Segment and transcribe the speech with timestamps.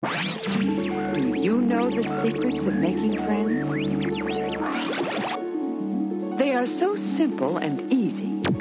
[0.00, 3.68] Do you know the secrets of making friends?
[6.38, 8.40] They are so simple and easy.
[8.42, 8.52] The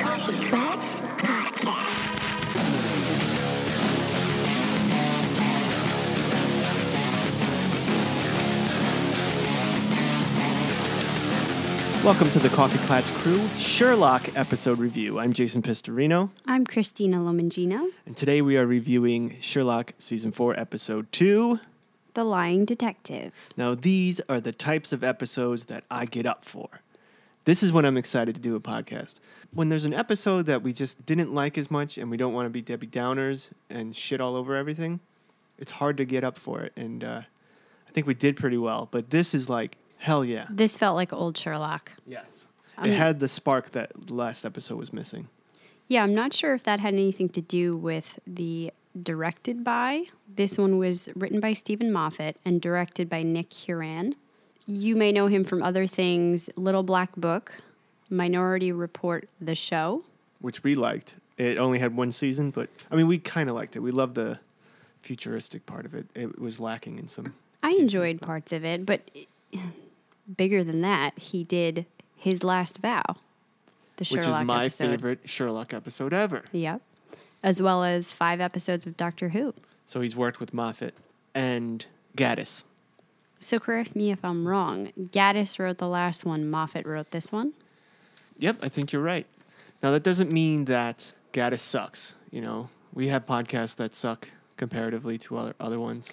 [0.00, 1.03] Coffee Klatch
[12.04, 15.18] Welcome to the Coffee Klatch Crew Sherlock episode review.
[15.18, 21.10] I'm Jason Pistorino, I'm Christina Lomangino, and today we are reviewing Sherlock Season 4, Episode
[21.12, 21.58] 2.
[22.12, 23.32] the lying detective.
[23.56, 26.68] Now, these are the types of episodes that I get up for.
[27.44, 29.20] This is when I'm excited to do a podcast.
[29.54, 32.44] When there's an episode that we just didn't like as much and we don't want
[32.46, 35.00] to be Debbie Downers and shit all over everything,
[35.58, 36.74] it's hard to get up for it.
[36.76, 37.22] And uh,
[37.88, 40.46] I think we did pretty well, but this is like, hell yeah.
[40.50, 41.92] This felt like old Sherlock.
[42.06, 42.44] Yes.
[42.76, 45.28] I it mean- had the spark that the last episode was missing.
[45.88, 48.72] Yeah, I'm not sure if that had anything to do with the
[49.02, 50.04] directed by.
[50.34, 54.14] This one was written by Steven Moffat and directed by Nick Hurran.
[54.66, 57.60] You may know him from other things Little Black Book,
[58.08, 60.04] Minority Report, The Show.
[60.40, 61.16] which we liked.
[61.36, 63.80] It only had one season, but I mean, we kind of liked it.
[63.80, 64.38] We loved the
[65.02, 66.06] futuristic part of it.
[66.14, 67.34] It was lacking in some.
[67.62, 69.00] I enjoyed parts of it, but
[70.36, 71.86] bigger than that, he did
[72.16, 73.02] His Last Vow,
[73.96, 74.90] the Sherlock which is my episode.
[74.90, 76.44] favorite Sherlock episode ever.
[76.52, 76.80] Yep.
[77.42, 79.54] As well as five episodes of Doctor Who.
[79.86, 80.94] So he's worked with Moffat
[81.34, 81.84] and
[82.16, 82.62] Gatiss.
[83.40, 84.90] So correct me if I'm wrong.
[84.98, 87.52] Gatiss wrote the last one, Moffat wrote this one.
[88.38, 89.26] Yep, I think you're right.
[89.82, 92.14] Now that doesn't mean that Gatiss sucks.
[92.30, 96.08] You know, we have podcasts that suck comparatively to other other ones.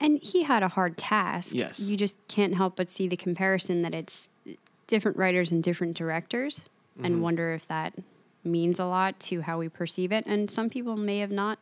[0.00, 1.54] And he had a hard task.
[1.54, 1.80] Yes.
[1.80, 4.28] You just can't help but see the comparison that it's
[4.86, 7.22] different writers and different directors and mm-hmm.
[7.22, 7.94] wonder if that
[8.42, 10.24] means a lot to how we perceive it.
[10.26, 11.58] And some people may have not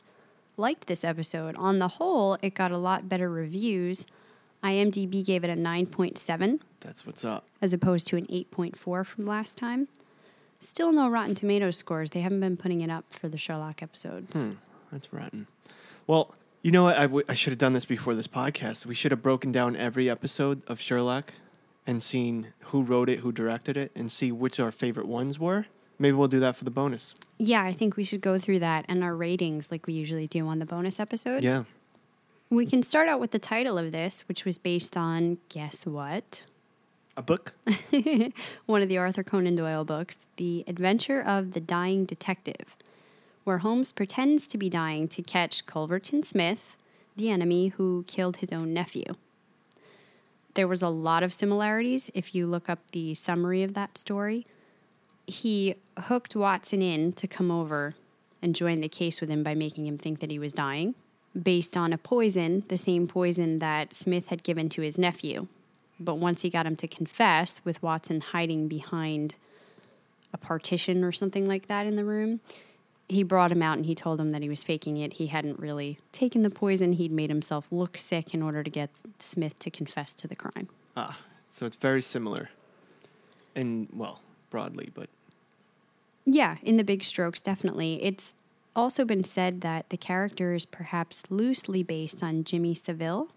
[0.57, 1.57] liked this episode.
[1.57, 4.07] On the whole, it got a lot better reviews.
[4.63, 6.61] IMDb gave it a 9.7.
[6.81, 7.45] That's what's up.
[7.61, 9.89] as opposed to an 8.4 from last time.
[10.61, 12.11] Still no Rotten Tomatoes scores.
[12.11, 14.37] They haven't been putting it up for the Sherlock episodes.
[14.37, 14.53] Hmm.
[14.91, 15.47] That's rotten.
[16.07, 16.97] Well, you know what?
[16.97, 18.87] I, w- I should have done this before this podcast.
[18.87, 21.33] We should have broken down every episode of Sherlock
[21.87, 25.67] and seen who wrote it, who directed it, and see which our favorite ones were.
[25.99, 27.15] Maybe we'll do that for the bonus.
[27.39, 30.47] Yeah, I think we should go through that and our ratings like we usually do
[30.47, 31.45] on the bonus episodes.
[31.45, 31.65] Yeah.
[32.51, 36.45] We can start out with the title of this, which was based on guess what?
[37.17, 37.55] A book?
[38.67, 42.77] One of the Arthur Conan Doyle books, The Adventure of the Dying Detective,
[43.49, 46.77] where Holmes pretends to be dying to catch Culverton Smith,
[47.17, 49.07] the enemy who killed his own nephew.
[50.53, 54.45] There was a lot of similarities if you look up the summary of that story.
[55.27, 57.95] He hooked Watson in to come over
[58.43, 60.95] and join the case with him by making him think that he was dying,
[61.43, 65.47] based on a poison, the same poison that Smith had given to his nephew.
[65.99, 69.37] But once he got him to confess, with Watson hiding behind
[70.35, 72.41] a partition or something like that in the room,
[73.09, 75.15] he brought him out and he told him that he was faking it.
[75.15, 76.93] He hadn't really taken the poison.
[76.93, 80.69] He'd made himself look sick in order to get Smith to confess to the crime.
[80.97, 82.51] Ah, so it's very similar.
[83.55, 84.21] And, well,
[84.51, 85.09] broadly, but
[86.27, 88.03] Yeah, in the big strokes, definitely.
[88.03, 88.35] It's
[88.77, 93.29] also been said that the character is perhaps loosely based on Jimmy Savile,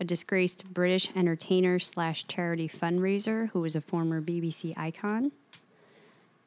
[0.00, 5.30] a disgraced British entertainer slash charity fundraiser who was a former BBC icon.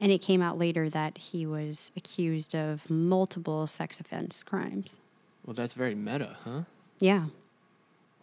[0.06, 4.98] And it came out later that he was accused of multiple sex offense crimes.
[5.44, 6.62] well, that's very meta, huh?
[7.00, 7.26] Yeah.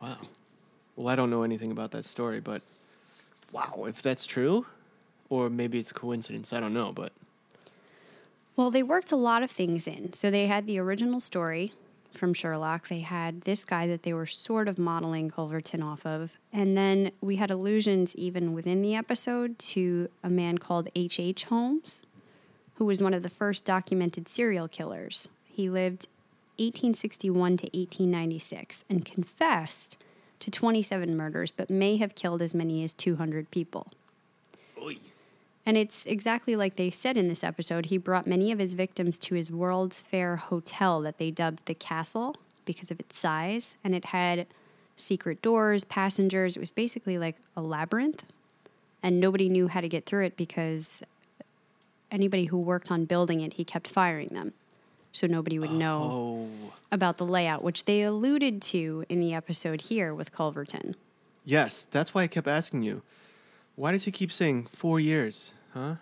[0.01, 0.19] Wow.
[0.95, 2.63] Well, I don't know anything about that story, but
[3.51, 4.65] wow, if that's true,
[5.29, 7.11] or maybe it's a coincidence, I don't know, but
[8.55, 10.13] Well, they worked a lot of things in.
[10.13, 11.73] So they had the original story
[12.17, 12.89] from Sherlock.
[12.89, 16.39] They had this guy that they were sort of modeling Culverton off of.
[16.53, 21.21] And then we had allusions even within the episode to a man called H.H.
[21.21, 21.45] H.
[21.45, 22.03] Holmes,
[22.75, 25.29] who was one of the first documented serial killers.
[25.45, 26.07] He lived
[26.59, 30.03] 1861 to 1896 and confessed
[30.41, 33.87] to 27 murders, but may have killed as many as 200 people.
[35.65, 37.87] And it's exactly like they said in this episode.
[37.87, 41.75] He brought many of his victims to his World's Fair hotel that they dubbed the
[41.75, 43.77] Castle because of its size.
[43.85, 44.47] And it had
[44.97, 46.57] secret doors, passengers.
[46.57, 48.25] It was basically like a labyrinth.
[49.03, 51.03] And nobody knew how to get through it because
[52.11, 54.53] anybody who worked on building it, he kept firing them.
[55.13, 59.83] So nobody would know oh, about the layout, which they alluded to in the episode
[59.83, 60.95] here with Culverton.
[61.45, 63.03] yes, that's why I kept asking you.
[63.83, 65.97] Why does he keep saying four years, huh?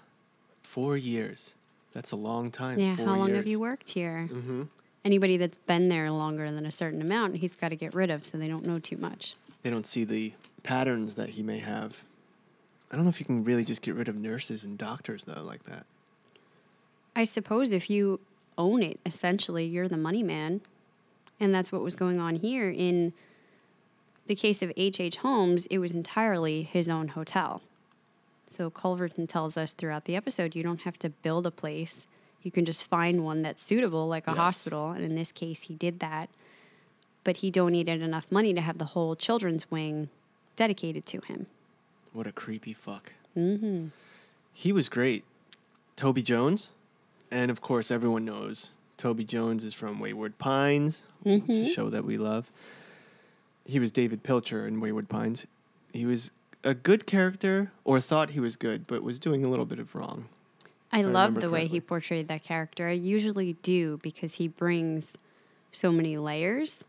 [0.63, 1.55] Four years.
[1.95, 2.79] That's a long time.
[2.79, 4.29] Yeah, four how long have you worked here?
[4.31, 4.65] Mm-hmm.
[5.03, 8.27] anybody that's been there longer than a certain amount, he's got to get rid of
[8.27, 9.35] so they don't know too much.
[9.63, 12.05] They don't see the patterns that he may have.
[12.93, 15.43] I don't know if you can really just get rid of nurses and doctors though
[15.43, 15.87] like that.
[17.17, 18.21] I suppose if you
[18.59, 20.61] own it, essentially, you're the money man.
[21.41, 22.69] And that's what was going on here.
[22.69, 23.15] In
[24.27, 25.01] the case of H.H.
[25.01, 25.17] H.
[25.17, 27.63] Holmes, it was entirely his own hotel.
[28.51, 32.07] So Culverton tells us throughout the episode you don't have to build a place.
[32.43, 34.39] You can just find one that's suitable, like a Yes.
[34.39, 34.91] hospital.
[34.91, 36.29] And in this case, he did that.
[37.23, 40.09] But he donated enough money to have the whole children's wing
[40.57, 41.47] dedicated to him.
[42.13, 43.13] What a creepy fuck.
[43.37, 43.89] Mm-hmm.
[44.53, 45.25] He was great.
[45.97, 46.71] Toby Jones,
[47.31, 51.91] and of course everyone knows Toby Jones is from Wayward Pines, which is a show
[51.91, 52.51] that we love.
[53.67, 55.47] He was David Pilcher in Wayward Pines.
[55.93, 56.31] He was
[56.65, 59.95] a good character, or thought he was good, but was doing a little bit of
[59.95, 60.27] wrong.
[60.93, 62.89] I love the way he portrayed that character.
[62.89, 65.15] I usually do because he brings
[65.73, 66.85] so many layers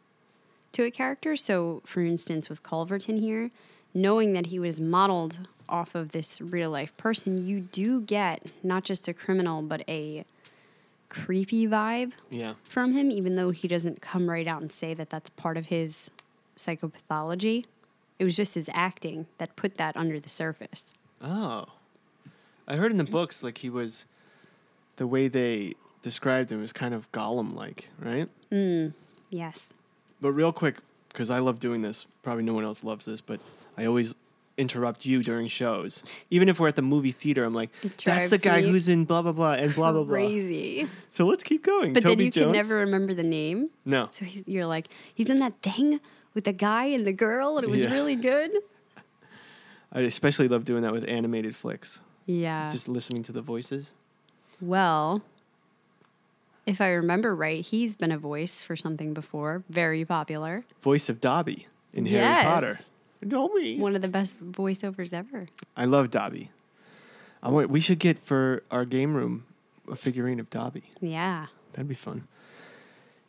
[0.72, 1.36] to a character.
[1.36, 3.52] So, for instance, with Culverton here,
[3.94, 8.84] knowing that he was modeled off of this real life person, you do get not
[8.84, 10.26] just a criminal, but a
[11.10, 12.56] creepy vibe Yeah.
[12.64, 15.66] from him, even though he doesn't come right out and say that that's part of
[15.68, 16.10] his
[16.58, 17.66] psychopathology.
[18.22, 20.94] It was just his acting that put that under the surface.
[21.24, 21.66] Oh.
[22.68, 24.06] I heard in the books like he was
[24.98, 25.74] the way they
[26.04, 28.30] described him was kind of Gollum like, right?
[28.52, 28.94] Mm,
[29.32, 29.70] yes.
[30.22, 30.78] But real quick,
[31.10, 33.40] because I love doing this, probably no one else loves this, but
[33.76, 34.14] I always
[34.56, 36.04] interrupt you during shows.
[36.30, 37.72] Even if we're at the movie theater, I'm like,
[38.06, 40.14] that's the guy who's in blah blah blah and blah blah blah.
[40.14, 40.88] Crazy.
[41.10, 41.94] So let's keep going.
[41.94, 42.46] But Toby then you Jones?
[42.46, 43.72] can never remember the name.
[43.84, 44.10] No.
[44.12, 46.00] So he's, you're like, he's in that thing
[46.34, 47.92] with the guy and the girl, and it was Yeah.
[47.92, 48.52] really good.
[49.92, 52.02] I especially love doing that with animated flicks.
[52.26, 52.70] Yeah.
[52.72, 53.92] Just listening to the voices.
[54.62, 55.22] well,
[56.68, 60.64] if I remember right, he's been a voice for something before, very popular.
[60.82, 62.44] Voice of Dobby in Yes.
[62.44, 62.80] Harry Potter.
[63.28, 63.78] Dobby.
[63.80, 65.48] One of the best voiceovers ever.
[65.76, 66.52] I love Dobby.
[67.44, 69.46] I want, we should get for our game room
[69.92, 70.84] a figurine of Dobby.
[71.02, 71.48] Yeah.
[71.74, 72.28] That'd be fun.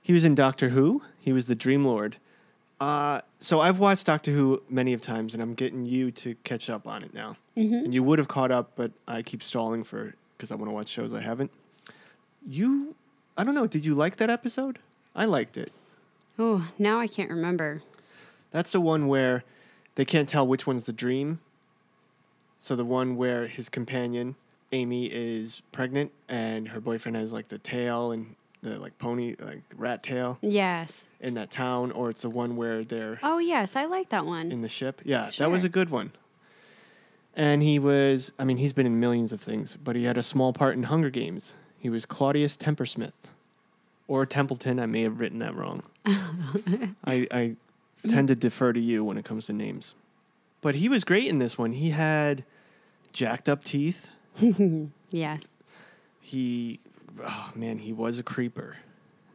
[0.02, 1.02] He was in Doctor Who.
[1.18, 2.16] He was the Dream Lord.
[2.82, 6.68] Uh, so I've watched Doctor Who many of times, and I'm getting you to catch
[6.68, 7.36] up on it now.
[7.54, 10.74] And you would have caught up, but I keep stalling for because I want to
[10.74, 11.52] watch shows I haven't.
[12.44, 12.96] You,
[13.36, 13.68] I don't know.
[13.68, 14.80] Did you like that episode?
[15.14, 15.70] I liked it.
[16.40, 17.84] Oh, now I can't remember.
[18.50, 19.44] That's the one where
[19.94, 21.38] they can't tell which one's the dream.
[22.58, 24.34] So the one where his companion
[24.72, 29.62] Amy is pregnant and her boyfriend has like the tail and the like pony like
[29.76, 31.04] rat tail Yes.
[31.20, 33.74] in that town, or it's the one where they're Oh, yes.
[33.76, 34.52] I like that one.
[34.52, 35.00] in the ship.
[35.04, 36.12] Yeah, that was a good one.
[37.34, 40.22] And he was, I mean, he's been in millions of things, but he had a
[40.22, 41.54] small part in Hunger Games.
[41.78, 43.14] He was Claudius Tempersmith.
[44.06, 45.82] Or Templeton, I may have written that wrong.
[46.06, 47.56] I, I
[48.06, 49.94] tend to defer to you when it comes to names.
[50.60, 51.72] But he was great in this one.
[51.72, 52.44] He had
[53.12, 54.08] jacked up teeth.
[55.10, 55.46] yes.
[56.20, 56.80] He,
[57.24, 58.76] oh man, he was a creeper.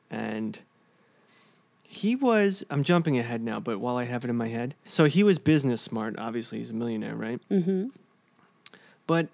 [0.10, 0.58] And
[1.84, 4.76] he was, I'm jumping ahead now, but while I have it in my head.
[4.86, 6.16] So he was business smart.
[6.18, 7.40] Obviously, he's a millionaire, right?
[7.50, 7.88] Mm-hmm.
[9.06, 9.28] But,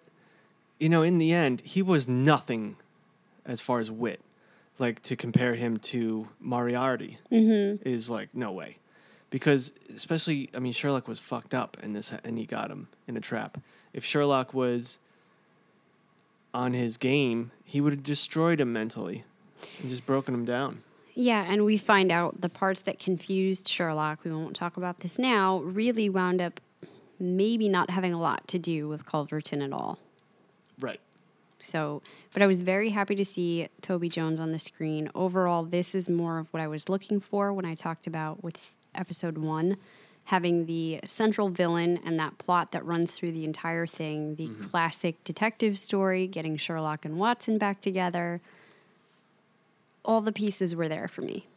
[0.79, 2.75] you know, in the end, he was nothing
[3.45, 4.21] as far as wit.
[4.79, 7.87] Like to compare him to Moriarty Mm-hmm.
[7.87, 8.77] is like, no way.
[9.29, 13.17] Because, especially, I mean, Sherlock was fucked up and this, and he got him in
[13.17, 13.59] a trap.
[13.93, 14.99] If Sherlock was
[16.53, 19.23] on his game, he would have destroyed him mentally
[19.79, 20.83] and just broken him down.
[21.15, 25.19] Yeah, and we find out the parts that confused Sherlock, we won't talk about this
[25.19, 26.59] now, really wound up
[27.19, 29.99] maybe not having a lot to do with Culverton at all.
[30.79, 30.99] Right.
[31.59, 32.01] So,
[32.33, 35.09] but I was very happy to see Toby Jones on the screen.
[35.15, 38.75] Overall, this is more of what I was looking for when I talked about with
[38.93, 39.77] episode one,
[40.25, 44.65] having the central villain and that plot that runs through the entire thing, the mm-hmm.
[44.65, 48.41] classic detective story, getting Sherlock and Watson back together.
[50.05, 51.47] All the pieces were there for me.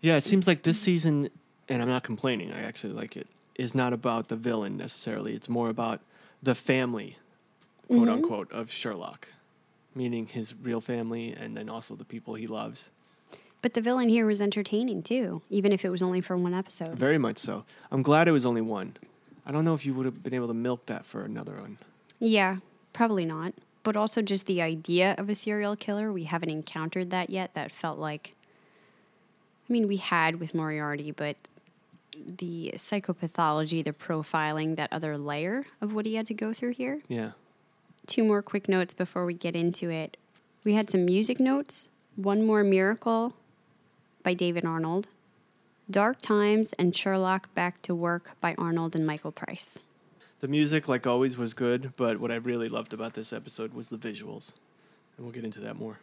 [0.00, 1.28] Yeah, it seems like this season,
[1.68, 3.26] and I'm not complaining, I actually like it,
[3.56, 5.34] is not about the villain necessarily.
[5.34, 6.00] It's more about
[6.42, 7.16] the family,
[7.88, 8.10] quote mm-hmm.
[8.10, 9.28] unquote, of Sherlock,
[9.94, 12.90] meaning his real family and then also the people he loves.
[13.60, 16.96] But the villain here was entertaining too, even if it was only for one episode.
[16.96, 17.64] Very much so.
[17.90, 18.96] I'm glad it was only one.
[19.44, 21.78] I don't know if you would have been able to milk that for another one.
[22.20, 22.58] Yeah,
[22.92, 23.54] probably not.
[23.82, 27.54] But also just the idea of a serial killer, we haven't encountered that yet.
[27.54, 28.34] That felt like,
[29.68, 31.36] I mean, we had with Moriarty, but
[32.26, 37.02] the psychopathology, the profiling, that other layer of what he had to go through here.
[37.08, 37.32] Yeah.
[38.06, 40.16] Two more quick notes before we get into it.
[40.64, 41.88] We had some music notes.
[42.16, 43.34] One more miracle
[44.28, 45.08] by David Arnold.
[45.90, 49.78] Dark Times and Sherlock Back to Work by Arnold and Michael Price.
[50.40, 53.88] The music, like always, was good, but what I really loved about this episode was
[53.88, 54.52] the visuals.
[55.16, 56.00] And we'll get into that more.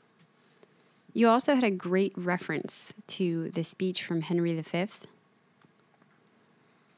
[1.14, 4.88] You also had a great reference to the speech from Henry V.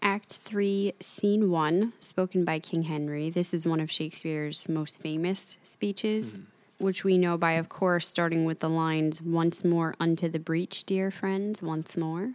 [0.01, 3.29] Act 3, Scene 1, spoken by King Henry.
[3.29, 6.43] This is one of Shakespeare's most famous speeches, hmm.
[6.79, 10.83] Which we know by, of course, starting with the lines, Once more unto the breach,
[10.83, 12.33] dear friends, once more.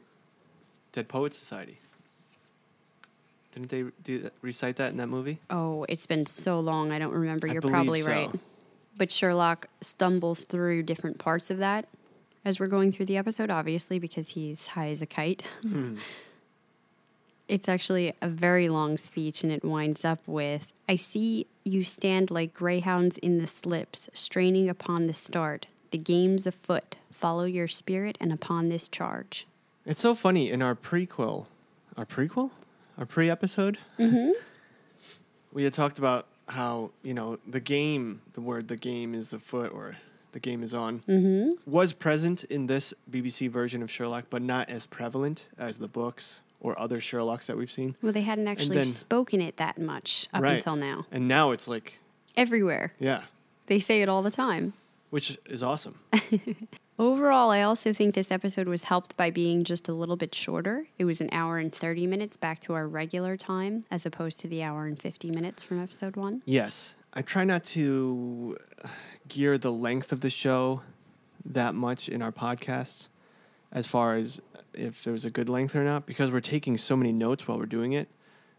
[0.93, 1.79] Dead Poets Society.
[3.53, 5.39] Didn't they do that, recite that in that movie?
[5.51, 7.47] Oh, it's been so long, I don't remember.
[7.47, 8.11] You're probably so.
[8.11, 8.31] right.
[8.97, 11.87] But Sherlock stumbles through different parts of that
[12.45, 15.43] as we're going through the episode, obviously, because he's high as a kite.
[15.63, 15.97] Hmm.
[17.49, 22.31] It's actually a very long speech, and it winds up with I see you stand
[22.31, 25.67] like greyhounds in the slips, straining upon the start.
[25.91, 26.97] The game's afoot.
[27.11, 29.47] Follow your spirit, and upon this charge.
[29.87, 31.47] It's so funny in our prequel,
[31.97, 32.51] our prequel,
[32.99, 33.79] our pre-episode.
[33.99, 34.33] Mm-hmm.
[35.53, 39.73] we had talked about how you know the game, the word "the game" is afoot
[39.73, 39.97] or
[40.33, 41.71] the game is on, mm-hmm.
[41.71, 46.43] was present in this BBC version of Sherlock, but not as prevalent as the books
[46.63, 47.97] or other Sherlocks that we've seen.
[48.01, 50.55] Well, they hadn't actually then- spoken it that much up Right.
[50.55, 51.05] until now.
[51.13, 51.99] And now it's like,
[52.37, 52.95] Everywhere.
[52.99, 53.25] yeah,
[53.67, 54.73] They say it all the time.
[55.11, 55.99] which is awesome.
[56.99, 60.87] Overall, I also think this episode was helped by being just a little bit shorter.
[60.99, 64.49] It was an hour and 30 minutes back to our regular time, as opposed to
[64.49, 66.43] the hour and 50 minutes from episode one.
[66.45, 66.95] Yes.
[67.15, 68.89] I try not to uh,
[69.29, 70.83] gear the length of the show
[71.45, 73.09] that much in our podcasts
[73.73, 74.41] as far as
[74.75, 77.59] if there was a good length or not because we're taking so many notes while
[77.59, 78.09] we're doing it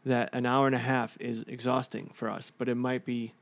[0.05, 3.33] that an hour and a half is exhausting for us but it might be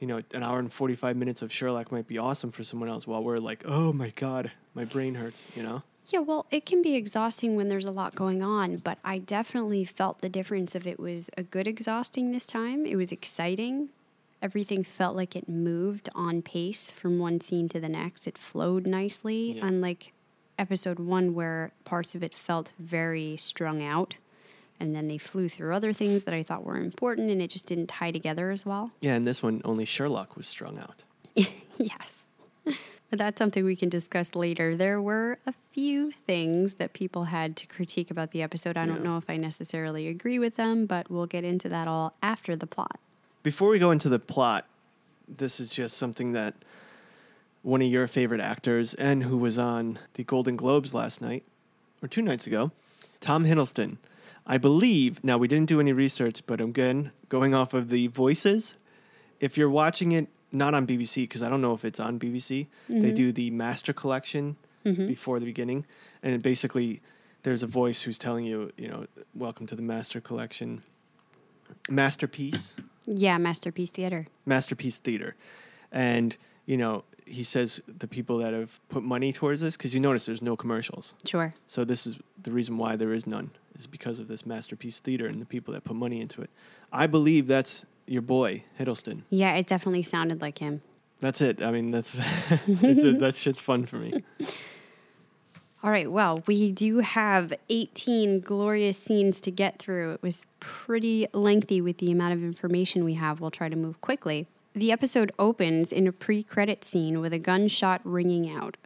[0.00, 3.06] you know an hour and 45 minutes of Sherlock might be awesome for someone else
[3.06, 6.80] while we're like oh my god my brain hurts you know Yeah, well, it can
[6.80, 10.86] be exhausting when there's a lot going on, but I definitely felt the difference of
[10.86, 12.86] it was a good exhausting this time.
[12.86, 13.90] It was exciting.
[14.40, 18.26] Everything felt like it moved on pace from one scene to the next.
[18.26, 19.66] It flowed nicely, Yeah.
[19.66, 20.12] unlike
[20.58, 24.16] episode one, where parts of it felt very strung out.
[24.80, 27.66] And then they flew through other things that I thought were important, and it just
[27.66, 28.92] didn't tie together as well.
[29.00, 31.02] yeah and this one only Sherlock was strung out
[31.78, 32.26] yes.
[33.10, 34.76] But that's something we can discuss later.
[34.76, 38.76] There were a few things that people had to critique about the episode.
[38.76, 42.14] I don't know if I necessarily agree with them, but we'll get into that all
[42.22, 42.98] after the plot.
[43.42, 44.66] Before we go into the plot,
[45.26, 46.54] this is just something that
[47.62, 51.44] one of your favorite actors and who was on the Golden Globes last night
[52.02, 52.72] or two nights ago,
[53.20, 53.98] Tom Hiddleston.
[54.46, 58.74] I believe, now we didn't do any research, but again, going off of the voices,
[59.40, 62.66] if you're watching it not on BBC, because I don't know if it's on BBC,
[62.88, 63.14] they mm-hmm.
[63.14, 65.06] do the Master Collection mm-hmm.
[65.06, 65.84] before the beginning.
[66.22, 67.02] And it basically,
[67.42, 70.82] there's a voice who's telling you, you know, welcome to the Master Collection.
[71.88, 72.74] Masterpiece.
[73.06, 74.26] Yeah, Masterpiece Theater.
[74.46, 75.36] Masterpiece Theater.
[75.92, 80.00] And, you know, he says the people that have put money towards this, because you
[80.00, 81.14] notice there's no commercials.
[81.24, 81.54] Sure.
[81.66, 85.26] So this is the reason why there is none, is because of this Masterpiece Theater
[85.26, 86.50] and the people that put money into it.
[86.92, 89.22] I believe that's your boy, Hiddleston.
[89.30, 90.82] Yeah, it definitely sounded like him.
[91.20, 91.62] That's it.
[91.62, 92.22] I mean, that's a,
[93.18, 94.24] that shit's fun for me.
[95.80, 100.14] All right, well, we do have 18 glorious scenes to get through.
[100.14, 103.40] It was pretty lengthy with the amount of information we have.
[103.40, 104.48] We'll try to move quickly.
[104.78, 108.76] The episode opens in a pre credit scene with a gunshot ringing out.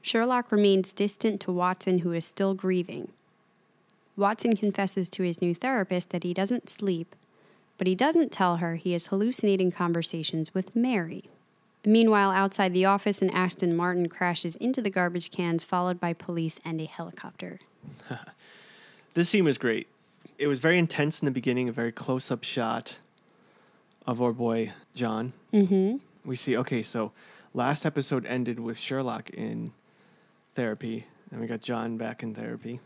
[0.00, 3.10] Sherlock remains distant to Watson, who is still grieving.
[4.16, 7.16] Watson confesses to his new therapist that he doesn't sleep,
[7.76, 11.24] but he doesn't tell her he is hallucinating conversations with Mary.
[11.84, 16.60] Meanwhile, outside the office, an Aston Martin crashes into the garbage cans, followed by police
[16.64, 17.58] and a helicopter.
[19.14, 19.88] This scene was great.
[20.38, 22.96] It was very intense in the beginning, a very close up shot
[24.06, 25.32] of our boy John.
[25.52, 25.96] Mm-hmm.
[26.24, 27.12] We see, okay, so
[27.54, 29.72] last episode ended with Sherlock in
[30.54, 32.80] therapy, and we got John back in therapy.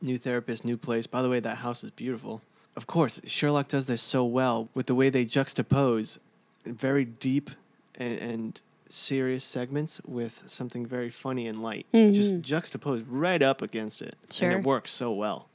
[0.00, 1.06] New therapist, new place.
[1.06, 2.42] By the way, that house is beautiful.
[2.76, 6.18] Of course, Sherlock does this so well with the way they juxtapose
[6.64, 7.50] very deep
[7.96, 11.86] and, and serious segments with something very funny and light.
[11.92, 14.14] Just juxtaposed right up against it.
[14.40, 15.48] And it works so well.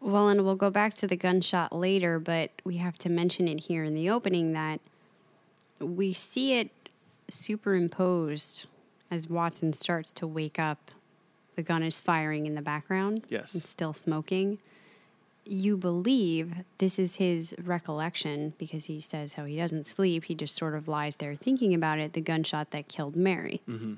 [0.00, 3.60] Well, and we'll go back to the gunshot later, but we have to mention it
[3.60, 4.80] here in the opening that
[5.80, 6.70] we see it
[7.28, 8.66] superimposed
[9.10, 10.90] as Watson starts to wake up.
[11.56, 13.24] The gun is firing in the background.
[13.28, 13.54] Yes.
[13.54, 14.58] And still smoking.
[15.44, 20.24] You believe this is his recollection because he says how he doesn't sleep.
[20.24, 23.62] He just sort of lies there thinking about it, the gunshot that killed Mary.
[23.68, 23.94] Mm-hmm.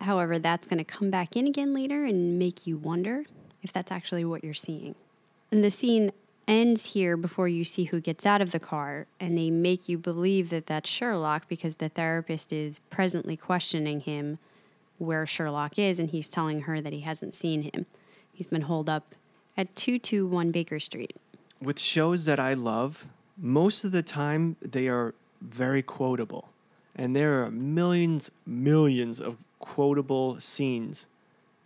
[0.00, 3.24] However, that's going to come back in again later and make you wonder
[3.62, 4.94] if that's actually what you're seeing.
[5.50, 6.12] And the scene
[6.46, 9.98] ends here before you see who gets out of the car, and they make you
[9.98, 14.38] believe that that's Sherlock because the therapist is presently questioning him
[14.96, 17.86] where Sherlock is, and he's telling her that he hasn't seen him.
[18.32, 19.14] He's been holed up
[19.56, 21.16] at 221 Baker Street.
[21.60, 26.50] With shows that I love, most of the time they are very quotable.
[26.96, 31.06] And there are millions, millions of quotable scenes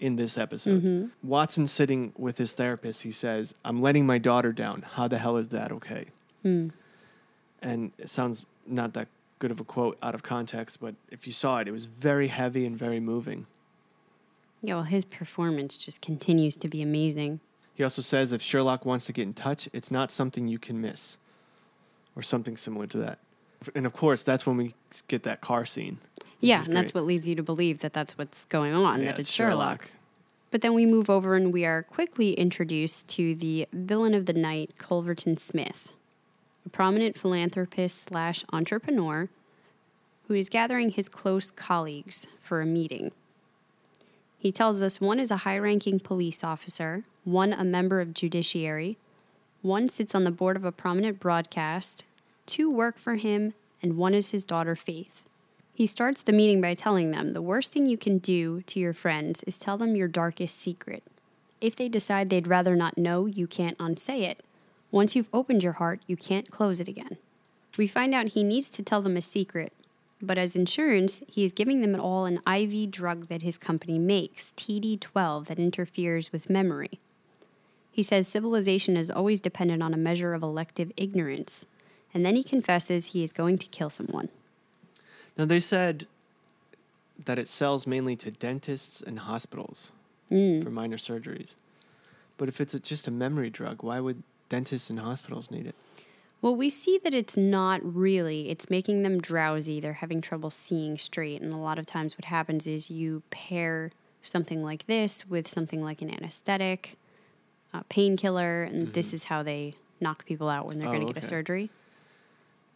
[0.02, 0.82] in this episode.
[0.82, 1.06] Mm-hmm.
[1.22, 4.84] Watson sitting with his therapist, he says, I'm letting my daughter down.
[4.94, 6.06] How the hell is that okay?
[6.44, 6.72] Mm.
[7.62, 9.06] And it sounds not that
[9.38, 12.26] good of a quote out of context, but if you saw it, it was very
[12.26, 13.46] heavy and very moving.
[14.60, 17.38] Yeah, well, his performance just continues to be amazing.
[17.72, 20.80] He also says if Sherlock wants to get in touch, it's not something you can
[20.80, 21.16] miss,
[22.16, 23.18] or something similar to that.
[23.74, 24.74] And of course, that's when we
[25.08, 25.98] get that car scene.
[26.40, 29.20] Yeah, and that's what leads you to believe that that's what's going on, Yeah, that
[29.20, 29.82] it's Sherlock.
[29.82, 29.90] Sherlock.
[30.50, 34.32] But then we move over and we are quickly introduced to the villain of the
[34.32, 35.92] night, Culverton Smith,
[36.66, 39.28] a prominent philanthropist slash entrepreneur
[40.28, 43.12] who is gathering his close colleagues for a meeting.
[44.38, 48.98] He tells us one is a high ranking police officer, one a member of judiciary,
[49.62, 52.04] one sits on the board of a prominent broadcast,
[52.46, 55.22] two work for him, and one is his daughter Faith.
[55.74, 58.92] He starts the meeting by telling them the worst thing you can do to your
[58.92, 61.02] friends is tell them your darkest secret.
[61.60, 64.42] If they decide they'd rather not know, you can't unsay it.
[64.90, 67.16] Once you've opened your heart, you can't close it again.
[67.78, 69.72] We find out he needs to tell them a secret,
[70.20, 74.52] but as insurance, he is giving them all an IV drug that his company makes,
[74.56, 77.00] TD12, that interferes with memory.
[77.90, 81.66] He says civilization is always dependent on a measure of elective ignorance,
[82.14, 84.28] and then he confesses he is going to kill someone.
[85.36, 86.06] Now they said
[87.24, 89.92] that it sells mainly to dentists and hospitals
[90.30, 90.64] Mm.
[90.64, 91.54] for minor surgeries.
[92.38, 95.74] But if it's a, just a memory drug, why would dentists and hospitals need it?
[96.40, 98.48] Well, we see that it's not really.
[98.48, 99.78] It's making them drowsy.
[99.78, 101.42] They're having trouble seeing straight.
[101.42, 103.90] And a lot of times, what happens is you pair
[104.22, 106.96] something like this with something like an anesthetic,
[107.74, 110.94] a painkiller, and this is how they knock people out when they're Mm-hmm.
[110.96, 111.70] Oh, going to get a surgery.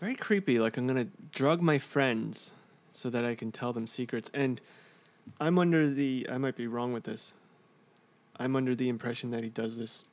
[0.00, 0.59] Very creepy.
[0.59, 2.52] Like I'm gonna drug my friends
[2.90, 4.30] so that I can tell them secrets.
[4.35, 4.61] And
[5.40, 7.35] I'm under the I might be wrong with this.
[8.38, 10.04] I'm under the impression that he does this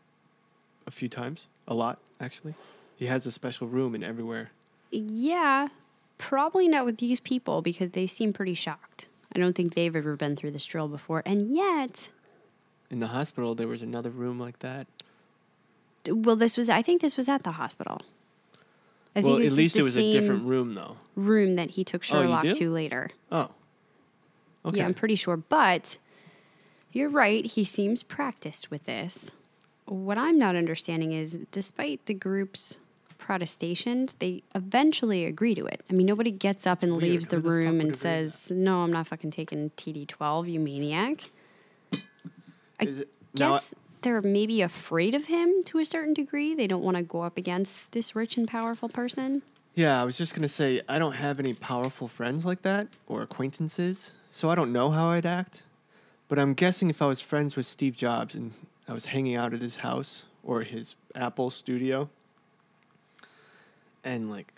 [0.87, 2.55] a few times, a lot actually.
[2.95, 4.51] He has a special room in everywhere.
[4.91, 5.67] Yeah,
[6.17, 9.07] probably not with these people because they seem pretty shocked.
[9.35, 11.23] I don't think they've ever been through this drill before.
[11.25, 12.09] And yet,
[12.91, 14.85] In the hospital, there was another room like that.
[16.07, 18.01] well, this was, I think this was at the hospital.
[19.15, 20.97] I well, this at least it was a different room, though.
[21.15, 22.53] room that he took Oh, Sherlock do?
[22.55, 23.09] to later.
[23.31, 23.49] Oh,
[24.65, 24.77] okay.
[24.77, 25.37] Yeah, I'm pretty sure.
[25.37, 25.97] But
[26.91, 27.45] you're right.
[27.45, 29.31] He seems practiced with this.
[29.85, 32.77] What I'm not understanding is, despite the group's
[33.19, 35.83] protestations, they eventually agree to it.
[35.89, 37.03] I mean, nobody gets up and weird.
[37.03, 41.29] leaves the the room and says, "No, I'm not fucking taking TD12, you maniac."
[42.79, 46.53] I Is it- guess they're maybe afraid of him to a certain degree.
[46.53, 49.41] They don't want to go up against this rich and powerful person.
[49.75, 53.23] Yeah, I was just gonna say I don't have any powerful friends like that or
[53.23, 55.63] acquaintances, so I don't know how I'd act.
[56.27, 58.53] But I'm guessing if I was friends with Steve Jobs and
[58.87, 62.07] I was hanging out at his house or his Apple studio
[64.03, 64.53] and like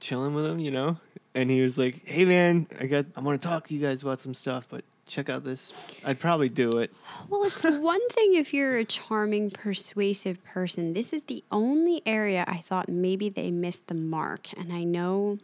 [0.00, 0.96] chilling with him, you know,
[1.34, 4.02] and he was like, "Hey man, I got I want to talk to you guys
[4.02, 5.72] about some stuff, but check out this."
[6.04, 6.92] I'd probably do it.
[7.28, 10.92] Well, it's one thing if you're a charming, persuasive person.
[10.92, 14.52] This is the only area I thought maybe they missed the mark.
[14.56, 15.38] And I know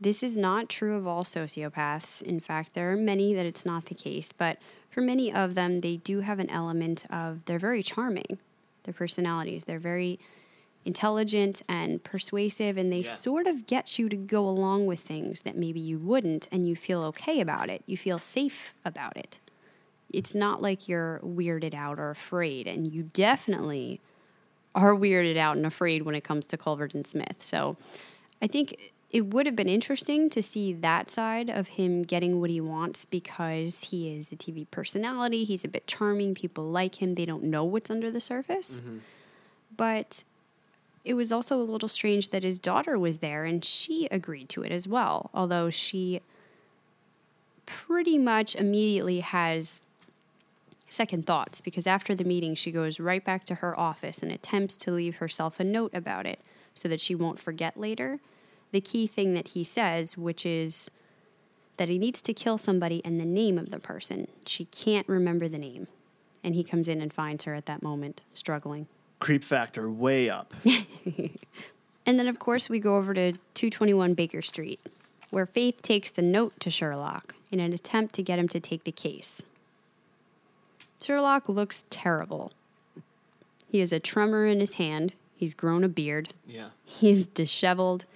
[0.00, 2.22] this is not true of all sociopaths.
[2.22, 4.32] In fact, there are many that it's not the case.
[4.32, 8.38] But for many of them, they do have an element of they're very charming,
[8.84, 9.64] their personalities.
[9.64, 10.18] They're very
[10.84, 13.12] intelligent and persuasive, and they Yeah.
[13.12, 16.74] sort of get you to go along with things that maybe you wouldn't, and you
[16.74, 17.82] feel okay about it.
[17.86, 19.38] You feel safe about it
[20.12, 24.00] it's not like you're weirded out or afraid, and you definitely
[24.74, 27.36] are weirded out and afraid when it comes to Culverton Smith.
[27.40, 27.76] So
[28.40, 32.50] I think it would have been interesting to see that side of him getting what
[32.50, 35.44] he wants because he is a TV personality.
[35.44, 36.34] He's a bit charming.
[36.34, 37.14] People like him.
[37.16, 38.80] They don't know what's under the surface.
[38.80, 38.98] Mm-hmm.
[39.76, 40.24] But
[41.04, 44.62] it was also a little strange that his daughter was there and she agreed to
[44.62, 46.20] it as well, although she
[47.66, 49.82] pretty much immediately has
[50.88, 54.76] second thoughts because after the meeting, she goes right back to her office and attempts
[54.76, 56.40] to leave herself a note about it
[56.74, 58.18] so that she won't forget later.
[58.72, 60.90] The key thing that he says, which is
[61.76, 64.28] that he needs to kill somebody and the name of the person.
[64.44, 65.86] She can't remember the name.
[66.44, 68.86] And he comes in and finds her at that moment, struggling.
[69.20, 70.52] Creep factor way up.
[72.06, 74.80] And then, of course, we go over to 221 Baker Street,
[75.28, 78.82] where Faith takes the note to Sherlock in an attempt to get him to take
[78.84, 79.42] the case.
[81.00, 82.52] Sherlock looks terrible.
[83.70, 85.12] He has a tremor in his hand.
[85.36, 86.34] He's grown a beard.
[86.46, 86.70] yeah.
[86.84, 88.06] He's disheveled.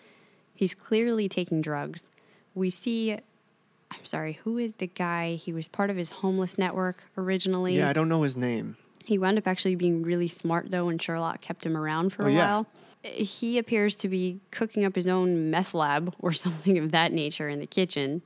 [0.54, 2.10] He's clearly taking drugs.
[2.54, 5.34] We see, I'm sorry, who is the guy?
[5.34, 7.76] He was part of his homeless network originally.
[7.76, 8.76] Yeah, I don't know his name.
[9.04, 12.28] He wound up actually being really smart though, and Sherlock kept him around for Oh,
[12.28, 12.38] a yeah.
[12.38, 12.66] while.
[13.02, 17.48] He appears to be cooking up his own meth lab or something of that nature
[17.48, 18.22] in the kitchen.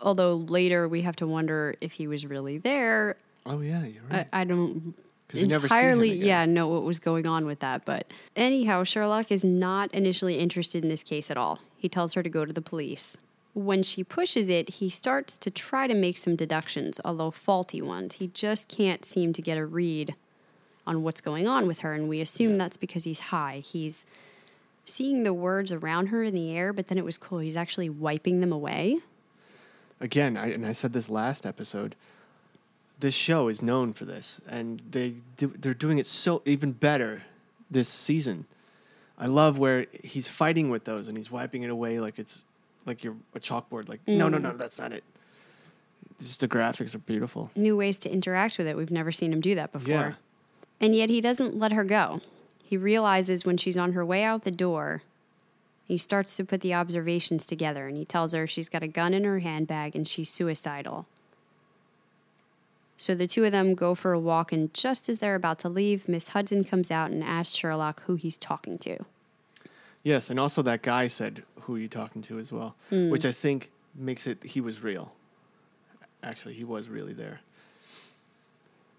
[0.00, 3.16] Although later we have to wonder if he was really there.
[3.46, 4.28] Oh yeah, you're right.
[4.32, 4.94] I, I don't
[5.32, 7.84] entirely, yeah, know what was going on with that.
[7.84, 11.58] But anyhow, Sherlock is not initially interested in this case at all.
[11.76, 13.16] He tells her to go to the police.
[13.54, 18.16] When she pushes it, he starts to try to make some deductions, although faulty ones.
[18.16, 20.14] He just can't seem to get a read
[20.86, 23.62] on what's going on with her, and we assume that's because he's high.
[23.64, 24.06] He's
[24.84, 27.40] seeing the words around her in the air, but then it was cool.
[27.40, 29.00] He's actually wiping them away.
[30.00, 31.94] Again, I, and I said this last episode.
[33.00, 37.22] This show is known for this, and they do, they're doing it so even better
[37.70, 38.46] this season.
[39.18, 42.44] I love where he's fighting with those and he's wiping it away like it's
[42.88, 43.88] like you're a chalkboard.
[43.88, 44.58] Like no, no, no, mm.
[44.58, 45.04] that's not it.
[46.18, 47.50] Just the graphics are beautiful.
[47.54, 48.76] New ways to interact with it.
[48.76, 49.88] We've never seen him do that before.
[49.88, 50.12] Yeah.
[50.80, 52.20] And yet he doesn't let her go.
[52.64, 55.02] He realizes when she's on her way out the door,
[55.84, 59.14] he starts to put the observations together and he tells her she's got a gun
[59.14, 61.06] in her handbag and she's suicidal.
[62.98, 65.68] So the two of them go for a walk, and just as they're about to
[65.68, 68.98] leave, Miss Hudson comes out and asks Sherlock who he's talking to.
[70.08, 73.10] Yes, and also that guy said, "Who are you talking to?" as well, hmm.
[73.10, 75.12] which I think makes it he was real.
[76.22, 77.40] Actually, he was really there.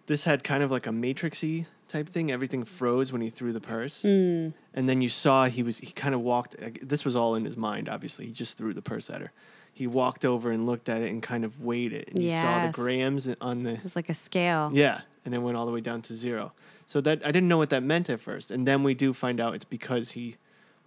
[0.06, 2.32] This had kind of like a matrixy type thing.
[2.32, 4.50] Everything froze when he threw the purse, hmm.
[4.76, 6.56] and then you saw he was he kind of walked.
[6.88, 7.89] This was all in his mind.
[7.89, 9.32] Obviously, he just threw the purse at her.
[9.74, 12.67] He walked over and looked at it and kind of weighed it, and you saw
[12.67, 14.69] the grams on the It's like a scale.
[14.74, 16.52] yeah, and then went all the way down to zero.
[16.86, 19.39] So that I didn't know what that meant at first, and then we do find
[19.39, 20.38] out it's because he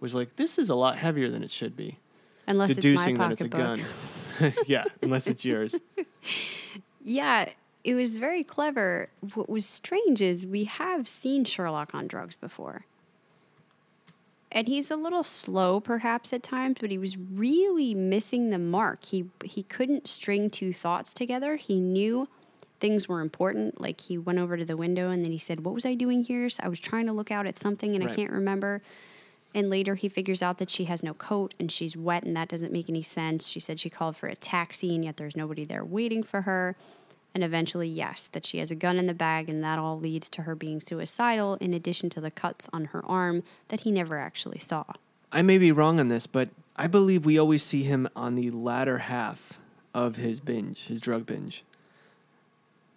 [0.03, 1.97] was like, "This is a lot heavier than it should be,"
[2.45, 3.87] Unless deducing it's my that it's a pocketbook.
[4.39, 4.53] gun.
[4.67, 5.75] yeah, unless it's yours.
[7.05, 7.49] Yeah,
[7.83, 9.09] it was very clever.
[9.33, 12.85] What was strange is we have seen Sherlock on drugs before.
[14.53, 19.03] And he's a little slow perhaps at times, but he was really missing the mark.
[19.03, 21.57] He he couldn't string two thoughts together.
[21.57, 22.29] He knew
[22.79, 23.81] things were important.
[23.81, 26.23] Like he went over to the window and then he said, "What was I doing
[26.23, 28.13] here?" So I was trying to look out at something and Right.
[28.13, 28.81] I can't remember.
[29.55, 32.47] And later he figures out that she has no coat and she's wet and that
[32.47, 33.47] doesn't make any sense.
[33.47, 36.75] She said she called for a taxi and yet there's nobody there waiting for her.
[37.35, 40.29] And eventually, yes, that she has a gun in the bag and that all leads
[40.29, 44.19] to her being suicidal in addition to the cuts on her arm that he never
[44.19, 44.83] actually saw.
[45.31, 48.51] I may be wrong on this, but I believe we always see him on the
[48.51, 49.59] latter half
[49.95, 51.63] of his binge, his drug binge.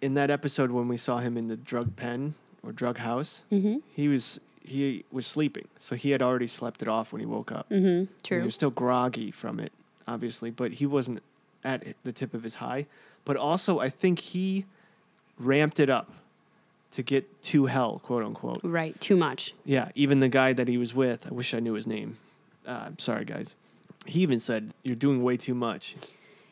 [0.01, 3.77] In that episode when we saw him in the drug pen or drug house, Mm-hmm.
[3.93, 7.51] he was he was sleeping, so he had already slept it off when he woke
[7.51, 7.69] up.
[7.69, 7.87] Mm-hmm.
[7.87, 8.39] And True.
[8.39, 9.71] He was still groggy from it,
[10.07, 11.23] obviously, but he wasn't
[11.63, 12.85] at the tip of his high.
[13.25, 14.65] But also, I think he
[15.39, 16.11] ramped it up
[16.91, 18.59] to get to hell, quote unquote.
[18.63, 19.53] Right, too much.
[19.65, 22.17] Yeah, even the guy that he was with, I wish I knew his name.
[22.67, 23.55] Uh, I'm sorry, guys.
[24.05, 25.95] He even said, You're doing way too much.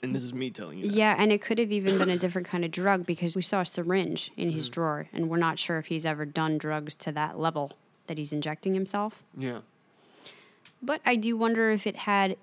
[0.01, 0.93] And this is me telling you that.
[0.93, 3.61] Yeah, and it could have even been a different kind of drug because we saw
[3.61, 7.11] a syringe in his drawer, and we're not sure if he's ever done drugs to
[7.13, 7.71] that level
[8.07, 9.23] that he's injecting himself.
[9.37, 9.59] Yeah.
[10.81, 12.37] But I do wonder if it had,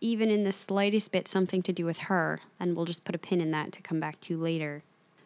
[0.00, 3.18] even in the slightest bit, something to do with her, and we'll just put a
[3.18, 4.82] pin in that to come back to later.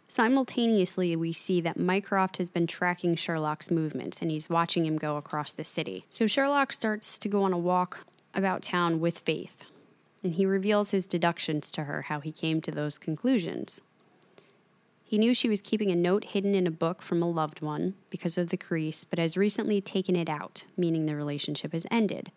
[0.08, 5.16] Simultaneously, we see that Mycroft has been tracking Sherlock's movements and he's watching him go
[5.16, 6.04] across the city.
[6.10, 9.64] So Sherlock starts to go on a walk about town with Faith,
[10.24, 13.80] and he reveals his deductions to her, how he came to those conclusions.
[15.10, 17.94] He knew she was keeping a note hidden in a book from a loved one
[18.10, 22.30] because of the crease, but has recently taken it out, meaning the relationship has ended.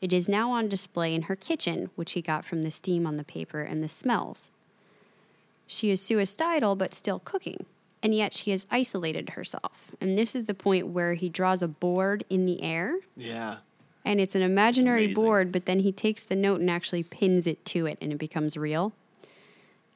[0.00, 3.16] It is now on display in her kitchen, which he got from the steam on
[3.16, 4.52] the paper and the smells.
[5.66, 7.66] She is suicidal but still cooking,
[8.04, 9.90] and yet she has isolated herself.
[10.00, 13.56] And this is the point where he draws a board in the air, Yeah.
[14.04, 15.20] and it's an imaginary amazing.
[15.24, 18.18] board, but then he takes the note and actually pins it to it, and it
[18.18, 18.92] becomes real.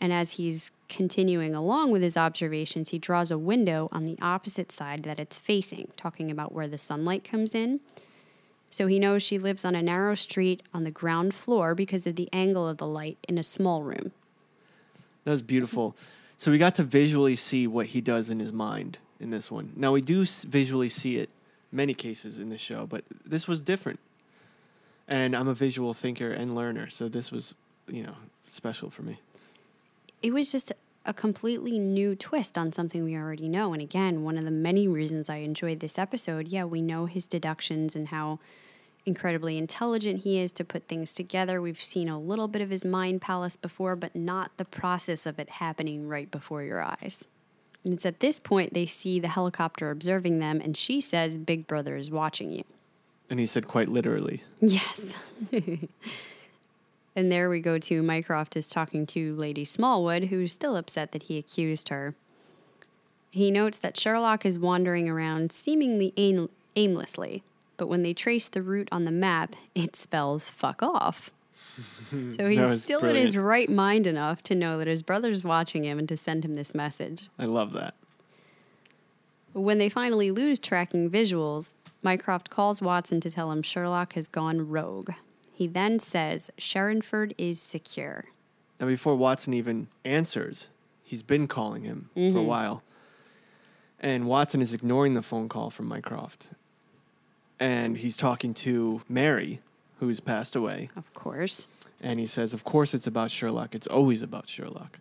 [0.01, 4.71] And as he's continuing along with his observations, he draws a window on the opposite
[4.71, 7.81] side that it's facing, talking about where the sunlight comes in.
[8.71, 12.17] So he knows she lives on a narrow street on the ground floor because of
[12.17, 14.13] the angle of the light in a small room.
[15.25, 15.97] That was beautiful.
[16.39, 19.73] So we got to visually see what he does in his mind in this one.
[19.77, 21.31] Now we do visually see it
[21.73, 23.99] many cases in the show, but this was different.
[25.09, 27.55] And I'm a visual thinker and learner, so this was,
[27.89, 28.15] you know,
[28.49, 29.19] special for me.
[30.23, 30.73] It was just
[31.05, 33.73] a completely new twist on something we already know.
[33.73, 37.27] And again, one of the many reasons I enjoyed this episode, yeah, we know his
[37.27, 38.41] deductions and how
[39.07, 41.63] incredibly intelligent he is to put things together.
[41.63, 45.39] We've seen a little bit of his mind palace before, but not the process of
[45.39, 47.29] it happening right before your eyes.
[47.85, 51.69] And it's at this point they see the helicopter observing them, and she says, Big
[51.69, 52.65] Brother is watching you.
[53.31, 54.43] And he said quite literally.
[54.61, 55.15] Yes.
[57.17, 61.25] and there we go to Mycroft is talking to Lady Smallwood, who's still upset that
[61.25, 62.15] he accused her.
[63.31, 67.43] He notes that Sherlock is wandering around seemingly aim- aimlessly,
[67.79, 71.31] but when they trace the route on the map, it spells fuck off.
[72.33, 75.99] so he's still in his right mind enough to know that his brother's watching him
[75.99, 77.29] and to send him this message.
[77.39, 77.95] I love that.
[79.55, 84.69] When they finally lose tracking visuals, Mycroft calls Watson to tell him Sherlock has gone
[84.69, 85.11] rogue.
[85.57, 88.27] He then says Sherrinford is secure.
[88.79, 90.69] Now, before Watson even answers,
[91.03, 92.45] he's been calling him for a mm-hmm.
[92.45, 92.83] while.
[93.99, 96.51] And Watson is ignoring the phone call from Mycroft.
[97.59, 99.63] And he's talking to Mary,
[99.99, 100.91] who's passed away.
[100.95, 101.69] Of course.
[102.03, 103.75] And he says, Of course, it's about Sherlock.
[103.75, 104.99] It's always about Sherlock.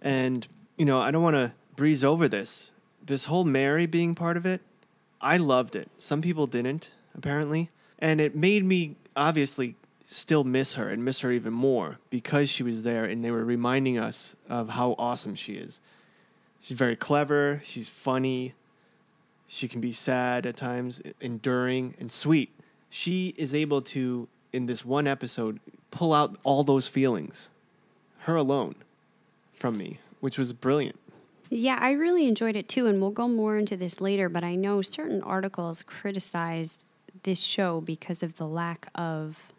[0.00, 2.70] And, you know, I don't want to breeze over this.
[3.04, 4.60] This whole Mary being part of it,
[5.20, 5.90] I loved it.
[5.98, 7.70] Some people didn't, apparently.
[7.98, 9.74] And it made me obviously
[10.06, 13.44] still miss her and miss her even more because she was there and they were
[13.44, 15.80] reminding us of how awesome she is.
[16.60, 18.54] She's very clever, she's funny,
[19.46, 22.50] she can be sad at times, enduring, and sweet.
[22.90, 27.48] She is able to, in this one episode, pull out all those feelings,
[28.20, 28.76] her alone,
[29.54, 30.98] from me, which was brilliant.
[31.48, 34.56] Yeah, I really enjoyed it too, and we'll go more into this later, but I
[34.56, 36.84] know certain articles criticized
[37.22, 39.52] this show because of the lack of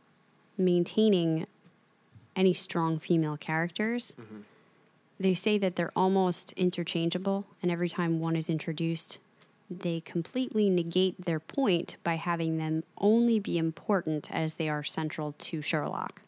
[0.57, 1.45] maintaining
[2.35, 4.15] any strong female characters.
[4.19, 4.41] Mm-hmm.
[5.19, 9.17] They say that they're almost interchangeable, and every time one is introduced,
[9.69, 15.33] they completely negate their point by having them only be important as they are central
[15.39, 16.21] to Sherlock.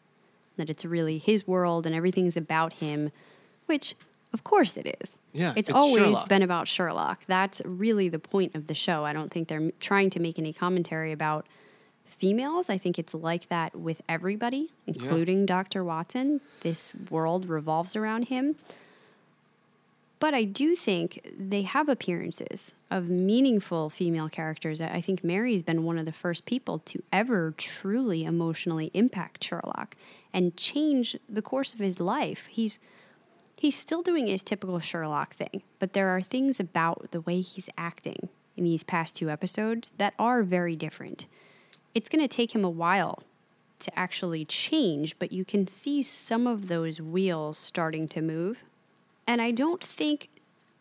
[0.56, 3.12] That it's really his world and everything's about him,
[3.66, 3.94] which,
[4.34, 5.18] of course, it is.
[5.32, 6.28] Yeah, It's, it's always Sherlock.
[6.28, 7.20] been about Sherlock.
[7.28, 9.04] That's really the point of the show.
[9.04, 11.46] I don't think they're trying to make any commentary about
[12.12, 12.68] females.
[12.68, 15.84] I think it's like that with everybody, including Dr.
[15.84, 16.40] Watson.
[16.60, 18.56] This world revolves around him.
[20.20, 24.80] But I do think they have appearances of meaningful female characters.
[24.82, 29.42] I I think Mary's been one of the first people to ever truly emotionally impact
[29.42, 29.96] Sherlock
[30.32, 32.46] and change the course of his life.
[32.46, 32.78] He's
[33.56, 37.70] he's still doing his typical Sherlock thing, but there are things about the way he's
[37.78, 41.26] acting in these past two episodes that are very different.
[41.94, 43.22] It's going to take him a while
[43.80, 48.64] to actually change, but you can see some of those wheels starting to move.
[49.26, 50.28] And I don't think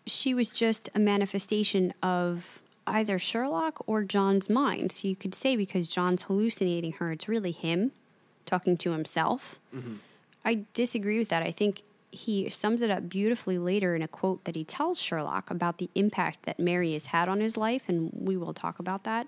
[0.06, 4.92] she was just a manifestation of either Sherlock or John's mind.
[4.92, 7.92] So you could say because John's hallucinating her, it's really him
[8.46, 9.60] talking to himself.
[9.76, 9.96] Mm-hmm.
[10.44, 11.44] I disagree with that.
[11.44, 15.52] I think he sums it up beautifully later in a quote that he tells Sherlock
[15.52, 19.04] about the impact that Mary has had on his life, and we will talk about
[19.04, 19.28] that.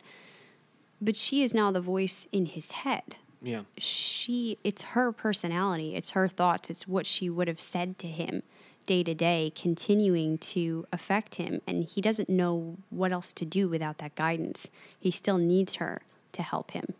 [1.02, 3.16] But she is now the voice in his head.
[3.42, 3.62] Yeah.
[3.78, 8.44] She, it's her personality, it's her thoughts, it's what she would have said to him
[8.86, 11.62] day to day, continuing to affect him.
[11.68, 14.70] And he doesn't know what else to do without that guidance.
[15.00, 16.02] He still needs her
[16.34, 16.94] to help him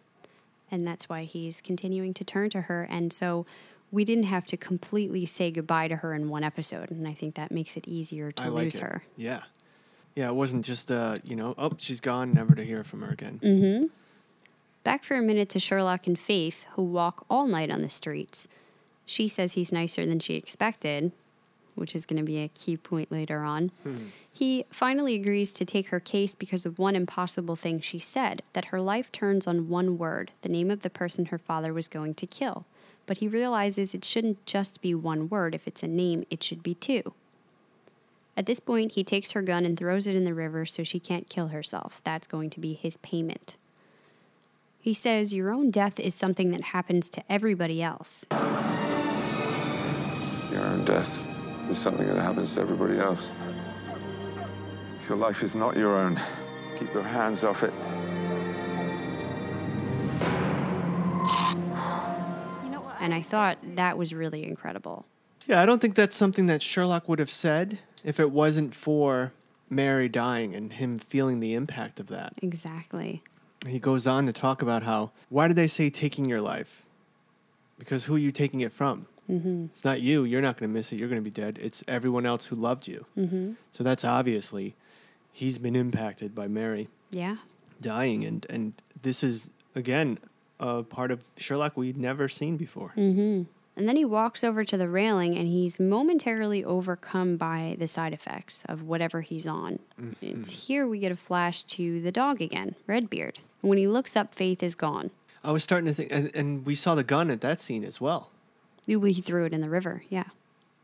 [0.72, 2.88] and that's why he's continuing to turn to her.
[2.90, 3.46] And so
[3.92, 7.36] we didn't have to completely say goodbye to her in one episode, and I think
[7.36, 8.82] that makes it easier to like lose it.
[8.82, 9.04] her.
[9.18, 9.42] Yeah.
[10.16, 13.12] Yeah, it wasn't just, uh, you know, oh, she's gone, never to hear from her
[13.12, 13.40] again.
[13.42, 13.88] Mm-hmm.
[14.84, 18.48] Back for a minute to Sherlock and Faith, who walk all night on the streets.
[19.06, 21.12] She says he's nicer than she expected,
[21.76, 23.72] which is going to be a key point later on.
[24.32, 28.66] He finally agrees to take her case because of one impossible thing she said that
[28.66, 32.16] her life turns on one word, the name of the person her father was going
[32.16, 32.66] to kill.
[33.06, 35.54] But he realizes it shouldn't just be one word.
[35.54, 37.14] If it's a name, it should be two.
[38.38, 41.00] At this point, he takes her gun and throws it in the river so she
[41.00, 42.02] can't kill herself.
[42.04, 43.58] That's going to be his payment.
[44.80, 48.26] He says, Your own death is something that happens to everybody else.
[48.32, 48.40] Your
[50.62, 51.24] own death
[51.70, 53.34] is something that happens to everybody else.
[55.08, 56.20] Your life is not your own.
[56.80, 57.74] Keep your hands off it.
[63.00, 65.06] And I thought that was really incredible.
[65.48, 69.34] Yeah, I don't think that's something that Sherlock would have said if it wasn't for
[69.70, 72.34] Mary dying and him feeling the impact of that.
[72.42, 73.24] Exactly.
[73.68, 76.84] He goes on to talk about how, why did they say taking your life?
[77.80, 79.06] Because who are you taking it from?
[79.30, 79.66] Mm-hmm.
[79.66, 80.24] It's not you.
[80.24, 80.98] You're not going to miss it.
[80.98, 81.58] You're going to be dead.
[81.62, 83.06] It's everyone else who loved you.
[83.18, 83.54] Mm-hmm.
[83.72, 84.76] So that's obviously,
[85.32, 87.38] he's been impacted by Mary Yeah.
[87.80, 88.26] dying.
[88.26, 90.18] And, and this is, again,
[90.60, 92.94] a part of Sherlock we'd never seen before.
[93.76, 98.14] And then he walks over to the railing and he's momentarily overcome by the side
[98.14, 99.80] effects of whatever he's on.
[100.00, 100.40] Mm-hmm.
[100.42, 103.40] It's here we get a flash to the dog again, Redbeard.
[103.62, 105.12] And when he looks up, Faith is gone.
[105.44, 108.00] I was starting to think, and, and we saw the gun at that scene as
[108.00, 108.30] well.
[108.86, 110.04] He threw it in the river.
[110.10, 110.26] Yeah.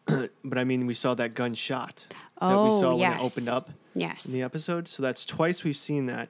[0.43, 3.25] But I mean, we saw that gun shot that Oh, we saw when it oh,
[3.25, 4.25] opened up Yes.
[4.25, 4.87] in the episode.
[4.87, 6.29] So that's twice we've seen that,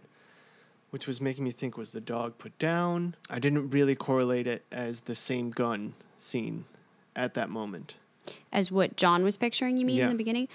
[0.89, 3.15] which was making me think was the dog put down.
[3.29, 6.65] I didn't really correlate it as the same gun scene
[7.15, 7.95] at that moment.
[8.51, 10.03] As what John was picturing, you mean, Yeah.
[10.05, 10.47] in the beginning?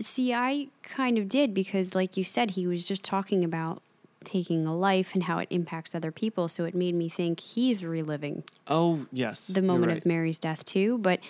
[0.00, 3.80] See, I kind of did because, like you said, he was just talking about
[4.24, 6.48] taking a life and how it impacts other people.
[6.48, 9.98] So it made me think he's reliving Oh yes, the moment right.
[9.98, 10.98] of Mary's death too.
[10.98, 11.20] But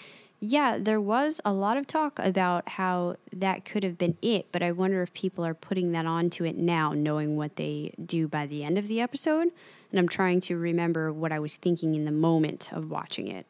[0.41, 4.47] yeah, there was a lot of talk about how that could have been it.
[4.53, 8.29] But I wonder if people are putting that onto it now, knowing what they do
[8.29, 9.49] by the end of the episode.
[9.91, 13.47] And I'm trying to remember what I was thinking in the moment of watching it.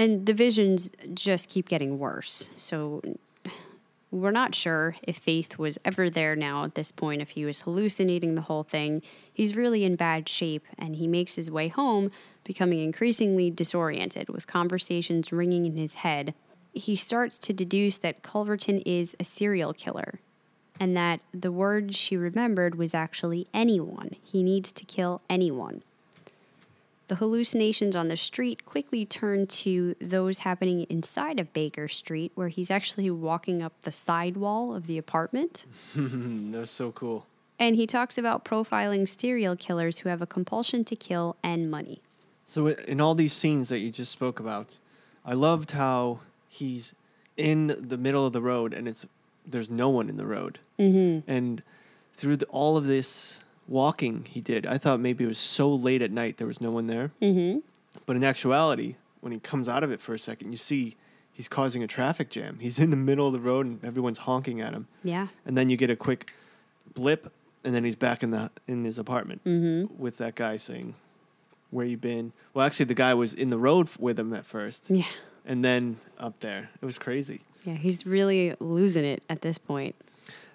[0.00, 2.48] And the visions just keep getting worse.
[2.56, 3.02] So
[4.10, 7.60] we're not sure if Faith was ever there now at this point, if he was
[7.60, 9.02] hallucinating the whole thing.
[9.30, 12.10] He's really in bad shape, and he makes his way home,
[12.44, 16.32] becoming increasingly disoriented with conversations ringing in his head.
[16.72, 20.20] He starts to deduce that Culverton is a serial killer,
[20.80, 24.16] and that the word she remembered was actually anyone.
[24.22, 25.82] He needs to kill anyone.
[27.10, 32.46] The hallucinations on the street quickly turn to those happening inside of Baker Street, where
[32.46, 35.66] he's actually walking up the side wall of the apartment.
[35.96, 37.26] That was so cool.
[37.58, 42.00] And he talks about profiling serial killers who have a compulsion to kill and money.
[42.46, 44.78] So in all these scenes that you just spoke about,
[45.24, 46.94] I loved how he's
[47.36, 49.04] in the middle of the road and it's
[49.44, 50.60] there's no one in the road.
[50.78, 51.28] Mm-hmm.
[51.28, 51.64] And
[52.14, 53.40] through the, all of this
[53.70, 56.70] walking he did, I thought maybe it was so late at night there was no
[56.70, 57.12] one there.
[57.22, 57.60] Mm-hmm.
[58.04, 60.96] But in actuality, when he comes out of it for a second, you see
[61.32, 62.58] he's causing a traffic jam.
[62.60, 64.88] He's in the middle of the road and everyone's honking at him.
[65.02, 65.28] Yeah.
[65.46, 66.34] And then you get a quick
[66.94, 67.32] blip,
[67.64, 69.40] and then he's back in the in his apartment
[69.98, 70.94] with that guy saying,
[71.70, 74.86] "Where you been?" Well, actually, the guy was in the road with him at first,
[74.90, 75.04] Yeah.
[75.46, 76.70] and then up there.
[76.82, 77.42] It was crazy.
[77.64, 77.74] Yeah.
[77.74, 79.94] He's really losing it at this point.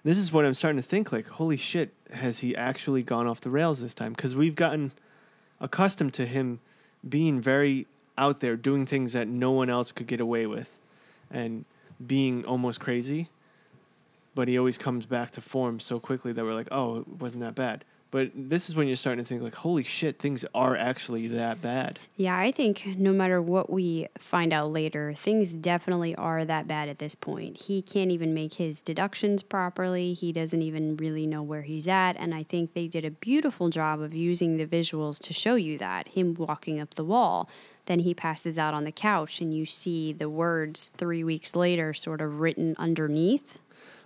[0.06, 1.12] This is what I'm starting to think.
[1.12, 4.14] Like, holy shit, has he actually gone off the rails this time?
[4.14, 4.92] Because we've gotten
[5.60, 6.60] accustomed to him
[7.10, 10.78] being very out there, doing things that no one else could get away with,
[11.32, 11.66] and
[12.06, 13.30] being almost crazy.
[14.36, 17.42] But he always comes back to form so quickly that we're like, oh, it wasn't
[17.42, 17.84] that bad.
[18.16, 21.62] But this is when you're starting to think, like, holy shit, things are actually that
[21.62, 22.00] bad.
[22.16, 26.88] Yeah, I think no matter what we find out later, things definitely are that bad
[26.88, 27.64] at this point.
[27.64, 30.14] He can't even make his deductions properly.
[30.14, 32.16] He doesn't even really know where he's at.
[32.16, 35.78] And I think they did a beautiful job of using the visuals to show you
[35.80, 36.08] that.
[36.08, 37.50] Him walking up the wall.
[37.86, 41.94] Then he passes out on the couch, and you see the words three weeks later
[41.94, 43.60] sort of written underneath.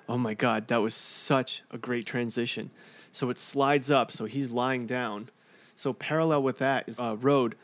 [0.07, 2.71] Oh my God, that was such a great transition.
[3.11, 5.29] So it slides up, so he's lying down.
[5.75, 7.55] So parallel with that is a road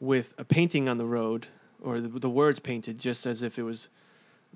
[0.00, 1.48] with a painting on the road,
[1.82, 3.88] or the, the words painted just as if it was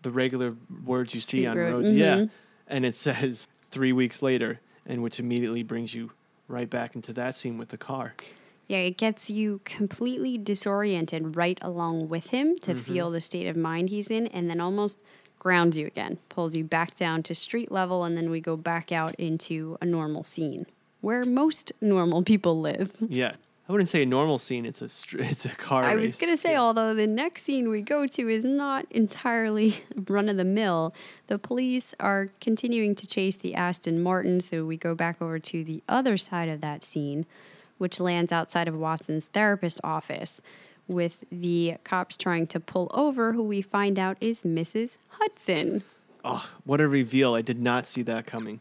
[0.02, 1.92] the regular words you see on road, roads.
[1.92, 2.16] Yeah.
[2.16, 2.30] mhm.
[2.68, 6.12] And it says three weeks later, and which immediately brings you
[6.48, 8.14] right back into that scene with the car.
[8.68, 13.56] Yeah, it gets you completely disoriented right along with him to feel the state of
[13.56, 15.02] mind he's in, and then almost
[15.40, 18.92] grounds you again, pulls you back down to street level, and then we go back
[18.92, 20.66] out into a normal scene
[21.00, 22.92] where most normal people live.
[23.00, 23.32] Yeah.
[23.68, 24.66] I wouldn't say a normal scene.
[24.66, 26.08] It's a str- it's a car I race.
[26.08, 30.28] was going to say, although the next scene we go to is not entirely run
[30.28, 30.92] of the mill,
[31.28, 34.40] the police are continuing to chase the Aston Martin.
[34.40, 37.26] So we go back over to the other side of that scene,
[37.78, 40.42] which lands outside of Watson's therapist office
[40.90, 44.96] with the cops trying to pull over, who we find out is Mrs.
[45.08, 45.82] Hudson.
[46.24, 47.34] Oh, what a reveal.
[47.34, 48.60] I did not see that coming.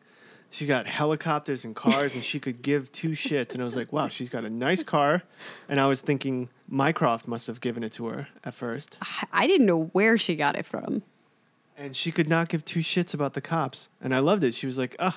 [0.52, 3.54] She got helicopters and cars and she could give two shits.
[3.54, 5.22] And I was like, wow, she's got a nice car.
[5.68, 8.98] And I was thinking Mycroft must have given it to her at first.
[9.32, 11.04] I- didn't know where she got it from.
[11.78, 13.90] And she could not give two shits about the cops.
[14.02, 14.54] And I loved it.
[14.56, 15.16] She was like, ugh.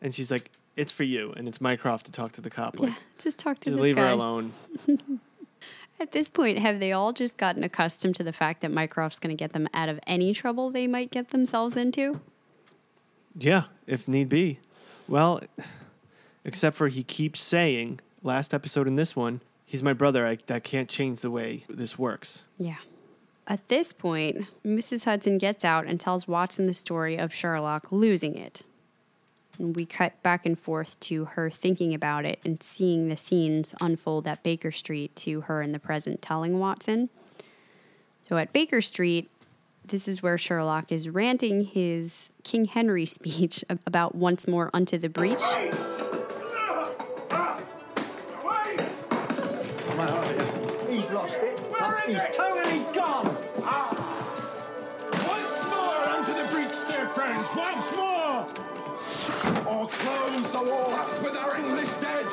[0.00, 1.32] And she's like, it's for you.
[1.36, 2.80] And it's Mycroft to talk to the cop.
[2.80, 4.02] Like, Yeah, just talk to this leave guy.
[4.02, 4.52] her alone.
[6.00, 9.36] At this point, have they all just gotten accustomed to the fact that Mycroft's going
[9.36, 12.20] to get them out of any trouble they might get themselves into?
[13.36, 14.60] Yeah, if need be.
[15.08, 15.40] Well,
[16.44, 20.26] except for he keeps saying, last episode in this one, he's my brother.
[20.26, 22.44] I, that can't change the way this works.
[22.56, 22.76] Yeah.
[23.46, 25.04] At this point, Mrs.
[25.04, 28.62] Hudson gets out and tells Watson the story of Sherlock losing it.
[29.58, 33.74] And we cut back and forth to her thinking about it and seeing the scenes
[33.80, 37.10] unfold at Baker Street to her in the present telling Watson.
[38.22, 39.30] So at Baker Street,
[39.84, 45.08] this is where Sherlock is ranting his King Henry speech about once more unto the
[45.08, 45.42] breach.
[50.88, 51.58] He's lost it.
[52.06, 53.37] He's totally gone.
[59.68, 62.26] Or close the up with our English dead.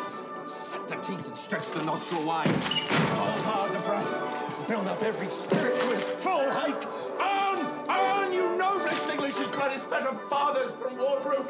[0.48, 2.48] Set the teeth and stretch the nostril wide.
[2.48, 4.68] Hold hard the breath.
[4.70, 6.88] Build up every spirit to its full height.
[7.20, 11.46] On, on, you noblest English whose blood is of fathers from war-proof.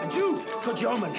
[0.00, 1.14] And you, good yeoman,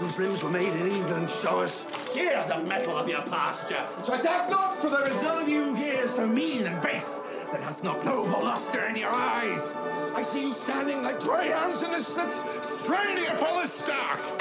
[0.00, 3.86] whose limbs were made in England, show us here the mettle of your pasture.
[3.96, 7.20] Which I doubt not, for there is none of you here so mean and base
[7.52, 9.74] that hath not noble luster in your eyes.
[10.14, 14.32] I see you standing like greyhounds in the slips, straining upon the start.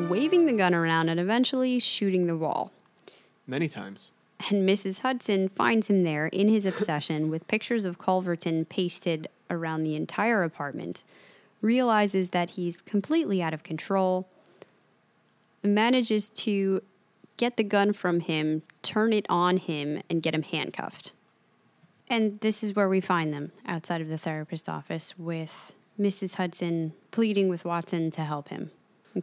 [0.00, 2.70] waving the gun around and eventually shooting the wall.
[3.46, 4.12] Many times.
[4.50, 5.00] And Mrs.
[5.00, 10.44] Hudson finds him there in his obsession with pictures of Culverton pasted around the entire
[10.44, 11.02] apartment,
[11.60, 14.28] realizes that he's completely out of control,
[15.62, 16.82] manages to
[17.38, 21.12] get the gun from him, turn it on him, and get him handcuffed.
[22.08, 26.34] And this is where we find them outside of the therapist's office with Mrs.
[26.34, 28.70] Hudson pleading with Watson to help him.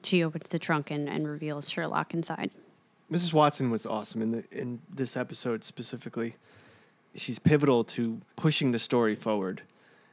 [0.03, 2.51] She opens the trunk and, and reveals Sherlock inside.
[3.11, 3.34] Mrs.
[3.34, 6.36] Watson was awesome in the in this episode specifically.
[7.16, 9.61] She's pivotal to pushing the story forward,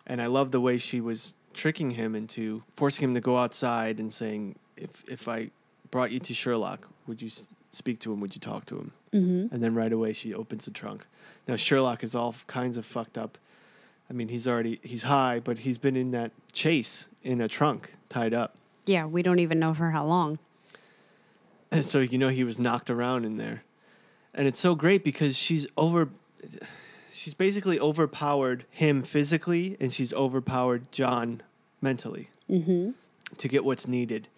[0.07, 3.98] and I love the way she was tricking him into forcing him to go outside
[3.98, 5.50] and saying, "If if I
[5.90, 8.20] brought you to Sherlock, would you s- speak to him?
[8.20, 9.54] Would you talk to him?" Mm-hmm.
[9.54, 11.06] And then right away she opens the trunk.
[11.48, 13.38] Now Sherlock is all kinds of fucked up.
[14.08, 17.94] I mean, he's already he's high, but he's been in that chase in a trunk
[18.08, 18.54] tied up.
[18.86, 20.38] Yeah, we don't even know for how long.
[21.70, 23.62] And so you know he was knocked around in there.
[24.34, 26.10] And it's so great because she's over
[27.12, 31.42] she's basically overpowered him physically and she's overpowered John
[31.80, 32.28] mentally.
[32.50, 32.90] Mm-hmm.
[33.38, 34.28] To get what's needed.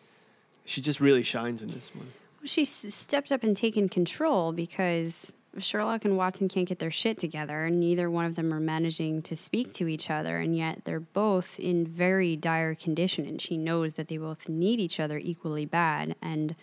[0.64, 2.12] She just really shines in this one.
[2.44, 7.64] She stepped up and taken control because Sherlock and Watson can't get their shit together,
[7.64, 11.00] and neither one of them are managing to speak to each other, and yet they're
[11.00, 15.64] both in very dire condition, and she knows that they both need each other equally
[15.64, 16.54] bad, and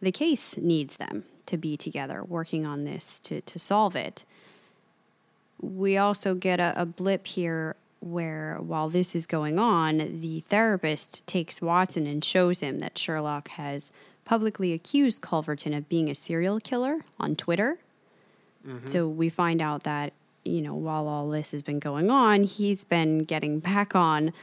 [0.00, 4.24] the case needs them to be together, working on this to, to solve it.
[5.60, 11.26] We also get a, a blip here where, while this is going on, the therapist
[11.26, 13.90] takes Watson and shows him that Sherlock has
[14.26, 17.78] publicly accused Culverton of being a serial killer on Twitter.
[18.66, 18.86] Mm-hmm.
[18.86, 20.12] So we find out that,
[20.44, 24.34] you know, while all this has been going on, he's been getting back on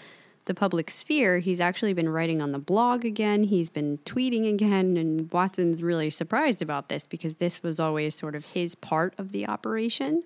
[0.45, 1.39] the public sphere.
[1.39, 3.43] He's actually been writing on the blog again.
[3.43, 4.97] He's been tweeting again.
[4.97, 9.31] And Watson's really surprised about this because this was always sort of his part of
[9.31, 10.23] the operation.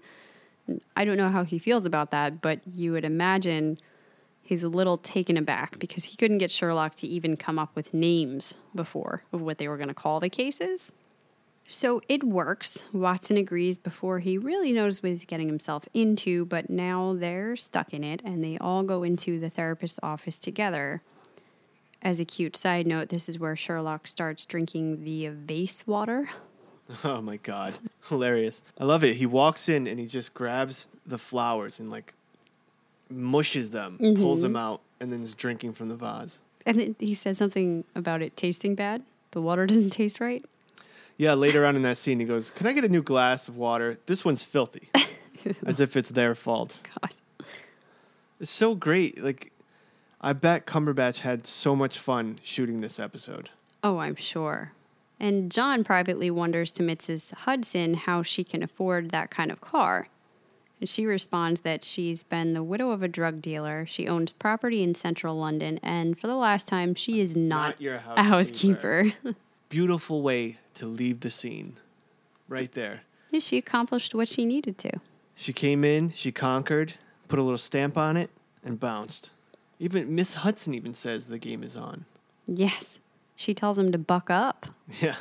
[0.95, 3.77] I don't know how he feels about that, but you would imagine
[4.47, 7.93] he's a little taken aback because he couldn't get Sherlock to even come up with
[7.93, 10.91] names before of what they were going to call the cases.
[11.67, 12.83] So it works.
[12.93, 17.93] Watson agrees before he really knows what he's getting himself into, but now they're stuck
[17.93, 21.01] in it and they all go into the therapist's office together.
[22.01, 26.29] As a cute side note, this is where Sherlock starts drinking the vase water.
[27.03, 27.73] Oh my god.
[28.07, 28.61] Hilarious.
[28.79, 29.17] I love it.
[29.17, 32.13] He walks in and he just grabs the flowers and like
[33.09, 34.41] mushes them, pulls mm-hmm.
[34.41, 36.39] them out, and then is drinking from the vase.
[36.65, 39.03] And then he says something about it tasting bad.
[39.31, 40.45] The water doesn't taste right.
[41.17, 43.57] Yeah, later on in that scene, he goes, Can I get a new glass of
[43.57, 43.97] water?
[44.05, 44.89] This one's filthy.
[45.65, 46.79] As if it's their fault.
[47.01, 47.13] God.
[48.39, 49.23] It's so great.
[49.23, 49.51] Like,
[50.21, 53.49] I bet Cumberbatch had so much fun shooting this episode.
[53.83, 54.73] Oh, I'm sure.
[55.19, 57.33] And John privately wonders to Mrs.
[57.33, 60.07] Hudson how she can afford that kind of car.
[60.79, 63.85] And she responds that she's been the widow of a drug dealer.
[63.87, 67.81] She owns property in central London, and for the last time, she is not, Not
[67.81, 69.11] your a housekeeper.
[69.69, 71.77] Beautiful way to leave the scene.
[72.47, 73.01] Right there.
[73.31, 74.91] Yeah, she accomplished what she needed to.
[75.35, 76.93] She came in, she conquered,
[77.27, 78.29] put a little stamp on it,
[78.63, 79.31] and bounced.
[79.79, 82.05] Even Miss Hudson even says the game is on.
[82.45, 82.99] Yes.
[83.35, 84.67] She tells him to buck up.
[85.01, 85.15] Yeah.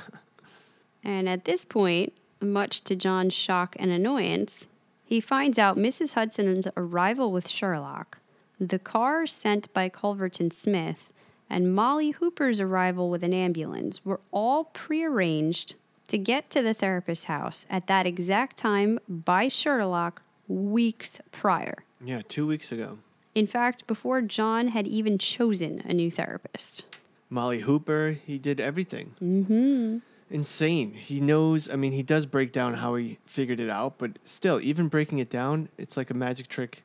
[1.05, 4.67] And at this point, much to John's shock and annoyance,
[5.07, 6.15] he finds out Mrs.
[6.15, 8.19] Hudson's arrival with Sherlock,
[8.59, 11.13] the car sent by Culverton Smith,
[11.49, 15.77] and Molly Hooper's arrival with an ambulance were all prearranged
[16.09, 21.85] to get to the therapist's house at that exact time by Sherlock weeks prior.
[22.05, 22.99] Yeah, two weeks ago.
[23.35, 26.85] In fact, before John had even chosen a new therapist.
[27.31, 29.15] Molly Hooper, he did everything.
[29.23, 29.99] Mm-hmm.
[30.29, 30.93] Insane.
[30.93, 34.61] He knows, I mean, he does break down how he figured it out, but still,
[34.61, 36.83] even breaking it down, it's like a magic trick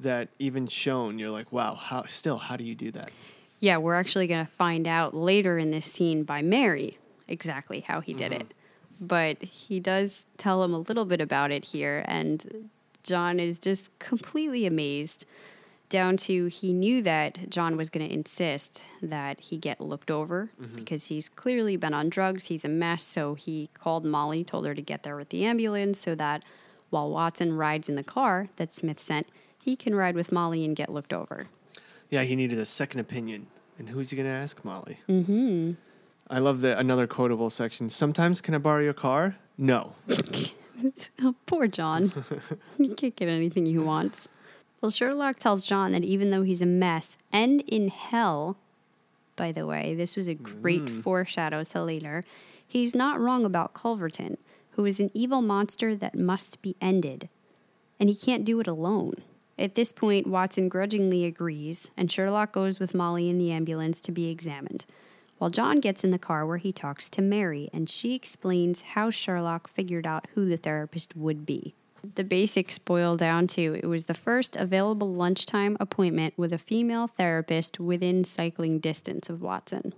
[0.00, 3.10] that even shown, you're like, wow, how, still, how do you do that?
[3.60, 8.00] Yeah, we're actually going to find out later in this scene by Mary exactly how
[8.00, 8.48] he did it.
[8.48, 9.06] Mm-hmm.
[9.06, 12.70] But he does tell him a little bit about it here, and
[13.02, 15.24] John is just completely amazed.
[15.90, 20.50] Down to he knew that John was going to insist that he get looked over
[20.76, 22.46] because he's clearly been on drugs.
[22.46, 23.02] He's a mess.
[23.02, 26.44] So he called Molly, told her to get there with the ambulance so that
[26.90, 29.26] while Watson rides in the car that Smith sent,
[29.60, 31.48] he can ride with Molly and get looked over.
[32.08, 33.48] Yeah, he needed a second opinion.
[33.76, 34.64] And who's he going to ask?
[34.64, 34.98] Molly.
[35.08, 35.72] Mm-hmm.
[36.28, 37.90] I love the another quotable section.
[37.90, 39.36] Sometimes can I borrow your car?
[39.58, 39.94] No.
[41.22, 42.10] Oh, poor John.
[42.78, 44.30] he can't get anything he wants.
[44.80, 48.56] Well, Sherlock tells John that even though he's a mess and in hell,
[49.36, 51.02] by the way, this was a great mm.
[51.02, 52.24] foreshadow to later,
[52.66, 54.36] he's not wrong about Culverton,
[54.72, 57.28] who is an evil monster that must be ended.
[57.98, 59.14] And he can't do it alone.
[59.58, 64.12] At this point, Watson grudgingly agrees, and Sherlock goes with Molly in the ambulance to
[64.12, 64.86] be examined.
[65.36, 69.10] While John gets in the car where he talks to Mary, and she explains how
[69.10, 71.74] Sherlock figured out who the therapist would be.
[72.14, 77.06] The basics boil down to it was the first available lunchtime appointment with a female
[77.06, 79.94] therapist within cycling distance of Watson.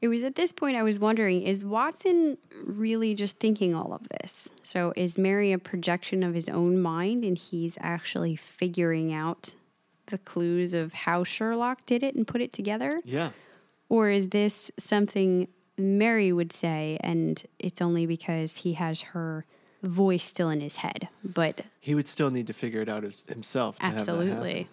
[0.00, 4.08] It was at this point I was wondering is Watson really just thinking all of
[4.08, 4.48] this?
[4.62, 9.54] So is Mary a projection of his own mind and he's actually figuring out
[10.06, 13.00] the clues of how Sherlock did it and put it together?
[13.04, 13.30] Yeah.
[13.88, 19.46] Or is this something Mary would say and it's only because he has her
[19.82, 21.08] voice still in his head?
[21.24, 23.78] But He would still need to figure it out himself.
[23.78, 24.68] To absolutely.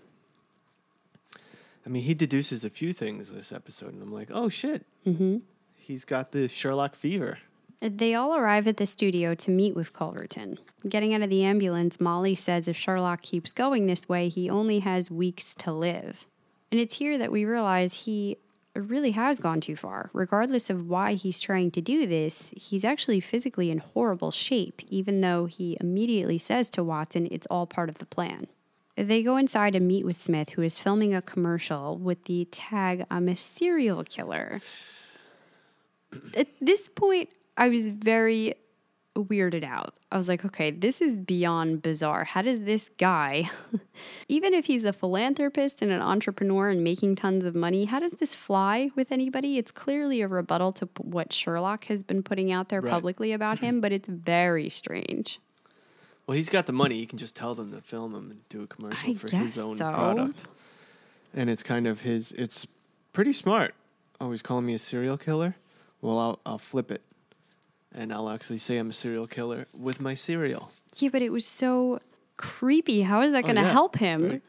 [1.85, 4.85] I mean, he deduces a few things this episode, and I'm like, oh shit.
[5.05, 5.37] Mm-hmm.
[5.75, 7.39] He's got the Sherlock fever.
[7.79, 10.57] They all arrive at the studio to meet with Culverton.
[10.87, 14.79] Getting out of the ambulance, Molly says if Sherlock keeps going this way, he only
[14.79, 16.25] has weeks to live.
[16.71, 18.37] And it's here that we realize he
[18.75, 20.09] really has gone too far.
[20.13, 25.21] Regardless of why he's trying to do this, he's actually physically in horrible shape, even
[25.21, 28.47] though he immediately says to Watson it's all part of the plan.
[28.97, 33.05] They go inside and meet with Smith, who is filming a commercial with the tag,
[33.11, 34.61] I'm a serial killer.
[36.35, 38.55] At this point, I was very
[39.15, 39.97] weirded out.
[40.11, 42.25] I was like, okay, this is beyond bizarre.
[42.25, 43.49] How does this guy,
[44.27, 48.11] even if he's a philanthropist and an entrepreneur and making tons of money, how does
[48.13, 49.57] this fly with anybody?
[49.57, 52.91] It's clearly a rebuttal to what Sherlock has been putting out there Right.
[52.91, 55.39] publicly about him, but it's very strange.
[56.27, 56.95] Well, he's got the money.
[56.99, 59.59] He can just tell them to film him and do a commercial I for his
[59.59, 59.89] own so.
[59.91, 60.47] product.
[61.33, 62.31] And it's kind of his.
[62.31, 62.65] It's
[63.13, 63.75] pretty smart.
[64.19, 65.55] Oh, he's calling me a serial killer.
[66.01, 67.01] Well, I'll I'll flip it,
[67.95, 70.71] and I'll actually say I'm a serial killer with my cereal.
[70.97, 71.99] Yeah, but it was so
[72.37, 73.01] creepy.
[73.03, 73.71] How is that going to Oh, yeah.
[73.71, 74.29] help him?
[74.29, 74.41] Right.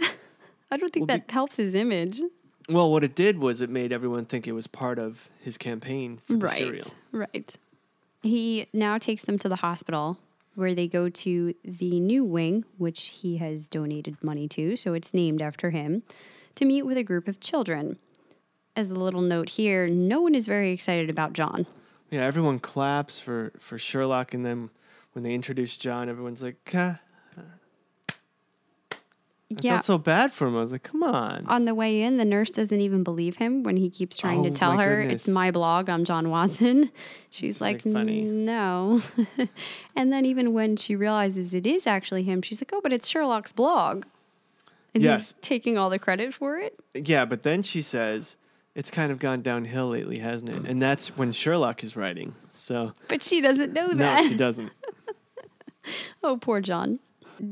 [0.70, 2.20] I don't think Well, that helps his image.
[2.68, 6.18] Well, what it did was it made everyone think it was part of his campaign
[6.26, 6.94] for the right cereal.
[7.10, 7.56] right
[8.22, 10.16] he now takes them to the hospital
[10.54, 15.12] where they go to the new wing which he has donated money to so it's
[15.12, 16.04] named after him
[16.54, 17.98] to meet with a group of children
[18.76, 21.66] as a little note here no one is very excited about john
[22.12, 24.70] Yeah, everyone claps for for Sherlock, and then
[25.14, 27.00] when they introduce John, everyone's like, "Ka."
[29.50, 30.56] I yeah felt so bad for him.
[30.56, 33.62] I was like, "Come on." on the way in the nurse doesn't even believe him
[33.62, 35.26] when he keeps trying to Oh, tell her goodness.
[35.26, 36.90] it's my blog i'm john watson
[37.30, 39.02] she's like, like, no
[39.96, 43.06] and then even when she realizes it is actually him she's like oh but it's
[43.06, 44.04] sherlock's blog
[44.94, 45.18] and Yes.
[45.32, 48.36] he's taking all the credit for it Yeah, but then she says,
[48.74, 52.34] "It's kind of gone downhill lately, hasn't it?" And that's when Sherlock is writing.
[52.52, 54.22] So but she doesn't know that.
[54.22, 54.72] no, she doesn't.
[56.22, 57.00] oh poor john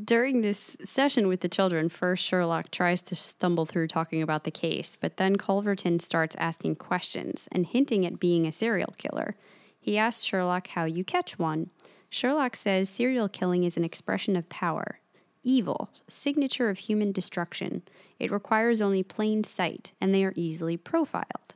[0.05, 4.51] during this session with the children first sherlock tries to stumble through talking about the
[4.51, 9.35] case but then culverton starts asking questions and hinting at being a serial killer
[9.81, 11.71] he asks sherlock how you catch one
[12.09, 15.00] sherlock says serial killing is an expression of power
[15.43, 17.83] evil signature of human destruction
[18.19, 21.55] it requires only plain sight and they are easily profiled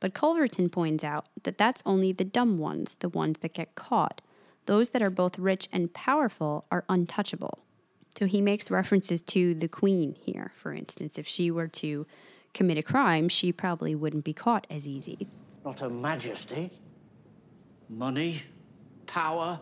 [0.00, 4.20] But Culverton points out that that's only the dumb ones, the ones that get caught.
[4.66, 7.60] Those that are both rich and powerful are untouchable.
[8.18, 11.18] So he makes references to the queen here, for instance.
[11.18, 12.06] If she were to
[12.54, 15.28] commit a crime, she probably wouldn't be caught as easy.
[15.64, 16.70] Not Her Majesty.
[17.88, 18.42] Money,
[19.06, 19.60] power,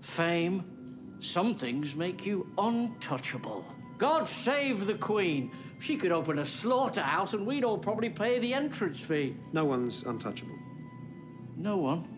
[0.00, 0.77] fame.
[1.20, 3.64] Some things make you untouchable.
[3.98, 5.50] God save the Queen.
[5.80, 9.36] She could open a slaughterhouse and we'd all probably pay the entrance fee.
[9.52, 10.56] No one's untouchable.
[11.56, 12.08] No one.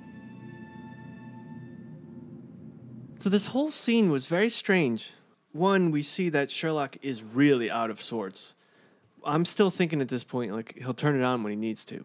[3.18, 5.12] So this whole scene was very strange.
[5.52, 8.54] One, we see that Sherlock is really out of sorts.
[9.24, 12.04] I'm still thinking at this point, like he'll turn it on when he needs to,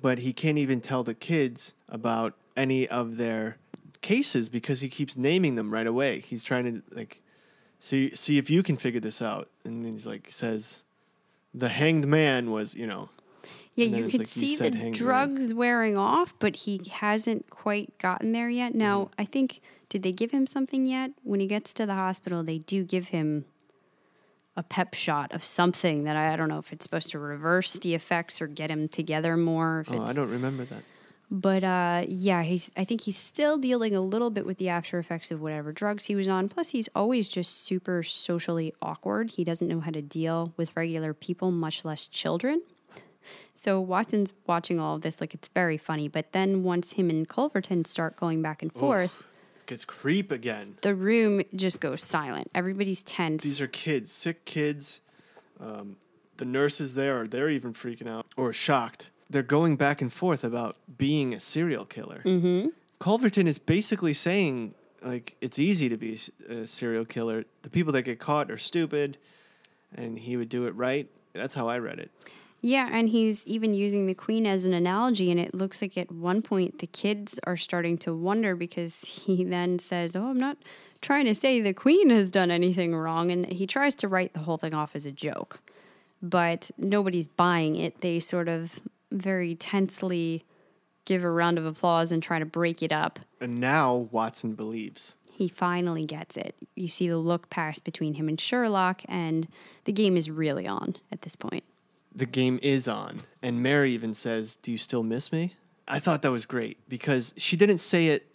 [0.00, 3.58] but he can't even tell the kids about any of their
[3.96, 6.20] cases because he keeps naming them right away.
[6.20, 7.22] He's trying to like
[7.80, 10.82] see see if you can figure this out, and he's like says,
[11.54, 13.08] the hanged man was you know
[13.74, 14.92] Yeah, you could like you see the said, hanged man.
[14.92, 18.74] drugs wearing off, but he hasn't quite gotten there yet.
[18.74, 19.20] Now, Mm-hmm.
[19.22, 21.10] I think, did they give him something yet?
[21.22, 23.44] When he gets to the hospital, they do give him
[24.58, 27.74] a pep shot of something that I, I don't know if it's supposed to reverse
[27.74, 29.80] the effects or get him together more.
[29.80, 30.82] If oh it's, I don't remember that.
[31.30, 32.70] But uh, yeah, he's.
[32.76, 36.04] I think he's still dealing a little bit with the after effects of whatever drugs
[36.04, 36.48] he was on.
[36.48, 39.32] Plus, he's always just super socially awkward.
[39.32, 42.62] He doesn't know how to deal with regular people, much less children.
[43.56, 46.06] So Watson's watching all of this like it's very funny.
[46.06, 49.24] But then once him and Culverton start going back and forth,
[49.66, 50.76] Gets creep again.
[50.82, 52.50] the room just goes silent.
[52.54, 53.42] Everybody's tense.
[53.42, 55.00] These are kids, sick kids.
[55.58, 55.96] Um,
[56.36, 59.10] the nurses there are they're even freaking out or shocked.
[59.28, 62.22] They're going back and forth about being a serial killer.
[62.24, 62.68] Mm-hmm.
[63.00, 66.18] Culverton is basically saying like it's easy to be
[66.48, 67.44] a serial killer.
[67.62, 69.18] The people that get caught are stupid,
[69.94, 71.08] and he would do it right.
[71.32, 72.10] That's how I read it.
[72.62, 76.10] Yeah, and he's even using the queen as an analogy, and it looks like at
[76.10, 80.58] one point the kids are starting to wonder because he then says, Oh, I'm not
[81.00, 83.30] trying to say the queen has done anything wrong.
[83.30, 85.60] And he tries to write the whole thing off as a joke,
[86.20, 88.00] but nobody's buying it.
[88.00, 88.80] They sort of
[89.18, 90.42] very tensely
[91.04, 93.20] give a round of applause and try to break it up.
[93.40, 95.14] And now Watson believes.
[95.32, 96.56] He finally gets it.
[96.74, 99.46] You see the look pass between him and Sherlock, and
[99.84, 101.64] the game is really on at this point.
[102.14, 103.22] the game is on.
[103.42, 105.54] And Mary even says, Do you still miss me?
[105.86, 108.26] I thought that was great because she didn't say it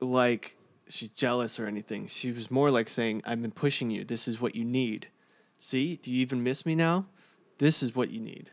[0.00, 0.56] like
[0.88, 2.06] she's jealous or anything.
[2.06, 4.04] She was more like saying, I've been pushing you.
[4.04, 5.08] This is what you need.
[5.58, 7.06] See, do you even miss me now?
[7.58, 8.50] This is what you need.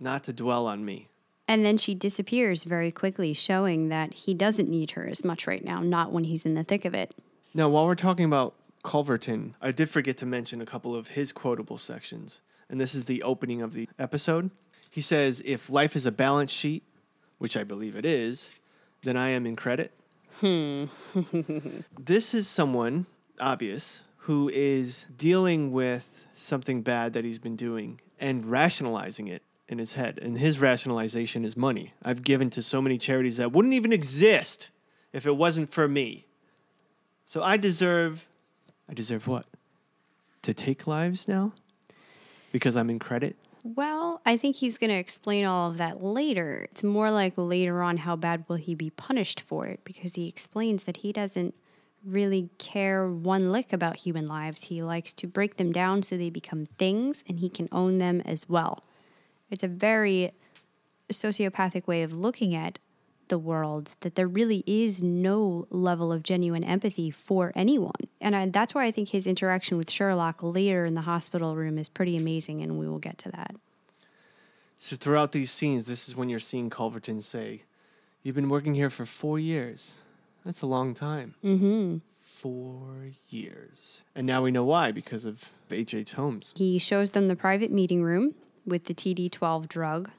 [0.00, 1.08] Not to dwell on me.
[1.46, 5.64] And then she disappears very quickly, showing that he doesn't need her as much right
[5.64, 7.14] now, not when he's in the thick of it.
[7.52, 11.32] Now, while we're talking about Culverton, I did forget to mention a couple of his
[11.32, 12.40] quotable sections.
[12.68, 14.50] And this is the opening of the episode.
[14.90, 16.82] He says, If life is a balance sheet,
[17.38, 18.50] which I believe it is,
[19.02, 19.92] then I am in credit.
[20.40, 20.86] Hmm.
[21.98, 23.06] this is someone,
[23.38, 29.42] obvious, who is dealing with something bad that he's been doing and rationalizing it
[29.74, 30.18] in his head.
[30.22, 31.92] And his rationalization is money.
[32.02, 34.70] I've given to so many charities that wouldn't even exist
[35.12, 36.26] if it wasn't for me.
[37.26, 38.26] So I deserve,
[38.88, 39.46] I deserve what?
[40.42, 41.52] To take lives now?
[42.52, 43.36] Because I'm in credit?
[43.64, 46.68] Well, I think he's going to explain all of that later.
[46.70, 50.28] It's more like later on how bad will he be punished for it because he
[50.28, 51.54] explains that he doesn't
[52.04, 54.64] really care one lick about human lives.
[54.64, 58.20] He likes to break them down so they become things and he can own them
[58.26, 58.84] as well.
[59.50, 60.32] It's a very
[61.12, 62.78] sociopathic way of looking at
[63.28, 67.92] the world that there really is no level of genuine empathy for anyone.
[68.20, 71.78] And I, that's why I think his interaction with Sherlock later in the hospital room
[71.78, 73.56] is pretty amazing, and we will get to that.
[74.78, 77.62] So throughout these scenes, this is when you're seeing Culverton say,
[78.22, 79.94] You've been working here for four years.
[80.46, 81.34] That's a long time.
[81.44, 81.98] Mm-hmm.
[82.22, 84.04] Four years.
[84.14, 86.14] And now we know why, because of H.H.
[86.14, 86.54] Holmes.
[86.56, 88.34] He shows them the private meeting room
[88.66, 90.10] with the TD12 drug.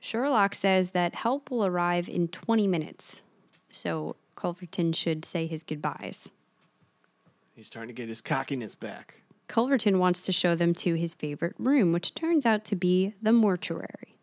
[0.00, 3.22] Sherlock says that help will arrive in 20 minutes.
[3.70, 6.30] So Culverton should say his goodbyes.
[7.54, 9.22] He's starting to get his cockiness back.
[9.48, 13.32] Culverton wants to show them to his favorite room, which turns out to be the
[13.32, 14.16] mortuary.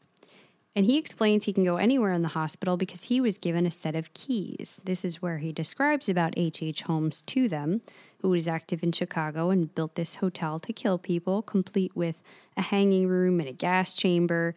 [0.76, 3.72] And he explains he can go anywhere in the hospital because he was given a
[3.72, 4.82] set of keys.
[4.84, 6.64] This is where he describes about H.H.
[6.64, 6.82] H.
[6.84, 7.82] Holmes to them,
[8.22, 12.18] who was active in Chicago and built this hotel to kill people, complete with
[12.58, 14.56] a hanging room and a gas chamber.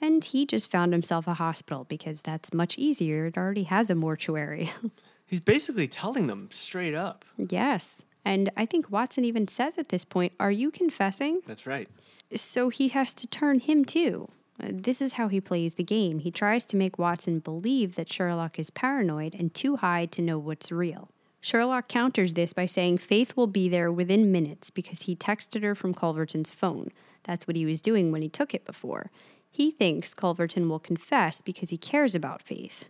[0.00, 3.26] And he just found himself a hospital because that's much easier.
[3.26, 4.70] It already has a mortuary.
[5.26, 7.24] He's basically telling them straight up.
[7.36, 7.96] yes.
[8.24, 11.40] And I think Watson even says at this point, Are you confessing?
[11.46, 11.88] That's right.
[12.34, 14.28] so he has to turn him too.
[14.60, 16.18] This is how he plays the game.
[16.18, 20.38] He tries to make Watson believe that Sherlock is paranoid and too high to know
[20.38, 21.08] what's real.
[21.40, 25.74] Sherlock counters this by saying Faith will be there within minutes because he texted her
[25.74, 26.90] from Culverton's phone.
[27.22, 29.10] That's what he was doing when he took it before.
[29.50, 32.86] He thinks Culverton will confess because he cares about Faith.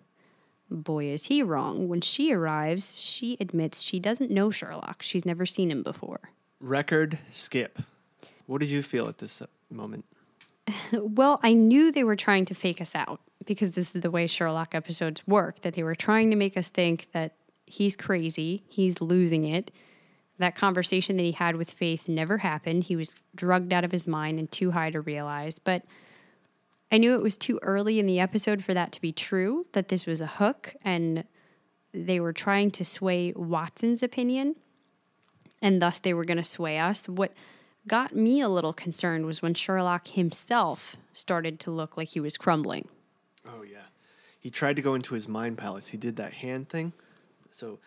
[0.70, 1.88] Boy, is he wrong.
[1.88, 5.02] When she arrives, she admits she doesn't know Sherlock.
[5.02, 6.32] She's never seen him before.
[6.60, 7.78] Record skip.
[8.46, 10.04] What did you feel at this uh, moment?
[10.92, 14.26] Well, I knew they were trying to fake us out because this is the way
[14.26, 17.34] Sherlock episodes work, that they were trying to make us think that
[17.68, 19.70] he's crazy, he's losing it.
[20.38, 22.84] That conversation that he had with Faith never happened.
[22.84, 25.58] He was drugged out of his mind and too high to realize.
[25.58, 25.84] But
[26.92, 29.88] I knew it was too early in the episode for that to be true, that
[29.88, 31.24] this was a hook, and
[31.92, 34.54] they were trying to sway Watson's opinion,
[35.60, 37.08] and thus they were going to sway us.
[37.08, 37.32] What
[37.88, 42.36] got me a little concerned was when Sherlock himself started to look like he was
[42.36, 42.88] crumbling.
[43.46, 43.86] Oh yeah.
[44.38, 45.88] He tried to go into his mind palace.
[45.88, 46.92] He did that hand thing.
[47.50, 47.78] So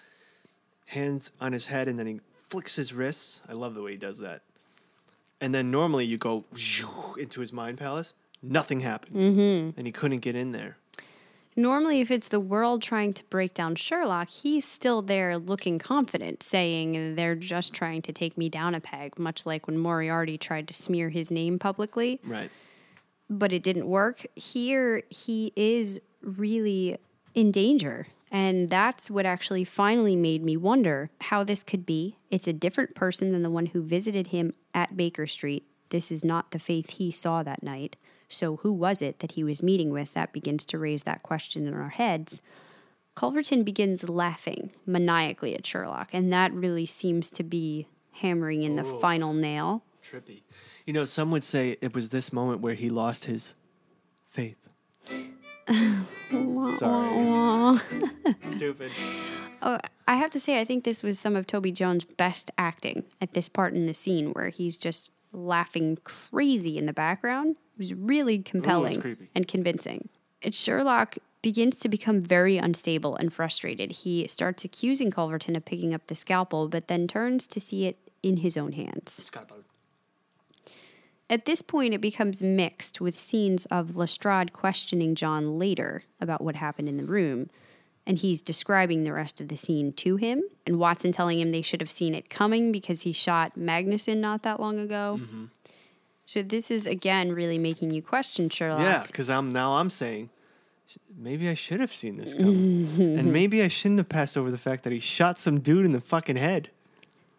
[0.88, 3.42] hands on his head and then he flicks his wrists.
[3.50, 4.42] I love the way he does that.
[5.40, 6.44] And then normally you go
[7.18, 8.14] into his mind palace.
[8.44, 9.16] Nothing happened.
[9.16, 9.78] Mm-hmm.
[9.78, 10.78] And he couldn't get in there.
[11.56, 16.42] Normally, if it's the world trying to break down Sherlock, he's still there looking confident,
[16.44, 20.68] saying they're just trying to take me down a peg, much like when Moriarty tried
[20.70, 22.22] to smear his name publicly.
[22.24, 22.50] Right.
[23.30, 24.26] but it didn't work.
[24.36, 26.98] Here, he is really
[27.34, 28.08] in danger.
[28.32, 32.18] And that's what actually finally made me wonder how this could be.
[32.30, 35.66] It's a different person than the one who visited him at Baker Street.
[35.90, 37.98] This is not the faith he saw that night.
[38.30, 40.14] So, who was it that he was meeting with?
[40.14, 42.42] That begins to raise that question in our heads.
[43.18, 48.86] Culverton begins laughing maniacally at Sherlock, and that really seems to be hammering in the
[48.86, 49.84] final nail.
[50.02, 50.44] Trippy.
[50.86, 53.54] You know, some would say it was this moment where he lost his
[54.30, 54.56] faith.
[55.68, 57.78] Sorry.
[58.48, 58.92] Stupid.
[59.62, 63.04] Oh, I have to say, I think this was some of Toby Jones' best acting
[63.20, 67.56] at this part in the scene where he's just laughing crazy in the background.
[67.76, 69.30] It was really compelling creepy.
[69.36, 70.10] and convincing.
[70.42, 73.92] And Sherlock begins to become very unstable and frustrated.
[73.92, 77.98] He starts accusing Culverton of picking up the scalpel, but then turns to see it
[78.22, 79.32] in his own hands.
[81.32, 86.58] At this point, it becomes mixed with scenes of Lestrade questioning John later about what
[86.58, 87.50] happened in the room,
[88.06, 91.62] and he's describing the rest of the scene to him, and Watson telling him they
[91.62, 95.22] should have seen it coming because he shot Magnussen not that long ago.
[95.22, 95.46] Mm-hmm.
[96.26, 98.82] So this is again really making you question Sherlock.
[98.82, 100.30] Yeah, because I'm now I'm saying
[101.18, 104.58] maybe I should have seen this coming, and maybe I shouldn't have passed over the
[104.58, 106.72] fact that he shot some dude in the fucking head.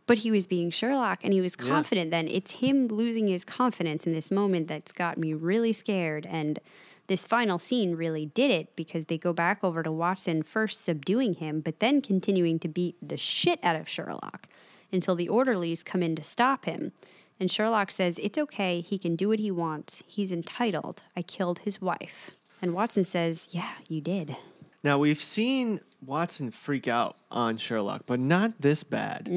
[0.07, 1.67] But he was being Sherlock and he was Yeah.
[1.67, 2.29] confident then.
[2.29, 6.27] It's him losing his confidence in this moment that's got me really scared.
[6.27, 6.59] And
[7.07, 11.35] this final scene really did it because they go back over to Watson first subduing
[11.35, 14.49] him, but then continuing to beat the shit out of Sherlock
[14.93, 16.93] until the orderlies come in to stop him.
[17.41, 18.81] And Sherlock says, It's okay.
[18.81, 20.03] He can do what he wants.
[20.07, 21.03] He's entitled.
[21.17, 22.33] I killed his wife.
[22.61, 24.37] And Watson says, Yeah, you did.
[24.83, 29.29] Now we've seen Watson freak out on Sherlock, but not this bad.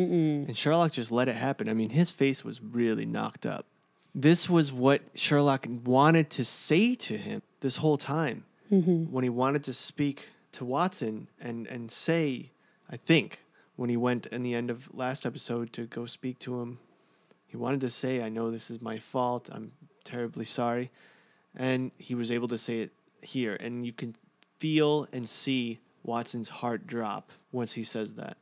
[0.47, 1.69] And Sherlock just let it happen.
[1.69, 3.65] I mean, his face was really knocked up.
[4.13, 9.11] This was what Sherlock wanted to say to him this whole time mm-hmm.
[9.11, 12.51] when he wanted to speak to Watson and and say,
[12.89, 13.43] I think
[13.75, 16.79] when he went in the end of last episode to go speak to him,
[17.45, 19.49] he wanted to say, "I know this is my fault.
[19.51, 19.73] I'm
[20.05, 20.91] terribly sorry,"
[21.55, 22.91] and he was able to say it
[23.21, 24.15] here, and you can
[24.58, 28.38] feel and see Watson's heart drop once he says that.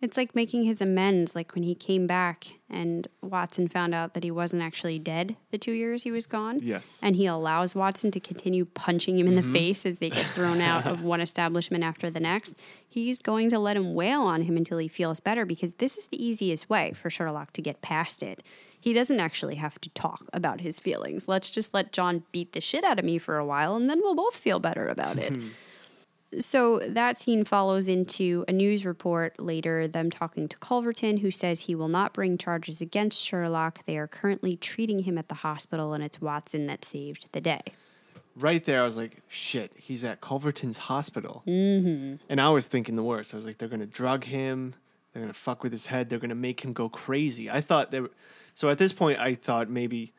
[0.00, 4.24] It's like making his amends, like when he came back and Watson found out that
[4.24, 6.60] he wasn't actually dead the two years he was gone.
[6.62, 6.98] Yes.
[7.02, 9.52] And he allows Watson to continue punching him in the mm-hmm.
[9.52, 12.54] face as they get thrown out of one establishment after the next.
[12.88, 16.08] He's going to let him wail on him until he feels better because this is
[16.08, 18.42] the easiest way for Sherlock to get past it.
[18.80, 21.28] He doesn't actually have to talk about his feelings.
[21.28, 24.00] Let's just let John beat the shit out of me for a while and then
[24.00, 25.36] we'll both feel better about it.
[25.36, 25.48] Hmm.
[26.38, 31.62] So that scene follows into a news report later, them talking to Culverton, who says
[31.62, 33.84] he will not bring charges against Sherlock.
[33.84, 37.62] They are currently treating him at the hospital, and it's Watson that saved the day.
[38.36, 41.42] Right there, I was like, shit, he's at Culverton's hospital.
[41.48, 42.16] Mm-hmm.
[42.28, 43.34] And I was thinking the worst.
[43.34, 44.74] I was like, they're going to drug him.
[45.12, 46.08] They're going to fuck with his head.
[46.08, 47.50] They're going to make him go crazy.
[47.50, 48.12] I thought they were.
[48.54, 50.12] So at this point, I thought maybe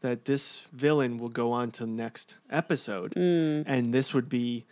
[0.00, 3.16] that this villain will go on to the next episode.
[3.16, 4.64] And this would be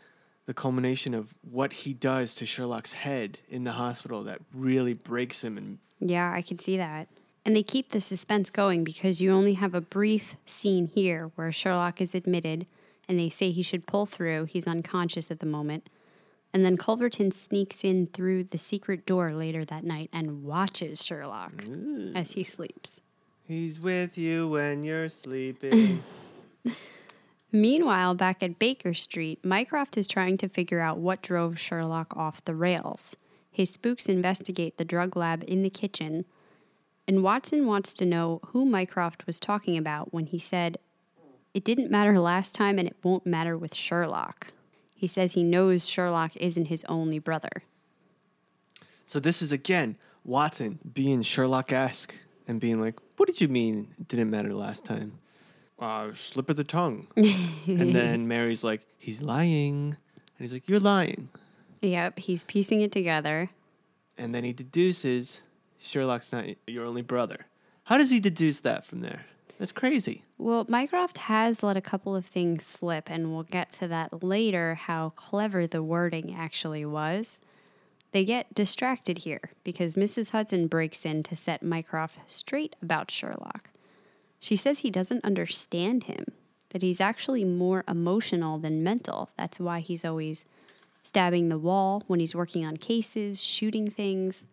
[0.47, 5.43] the culmination of what he does to Sherlock's head in the hospital that really breaks
[5.43, 5.57] him.
[5.57, 7.09] And Yeah, I can see that.
[7.47, 11.53] And they keep the suspense going because you only have a brief scene here where
[11.53, 12.67] Sherlock is admitted
[13.09, 14.47] and they say he should pull through.
[14.47, 15.89] He's unconscious at the moment.
[16.55, 21.65] And then Culverton sneaks in through the secret door later that night and watches Sherlock
[22.15, 23.01] as he sleeps.
[23.47, 26.03] He's with you when you're sleeping.
[27.55, 32.45] Meanwhile, back at Baker Street, Mycroft is trying to figure out what drove Sherlock off
[32.45, 33.15] the rails.
[33.53, 36.25] His spooks investigate the drug lab in the kitchen,
[37.07, 40.79] and Watson wants to know who Mycroft was talking about when he said,
[41.55, 44.49] It didn't matter last time and it won't matter with Sherlock.
[44.97, 47.63] He says he knows Sherlock isn't his only brother.
[49.05, 52.17] so this is again Watson being Sherlock esque
[52.49, 55.21] and being like, "What did you mean it didn't matter last time?"
[55.85, 57.09] Uh, slip of the tongue.
[57.17, 61.29] and then Mary's like, "He's lying," and he's like, "You're lying."
[61.83, 63.51] Yep, he's piecing it together.
[64.17, 65.43] And then he deduces
[65.79, 67.45] Sherlock's not your only brother.
[67.83, 69.27] How does he deduce that from there?
[69.59, 70.25] That's crazy.
[70.39, 74.77] Well, Mycroft has let a couple of things slip, and we'll get to that later
[74.77, 77.41] how clever the wording actually was.
[78.13, 80.31] They get distracted here because Mrs.
[80.31, 83.69] Hudson breaks in to set Mycroft straight about Sherlock.
[84.45, 86.27] She says he doesn't understand him,
[86.69, 89.31] that he's actually more emotional than mental.
[89.39, 90.45] That's why he's always
[91.03, 94.47] stabbing the wall when he's working on cases, shooting things.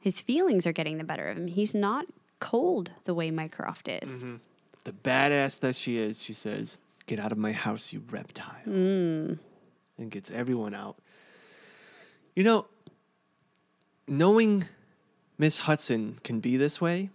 [0.00, 1.46] His feelings are getting the better of him.
[1.46, 2.06] He's not
[2.40, 4.24] cold the way Mycroft is.
[4.24, 4.36] Mm-hmm.
[4.82, 6.76] The badass that she is, she says,
[7.06, 8.56] Get out of my house, you reptile.
[8.66, 9.38] Mm.
[9.98, 10.96] And gets everyone out.
[12.34, 12.66] You know,
[14.08, 14.64] knowing
[15.38, 17.10] Miss Hudson can be this way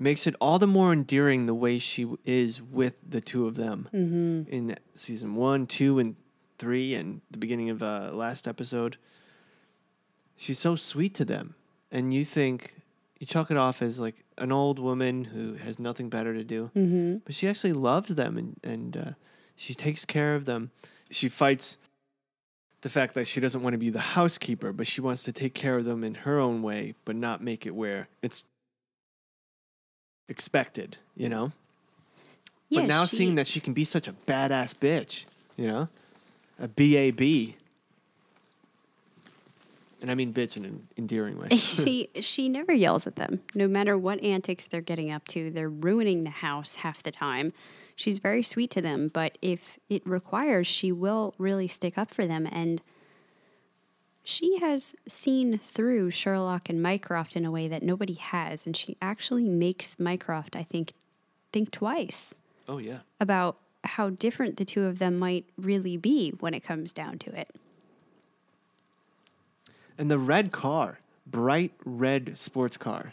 [0.00, 3.88] makes it all the more endearing the way she is with the two of them
[4.50, 6.16] in season one, two, and
[6.58, 8.96] three, and the beginning of uh, last episode.
[10.36, 11.54] She's so sweet to them.
[11.92, 12.80] And you think,
[13.18, 16.70] you chalk it off as like an old woman who has nothing better to do.
[16.74, 17.18] Mm-hmm.
[17.24, 19.10] But she actually loves them and, and uh,
[19.54, 20.70] she takes care of them.
[21.10, 21.76] She fights
[22.80, 25.52] the fact that she doesn't want to be the housekeeper, but she wants to take
[25.52, 28.44] care of them in her own way, but not make it where it's
[30.30, 31.52] expected, you know?
[32.70, 35.26] Yeah, but now she- seeing that she can be such a badass bitch,
[35.56, 35.88] you know?
[36.58, 37.56] A BAB.
[40.00, 41.48] And I mean bitch in an endearing way.
[41.56, 43.40] she she never yells at them.
[43.54, 47.52] No matter what antics they're getting up to, they're ruining the house half the time.
[47.96, 52.24] She's very sweet to them, but if it requires, she will really stick up for
[52.26, 52.80] them and
[54.22, 58.96] she has seen through Sherlock and Mycroft in a way that nobody has, and she
[59.00, 60.92] actually makes Mycroft, I think,
[61.52, 62.34] think twice
[62.68, 62.98] oh, yeah.
[63.20, 67.38] about how different the two of them might really be when it comes down to
[67.38, 67.50] it.
[69.96, 73.12] And the red car, bright red sports car.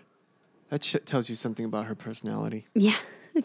[0.70, 2.66] That sh- tells you something about her personality.
[2.74, 2.98] Yeah.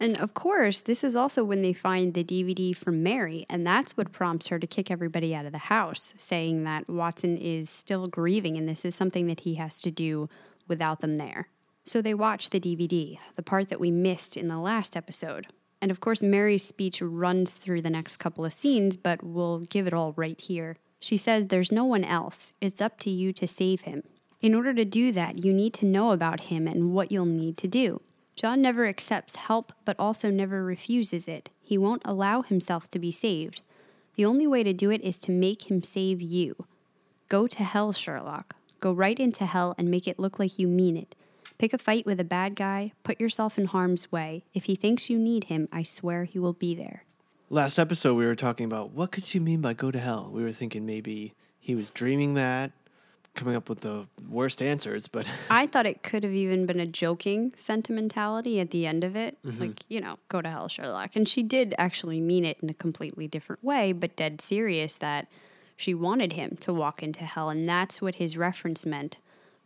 [0.00, 3.96] and of course, this is also when they find the DVD from Mary, and that's
[3.96, 8.06] what prompts her to kick everybody out of the house, saying that Watson is still
[8.06, 10.28] grieving and this is something that he has to do
[10.66, 11.48] without them there.
[11.84, 15.46] So they watch the DVD, the part that we missed in the last episode.
[15.80, 19.86] And of course, Mary's speech runs through the next couple of scenes, but we'll give
[19.86, 20.76] it all right here.
[20.98, 22.52] She says, There's no one else.
[22.60, 24.02] It's up to you to save him.
[24.40, 27.58] In order to do that, you need to know about him and what you'll need
[27.58, 28.00] to do.
[28.36, 31.50] John never accepts help, but also never refuses it.
[31.62, 33.62] He won't allow himself to be saved.
[34.16, 36.66] The only way to do it is to make him save you.
[37.28, 38.56] Go to hell, Sherlock.
[38.80, 41.14] Go right into hell and make it look like you mean it.
[41.58, 44.44] Pick a fight with a bad guy, put yourself in harm's way.
[44.52, 47.04] If he thinks you need him, I swear he will be there.
[47.48, 50.30] Last episode, we were talking about what could she mean by go to hell?
[50.32, 52.72] We were thinking maybe he was dreaming that,
[53.34, 56.86] coming up with the worst answers, but I thought it could have even been a
[56.86, 59.38] joking sentimentality at the end of it.
[59.44, 59.60] Mm-hmm.
[59.60, 61.16] Like, you know, go to hell, Sherlock.
[61.16, 65.28] And she did actually mean it in a completely different way, but dead serious that
[65.76, 67.50] she wanted him to walk into hell.
[67.50, 69.18] And that's what his reference meant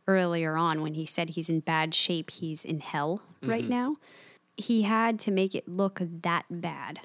[0.07, 3.71] earlier on when he said he's in bad shape, he's in hell right mm-hmm.
[3.71, 3.97] now.
[4.57, 7.01] He had to make it look that bad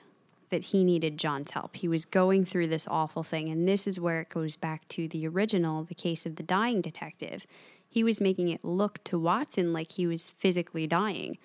[0.53, 1.75] that he needed John's help.
[1.77, 3.49] He was going through this awful thing.
[3.49, 6.79] And this is where it goes back to the original, the case of the dying
[6.79, 7.47] detective.
[7.89, 11.39] He was making it look to Watson like he was physically dying.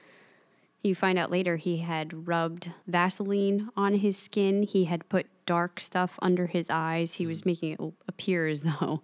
[0.82, 4.62] You find out later he had rubbed Vaseline on his skin.
[4.62, 7.14] He had put dark stuff under his eyes.
[7.14, 7.48] He was hmm.
[7.48, 9.00] making it appear as though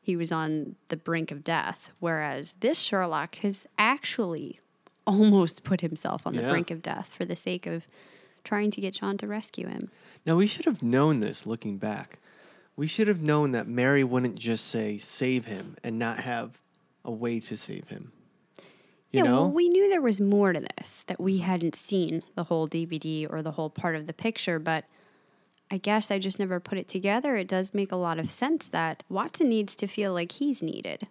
[0.00, 1.90] he was on the brink of death.
[1.98, 4.60] Whereas this Sherlock has actually
[5.08, 6.50] almost put himself on the Yeah.
[6.50, 7.88] brink of death for the sake of
[8.44, 9.90] trying to get John to rescue him.
[10.26, 12.18] now we should have known this looking back.
[12.76, 16.58] We should have known that Mary wouldn't just say save him and not have
[17.04, 18.12] a way to save him.
[19.10, 19.32] You yeah, know?
[19.32, 23.26] well, we knew there was more to this that we hadn't seen the whole DVD
[23.28, 24.84] or the whole part of the picture, but
[25.70, 27.36] I guess I just never put it together.
[27.36, 31.08] It does make a lot of sense that Watson needs to feel like he's needed.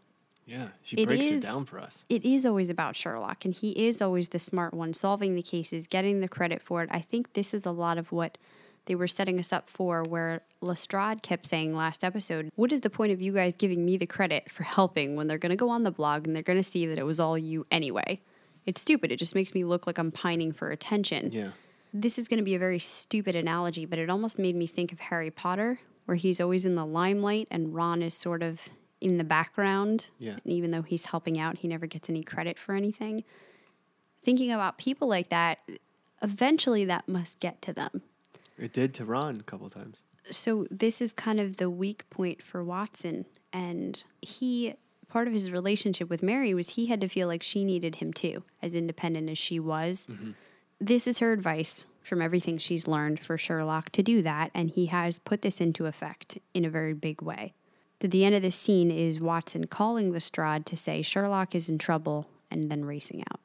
[0.50, 2.06] Yeah, she It breaks is- it down for us.
[2.10, 5.88] It is always about Sherlock, and he is always the smart one, solving the cases,
[5.88, 6.90] getting the credit for it.
[6.92, 8.38] I think this is a lot of what
[8.86, 12.90] they were setting us up for, where Lestrade kept saying last episode, What is the
[12.90, 15.70] point of you guys giving me the credit for helping when they're going to go
[15.70, 18.20] on the blog and they're going to see that it was all you anyway?
[18.66, 19.12] It's stupid.
[19.12, 21.32] It just makes me look like I'm pining for attention.
[21.32, 21.52] Yeah.
[21.94, 24.92] This is going to be a very stupid analogy, but it almost made me think
[24.92, 28.70] of Harry Potter, where he's always in the limelight and Ron is sort of
[29.02, 30.10] in the background.
[30.20, 30.38] Yeah.
[30.44, 33.24] And even though he's helping out, he never gets any credit for anything.
[34.24, 35.60] Thinking about people like that,
[36.22, 38.02] eventually that must get to them.
[38.58, 40.02] It did to Ron a couple times.
[40.30, 43.26] So this is kind of the weak point for Watson.
[43.54, 44.76] And he,
[45.08, 48.14] part of his relationship with Mary was he had to feel like she needed him
[48.14, 50.08] too, as independent as she was.
[50.12, 50.32] Mm-hmm.
[50.80, 54.52] This is her advice from everything she's learned for Sherlock to do that.
[54.54, 57.54] And he has put this into effect in a very big way.
[58.00, 61.78] To the end of the scene is Watson calling Lestrade to say Sherlock is in
[61.78, 63.42] trouble and then racing out.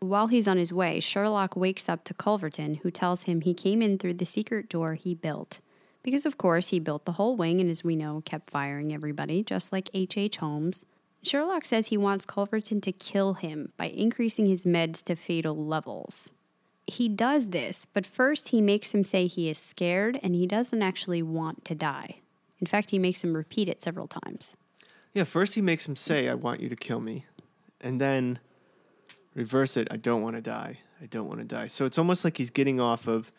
[0.00, 3.82] While he's on his way, Sherlock wakes up to Culverton, who tells him he came
[3.82, 5.60] in through the secret door he built.
[6.02, 9.44] Because, of course, he built the whole wing and, as we know, kept firing everybody,
[9.44, 10.18] just like H.H.
[10.18, 10.36] H.
[10.38, 10.84] Holmes.
[11.22, 16.32] Sherlock says he wants Culverton to kill him by increasing his meds to fatal levels.
[16.88, 20.82] He does this, but first he makes him say he is scared and he doesn't
[20.82, 22.21] actually want to die.
[22.62, 24.54] In fact, he makes him repeat it several times.
[25.12, 27.26] Yeah, first he makes him say, I want you to kill me.
[27.80, 28.38] And then
[29.34, 30.78] reverse it, I don't want to die.
[31.02, 31.66] I don't want to die.
[31.66, 33.32] So it's almost like he's getting off of,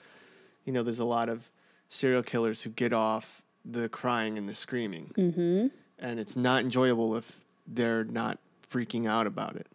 [0.66, 1.50] you know, there's a lot of
[1.88, 5.14] serial killers who get off the crying and the screaming.
[5.18, 5.68] Mm-hmm.
[6.00, 9.68] And it's not enjoyable if they're not freaking out about it.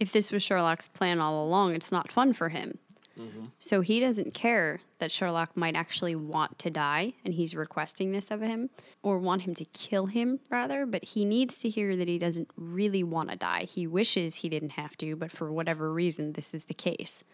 [0.00, 2.78] if this was Sherlock's plan all along, it's not fun for him.
[3.18, 3.46] Mm-hmm.
[3.58, 8.30] So he doesn't care that Sherlock might actually want to die, and he's requesting this
[8.30, 8.70] of him,
[9.02, 12.50] or want him to kill him, rather, but he needs to hear that he doesn't
[12.56, 13.64] really want to die.
[13.64, 17.24] He wishes he didn't have to, but for whatever reason, this is the case.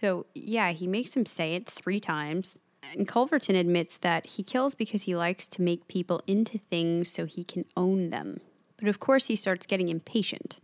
[0.00, 2.58] So, yeah, he makes him say it three times.
[2.96, 7.26] And Culverton admits that he kills because he likes to make people into things so
[7.26, 8.40] he can own them.
[8.78, 10.60] But of course, he starts getting impatient.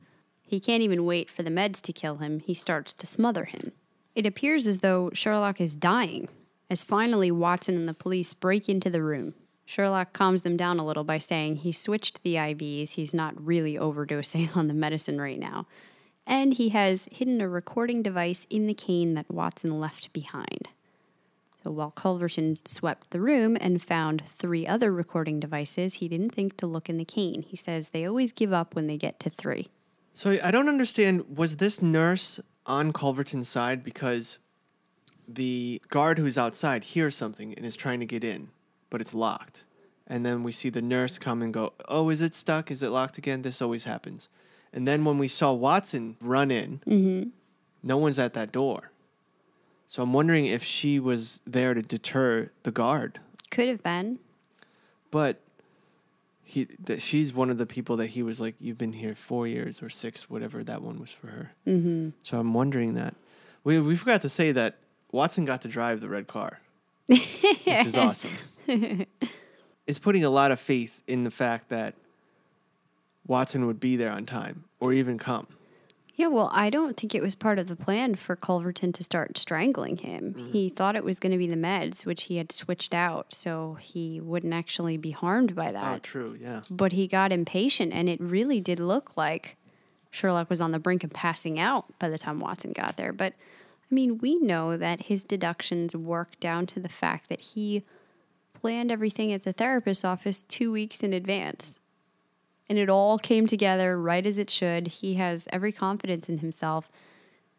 [0.46, 3.72] He can't even wait for the meds to kill him, he starts to smother him.
[4.14, 6.28] It appears as though Sherlock is dying,
[6.70, 9.34] as finally Watson and the police break into the room.
[9.66, 13.74] Sherlock calms them down a little by saying he switched the IVs, he's not really
[13.74, 15.66] overdosing on the medicine right now,
[16.26, 20.68] and he has hidden a recording device in the cane that Watson left behind.
[21.64, 26.58] So while Culverton swept the room and found three other recording devices, he didn't think
[26.58, 27.40] to look in the cane.
[27.40, 29.68] He says they always give up when they get to three.
[30.12, 31.38] So I- don't understand.
[31.38, 34.38] Was this nurse on Culverton's side because
[35.26, 38.48] the guard who's outside hears something and is trying to get in,
[38.90, 39.64] but it's locked?
[40.06, 42.70] And then we see the nurse come and go, Oh, is it stuck?
[42.70, 43.42] Is it locked again?
[43.42, 44.28] This always happens.
[44.72, 47.28] And then when we saw Watson run in, mm-hmm.
[47.82, 48.90] no one's at that door.
[49.86, 53.20] So I'm wondering if she was there to deter the guard.
[53.50, 54.18] Could have been.
[55.10, 55.40] But
[56.44, 59.46] he that she's one of the people that he was like, You've been here four
[59.46, 61.52] years or six, whatever that one was for her.
[61.66, 62.10] Mm-hmm.
[62.22, 63.14] So I'm wondering that.
[63.64, 64.76] We we forgot to say that
[65.10, 66.60] Watson got to drive the red car,
[67.06, 68.32] which is awesome.
[69.86, 71.94] it's putting a lot of faith in the fact that
[73.26, 75.46] Watson would be there on time or even come.
[76.16, 79.36] Yeah, well, I don't think it was part of the plan for Culverton to start
[79.36, 80.34] strangling him.
[80.34, 80.52] Mm-hmm.
[80.52, 83.76] He thought it was going to be the meds, which he had switched out, so
[83.80, 85.96] he wouldn't actually be harmed by that.
[85.96, 86.62] Oh, true, yeah.
[86.70, 89.56] But he got impatient, and it really did look like
[90.10, 93.12] Sherlock was on the brink of passing out by the time Watson got there.
[93.12, 93.32] But
[93.90, 97.82] I mean, we know that his deductions work down to the fact that he
[98.52, 101.78] planned everything at the therapist's office two weeks in advance.
[102.68, 104.86] And it all came together right as it should.
[104.86, 106.90] He has every confidence in himself.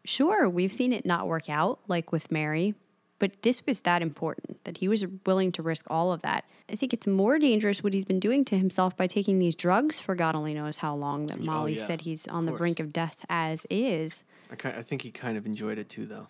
[0.04, 2.74] Sure, we've seen it not work out, like with Mary,
[3.18, 6.44] but this was that important that he was willing to risk all of that.
[6.70, 10.00] I think it's more dangerous what he's been doing to himself by taking these drugs
[10.00, 11.26] for God only knows how long.
[11.26, 14.22] That oh, Molly yeah, said he's on the brink of death as is.
[14.50, 16.28] I, ki- I think he kind of enjoyed it too, though,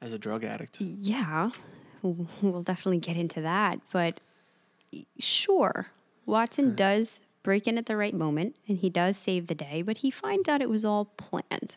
[0.00, 0.80] as a drug addict.
[0.80, 1.50] Yeah,
[2.02, 3.80] we'll definitely get into that.
[3.92, 4.20] But
[5.18, 5.88] sure,
[6.26, 9.98] Watson does break in at the right moment and he does save the day, but
[9.98, 11.76] he finds out it was all planned.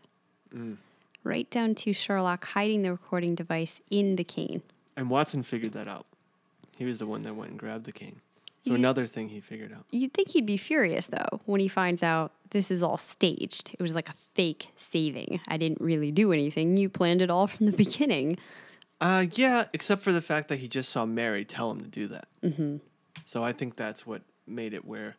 [1.24, 4.64] Right down to Sherlock hiding the recording device in the cane.
[4.98, 6.08] And Watson figured that out.
[6.76, 8.20] He was the one that went and grabbed the cane.
[8.64, 9.86] So another thing he figured out.
[9.92, 13.76] You'd think he'd be furious though when he finds out this is all staged.
[13.78, 15.40] It was like a fake saving.
[15.48, 16.78] I didn't really do anything.
[16.78, 18.38] You planned it all from the beginning.
[19.00, 22.08] Uh, yeah, except for the fact that he just saw Mary tell him to do
[22.08, 22.28] that.
[22.44, 22.78] Mm-hmm.
[23.26, 25.16] So I think that's what made it where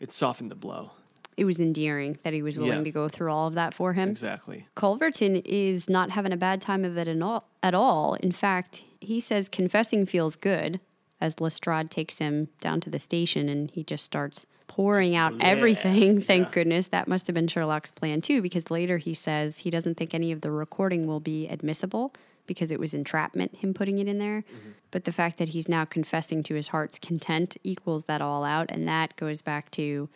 [0.00, 0.90] it softened the blow.
[1.36, 2.84] It was endearing that he was willing Yeah.
[2.84, 4.08] to go through all of that for him.
[4.08, 4.66] Exactly.
[4.74, 7.46] Culverton is not having a bad time of it at all.
[7.62, 8.14] At all.
[8.14, 10.80] In fact, he says confessing feels good
[11.20, 16.20] as Lestrade takes him down to the station and he just starts pouring out everything.
[16.20, 16.88] Thank goodness.
[16.88, 20.32] That must have been Sherlock's plan too, because later he says he doesn't think any
[20.32, 22.12] of the recording will be admissible
[22.46, 24.42] because it was entrapment, him putting it in there.
[24.42, 24.70] Mm-hmm.
[24.90, 28.70] But the fact that he's now confessing to his heart's content equals that all out.
[28.70, 30.08] And that goes back to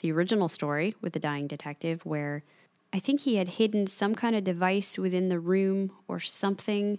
[0.00, 2.42] the original story with the dying detective, where
[2.92, 6.98] I think he had hidden some kind of device within the room or something,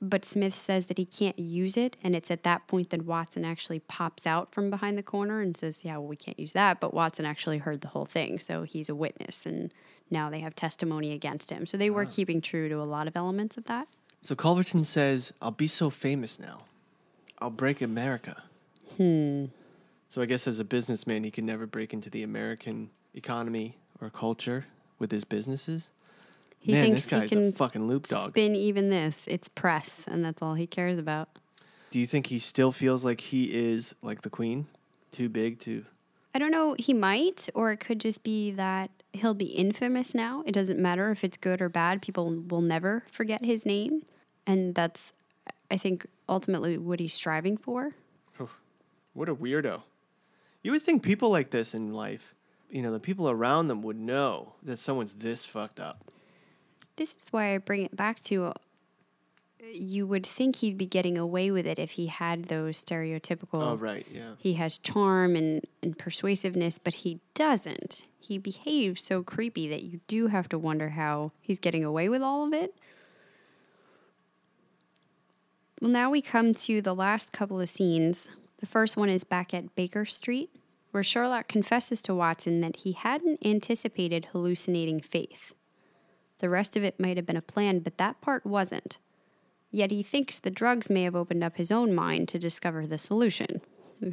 [0.00, 1.96] but Smith says that he can't use it.
[2.02, 5.56] And it's at that point that Watson actually pops out from behind the corner and
[5.56, 6.80] says, Yeah, well, we can't use that.
[6.80, 8.38] But Watson actually heard the whole thing.
[8.38, 9.46] So he's a witness.
[9.46, 9.72] And
[10.10, 11.66] now they have testimony against him.
[11.66, 13.88] So they were keeping true to a lot of elements of that.
[14.22, 16.62] So Culverton says, I'll be so famous now.
[17.38, 18.42] I'll break America.
[18.96, 19.46] Hmm.
[20.08, 24.10] So I guess as a businessman, he could never break into the American economy or
[24.10, 24.66] culture
[24.98, 25.88] with his businesses.
[26.64, 28.30] He Man, thinks he can a fucking loop dog.
[28.30, 29.26] spin even this.
[29.28, 31.28] It's press, and that's all he cares about.
[31.90, 34.66] Do you think he still feels like he is like the queen?
[35.12, 35.84] Too big to.
[36.34, 36.74] I don't know.
[36.78, 40.42] He might, or it could just be that he'll be infamous now.
[40.46, 42.00] It doesn't matter if it's good or bad.
[42.00, 44.06] People will never forget his name.
[44.46, 45.12] And that's,
[45.70, 47.92] I think, ultimately what he's striving for.
[49.12, 49.82] What a weirdo.
[50.62, 52.34] You would think people like this in life,
[52.70, 56.10] you know, the people around them would know that someone's this fucked up.
[56.96, 58.52] This is why I bring it back to uh,
[59.72, 63.62] you would think he'd be getting away with it if he had those stereotypical.
[63.62, 64.32] Oh, right, yeah.
[64.38, 68.04] He has charm and, and persuasiveness, but he doesn't.
[68.18, 72.22] He behaves so creepy that you do have to wonder how he's getting away with
[72.22, 72.74] all of it.
[75.80, 78.28] Well, now we come to the last couple of scenes.
[78.58, 80.50] The first one is back at Baker Street,
[80.92, 85.52] where Sherlock confesses to Watson that he hadn't anticipated hallucinating Faith.
[86.38, 88.98] The rest of it might have been a plan, but that part wasn't.
[89.70, 92.98] Yet he thinks the drugs may have opened up his own mind to discover the
[92.98, 93.60] solution.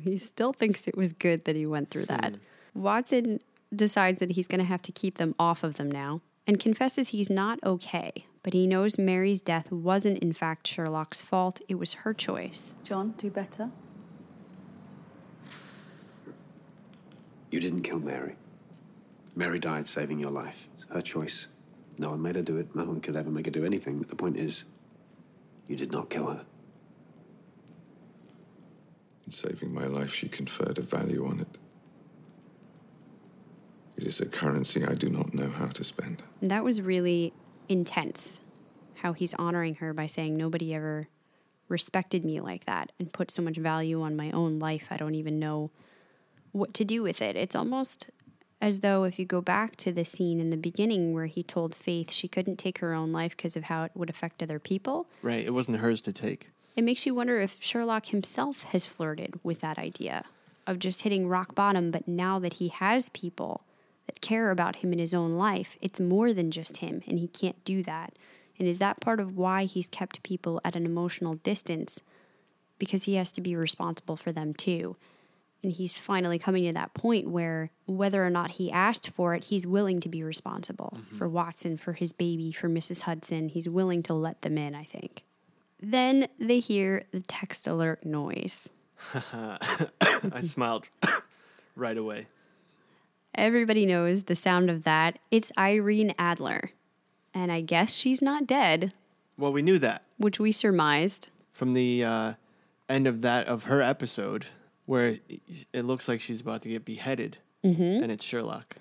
[0.03, 2.36] He still thinks it was good that he went through that.
[2.74, 2.82] Hmm.
[2.82, 3.39] Watson
[3.76, 7.09] decides that he's going to have to keep them off of them now and confesses
[7.09, 11.93] he's not okay, but he knows Mary's death wasn't in fact Sherlock's fault, it was
[11.93, 12.76] her choice.
[12.84, 13.69] John, do better.
[17.51, 18.36] You didn't kill Mary.
[19.36, 20.67] Mary died saving your life.
[20.74, 21.47] It's her choice.
[22.02, 22.76] No one made her do it.
[22.76, 23.99] No one could ever make her do anything.
[23.99, 24.64] But the point is,
[25.68, 26.43] you did not kill her.
[29.24, 31.58] In saving my life, she conferred a value on it.
[33.97, 36.24] It is a currency I do not know how to spend.
[36.41, 37.34] That was really
[37.70, 38.41] intense
[38.95, 41.08] how he's honoring her by saying nobody ever
[41.68, 44.88] respected me like that and put so much value on my own life.
[44.89, 45.70] I don't even know
[46.52, 47.36] what to do with it.
[47.36, 48.10] It's almost
[48.62, 51.74] as though if you go back to the scene in the beginning where he told
[51.76, 55.07] Faith she couldn't take her own life because of how it would affect other people,
[55.22, 56.49] Right, it wasn't hers to take.
[56.76, 60.24] it makes you wonder if Sherlock himself has flirted with that idea
[60.68, 63.64] of just hitting rock bottom, but now that he has people
[64.05, 67.28] that care about him in his own life, it's more than just him, and he
[67.28, 68.14] can't do that.
[68.59, 72.04] And is that part of why he's kept people at an emotional distance?
[72.78, 74.97] Because he has to be responsible for them too.
[75.63, 79.43] And he's finally coming to that point where whether or not he asked for it,
[79.46, 83.04] he's willing to be responsible for Watson, for his baby, for Mrs.
[83.04, 83.47] Hudson.
[83.50, 85.24] He's willing to let them in, I think.
[85.79, 88.70] Then they hear the text alert noise.
[89.13, 90.89] I smiled
[91.75, 92.28] right away.
[93.36, 95.20] Everybody knows the sound of that.
[95.29, 96.71] It's Irene Adler.
[97.33, 98.93] And I guess she's not dead,
[99.38, 101.29] Well, we knew that which we surmised.
[101.54, 102.33] from the uh,
[102.89, 104.47] end of that of her episode,
[104.86, 105.17] where
[105.74, 108.01] it looks like she's about to get beheaded, Mm-hmm.
[108.03, 108.78] and it's Sherlock.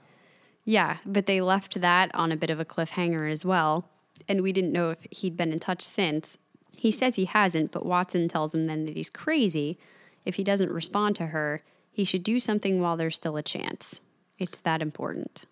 [0.65, 3.89] Yeah, but they left that on a bit of a cliffhanger as well.
[4.29, 6.39] And we didn't know if he'd been in touch since.
[6.77, 9.79] He says he hasn't, but Watson tells him then that he's crazy.
[10.25, 11.63] If he doesn't respond to her,
[11.93, 14.01] he should do something while there's still a chance.
[14.39, 15.45] It's that important.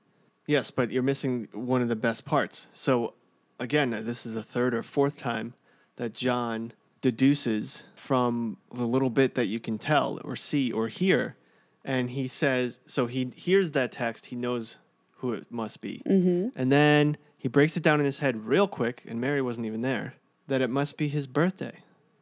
[0.46, 2.68] Yes, but you're missing one of the best parts.
[2.72, 3.12] So,
[3.60, 5.52] again, this is the third or fourth time
[5.96, 11.36] that John deduces from the little bit that you can tell or see or hear.
[11.84, 14.76] And he says, so he hears that text, he knows
[15.18, 16.02] who it must be.
[16.06, 16.48] Mm-hmm.
[16.58, 19.80] And then he breaks it down in his head real quick, and Mary wasn't even
[19.80, 20.14] there,
[20.48, 21.78] that it must be his birthday.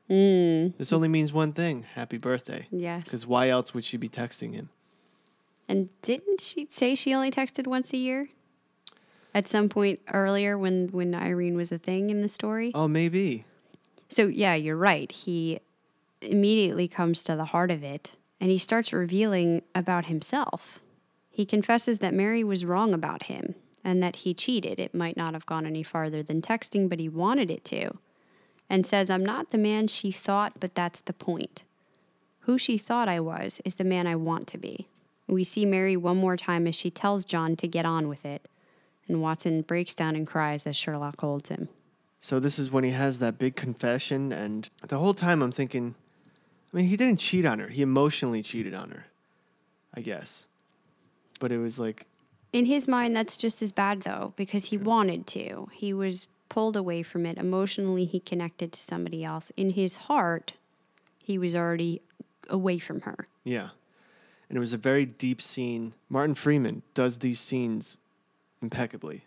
[0.09, 2.69] This only means one thing happy birthday.
[2.71, 3.05] Yes.
[3.05, 4.69] Because why else would she be texting him?
[5.69, 8.29] And didn't she say she only texted once a year?
[9.35, 12.71] At some point earlier when, when Irene was a thing in the story?
[12.73, 13.47] Oh, maybe.
[14.09, 15.11] So, yeah, you're right.
[15.11, 15.61] He
[16.21, 20.81] immediately comes to the heart of it and he starts revealing about himself.
[21.31, 23.55] He confesses that Mary was wrong about him
[23.85, 24.81] and that he cheated.
[24.81, 27.99] It might not have gone any farther than texting, but he wanted it to.
[28.69, 31.63] And says, I'm not the man she thought, but that's the point.
[32.41, 34.89] Who she thought I was is the man I want to be.
[35.29, 38.49] We see Mary one more time as she tells John to get on with it.
[39.09, 41.69] And Watson breaks down and cries as Sherlock holds him.
[42.27, 45.95] So this is when he has that big confession, and the whole time I'm thinking,
[46.73, 47.69] I mean, he didn't cheat on her.
[47.69, 49.07] He emotionally cheated on her,
[49.95, 50.47] I guess.
[51.39, 52.05] But it was like,
[52.53, 55.69] In his mind, that's just as bad, though, because he wanted to.
[55.73, 57.39] He was pulled away from it.
[57.39, 59.53] Emotionally, he connected to somebody else.
[59.57, 60.55] In his heart,
[61.23, 62.03] he was already
[62.51, 63.29] away from her.
[63.45, 63.69] yeah.
[64.49, 65.95] And it was a very deep scene.
[66.09, 67.99] Martin Freeman does these scenes
[68.61, 69.23] impeccably.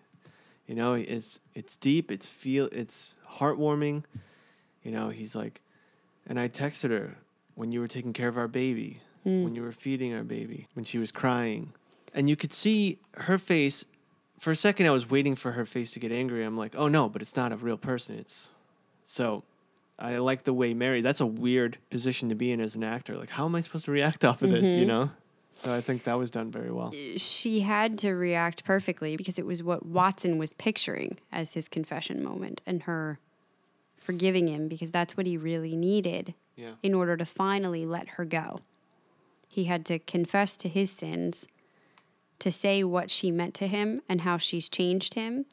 [0.69, 4.03] You know, it's it's deep, it's feel it's heartwarming.
[4.83, 5.63] You know, he's like
[6.27, 7.17] and I texted her
[7.55, 9.43] when you were taking care of our baby, hmm.
[9.43, 11.73] when you were feeding our baby, when she was crying.
[12.13, 13.83] And you could see her face
[14.37, 16.45] for a second I was waiting for her face to get angry.
[16.45, 18.19] I'm like, "Oh no, but it's not a real person.
[18.19, 18.49] It's
[19.03, 19.41] so
[19.97, 21.01] I like the way Mary.
[21.01, 23.17] That's a weird position to be in as an actor.
[23.17, 24.65] Like, how am I supposed to react off of this?
[24.65, 24.87] You mm-hmm.
[24.87, 25.09] know.
[25.53, 26.93] So I think that was done very well.
[27.17, 32.23] She had to react perfectly because it was what Watson was picturing as his confession
[32.23, 33.19] moment and her
[33.97, 36.73] forgiving him because that's what he really needed Yeah.
[36.81, 38.61] in order to finally let her go.
[39.49, 41.47] He had to confess to his sins,
[42.39, 45.45] to say what she meant to him and how she's changed him,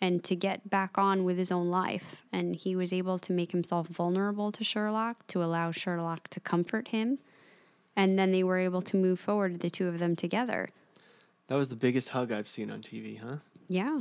[0.00, 2.22] and to get back on with his own life.
[2.30, 6.88] And he was able to make himself vulnerable to Sherlock, to allow Sherlock to comfort
[6.88, 7.18] him.
[7.96, 10.68] And then they were able to move forward, the two of them together.
[11.46, 13.36] That was the biggest hug I've seen on TV, huh?
[13.68, 14.00] Yeah.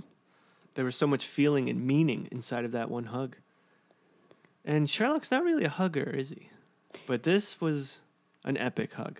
[0.76, 3.36] There was so much feeling and meaning inside of that one hug.
[4.66, 6.50] And Sherlock's not really a hugger, is he?
[7.06, 8.02] But this was
[8.44, 9.20] an epic hug.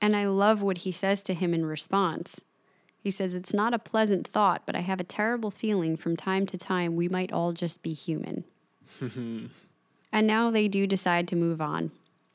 [0.00, 2.40] And I love what he says to him in response.
[3.02, 6.46] He says, It's not a pleasant thought, but I have a terrible feeling from time
[6.46, 8.44] to time we might all just be human.
[9.00, 9.50] and
[10.12, 11.92] now they do decide to move on.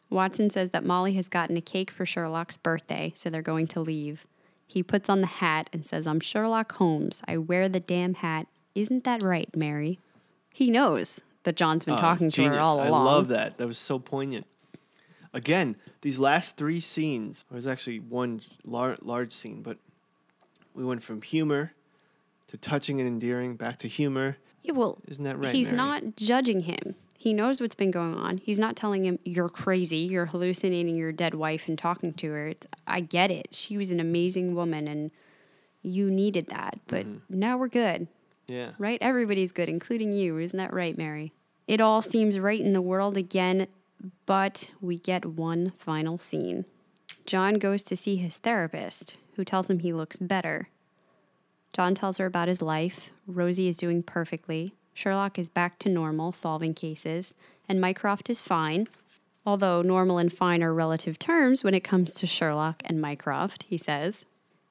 [0.09, 3.79] Watson says that Molly has gotten a cake for Sherlock's birthday, so they're going to
[3.79, 4.25] leave.
[4.67, 7.21] He puts on the hat and says, I'm Sherlock Holmes.
[7.27, 8.47] I wear the damn hat.
[8.73, 9.99] Isn't that right, Mary?
[10.53, 12.59] He knows that John's been Oh, talking to her genius.
[12.65, 13.57] all I love that.
[13.57, 14.45] That was so poignant.
[15.33, 19.77] Again, these last three scenes, there was actually one lar- large scene, but
[20.73, 21.73] we went from humor
[22.47, 24.37] to touching and endearing, back to humor.
[24.61, 25.77] Yeah, well, Isn't that right, He's Mary?
[25.77, 26.95] not judging him.
[27.17, 28.37] He knows what's been going on.
[28.37, 32.47] He's not telling him you're crazy, you're hallucinating your dead wife and talking to her.
[32.49, 33.47] It's, I get it.
[33.51, 35.11] She was an amazing woman and
[35.81, 36.79] you needed that.
[36.87, 37.39] But Mm-hmm.
[37.39, 38.07] now we're good,
[38.47, 38.71] Yeah.
[38.77, 38.97] right?
[39.01, 40.37] Everybody's good, including you.
[40.37, 41.31] Isn't that right, Mary?
[41.67, 43.67] It all seems right in the world again,
[44.25, 46.65] but we get one final scene.
[47.25, 50.69] John goes to see his therapist, who tells him he looks better.
[51.73, 53.09] John tells her about his life.
[53.25, 54.73] Rosie is doing perfectly.
[54.95, 57.35] Sherlock is back to normal, solving cases.
[57.69, 58.87] And Mycroft is fine.
[59.45, 63.77] Although normal and fine are relative terms when it comes to Sherlock and Mycroft, he
[63.77, 64.25] says.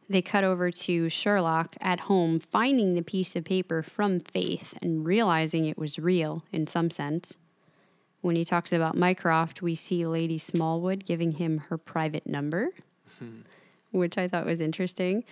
[0.09, 5.05] They cut over to Sherlock at home, finding the piece of paper from Faith and
[5.05, 7.37] realizing it was real in some sense.
[8.23, 12.71] When he talks about Mycroft, we see Lady Smallwood giving him her private number,
[13.19, 13.41] hmm.
[13.93, 15.25] which I thought was interesting.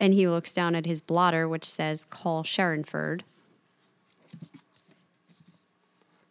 [0.00, 3.22] And he looks down at his blotter, which says, Call Sherrinford.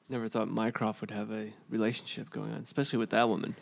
[0.09, 3.55] Never thought Mycroft would have a relationship going on, especially with that woman.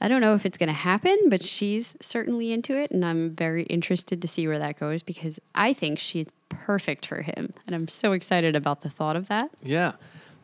[0.00, 2.90] I don't know if it's going to happen, but she's certainly into it.
[2.90, 7.22] And I'm very interested to see where that goes because I think she's perfect for
[7.22, 7.50] him.
[7.66, 9.50] And I'm so excited about the thought of that.
[9.62, 9.92] Yeah.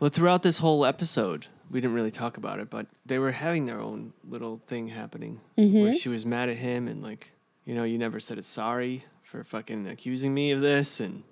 [0.00, 3.66] Well, throughout this whole episode, we didn't really talk about it, but they were having
[3.66, 5.96] their own little thing happening where mm-hmm.
[5.96, 7.32] she was mad at him and like,
[7.64, 11.22] you know, you never said it sorry for fucking accusing me of this and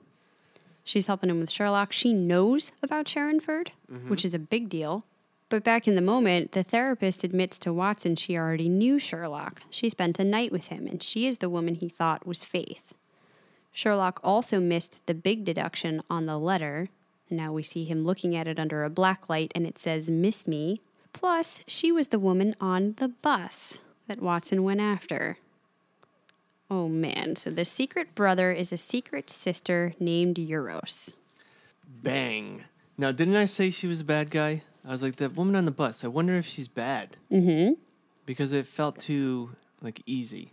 [0.85, 1.93] She's helping him with Sherlock.
[1.93, 4.09] She knows about Sherrinford, mm-hmm.
[4.09, 5.05] which is a big deal.
[5.49, 9.63] But back in the moment, the therapist admits to Watson she already knew Sherlock.
[9.69, 12.95] She spent a night with him, and she is the woman he thought was Faith.
[13.71, 16.89] Sherlock also missed the big deduction on the letter.
[17.29, 20.47] Now we see him looking at it under a black light, and it says, Miss
[20.47, 20.81] Me.
[21.13, 23.79] Plus, she was the woman on the bus
[24.09, 25.37] that Watson went after.
[26.73, 31.13] Oh man, so the secret brother is a secret sister named Euros.
[31.87, 32.65] bang.
[32.97, 34.63] Now, didn't I say she was a bad guy?
[34.83, 36.03] I was like, that woman on the bus.
[36.03, 37.19] I wonder if she's bad.
[37.31, 37.75] Mm-hmm.
[38.25, 39.51] Because it felt too
[39.83, 40.53] like easy.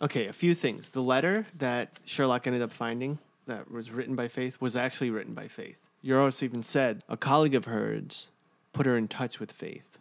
[0.00, 0.90] Okay, a few things.
[0.90, 5.34] The letter that Sherlock ended up finding that was written by Faith was actually written
[5.34, 5.78] by Faith.
[6.04, 8.28] Euros even said a colleague of hers
[8.72, 9.98] put her in touch with Faith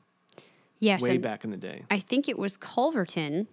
[0.80, 1.86] Yes, way back in the day.
[1.90, 3.48] I think it was Culverton,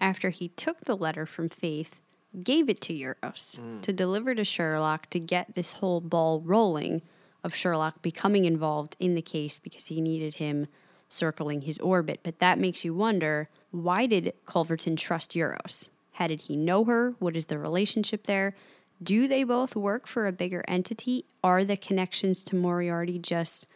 [0.00, 2.00] after he took the letter from Faith,
[2.42, 3.80] gave it to Euros mm.
[3.82, 7.02] to deliver to Sherlock to get this whole ball rolling
[7.42, 10.66] of Sherlock becoming involved in the case because he needed him
[11.08, 12.20] circling his orbit.
[12.22, 15.88] But that makes you wonder why did Culverton trust Euros?
[16.12, 17.14] How did he know her?
[17.18, 18.54] What is the relationship there?
[19.02, 21.26] Do they both work for a bigger entity?
[21.44, 23.66] Are the connections to Moriarty just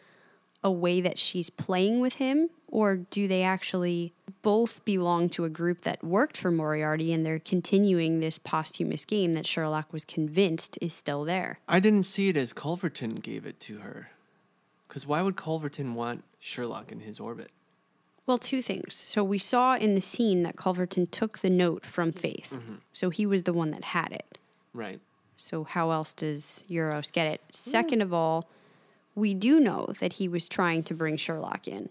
[0.63, 5.49] a way that she's playing with him, or do they actually both belong to a
[5.49, 10.77] group that worked for Moriarty and they're continuing this posthumous game that Sherlock was convinced
[10.81, 11.59] is still there?
[11.67, 14.09] I didn't see it as Culverton gave it to her.
[14.87, 17.51] Because why would Culverton want Sherlock in his orbit?
[18.25, 18.93] Well, two things.
[18.95, 22.51] So we saw in the scene that Culverton took the note from Faith.
[22.53, 22.75] Mm-hmm.
[22.93, 24.37] So he was the one that had it.
[24.73, 24.99] Right.
[25.37, 27.41] So how else does Euros get it?
[27.41, 27.51] Hmm.
[27.51, 28.47] Second of all,
[29.15, 31.89] we do know that he was trying to bring Sherlock in,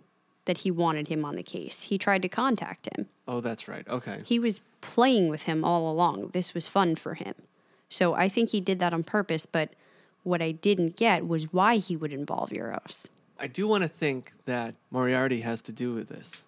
[0.51, 1.85] that he wanted him on the case.
[1.85, 3.07] He tried to contact him.
[3.29, 3.87] Oh, that's right.
[3.87, 4.19] Okay.
[4.25, 6.31] He was playing with him all along.
[6.33, 7.37] This was fun for him.
[7.89, 9.71] So I think he did that on purpose, but
[10.25, 13.07] what I didn't get was why he would involve Euros.
[13.39, 16.43] I do want to think that Moriarty has to do with this.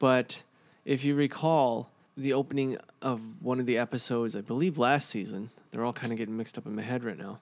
[0.00, 0.42] But
[0.84, 5.84] if you recall the opening of one of the episodes, I believe last season, they're
[5.84, 7.38] all kind of getting mixed up in my head right now.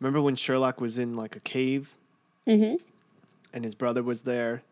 [0.00, 1.94] Remember when Sherlock was in like a cave?
[2.48, 2.74] Mm-hmm.
[3.52, 4.62] And his brother was there,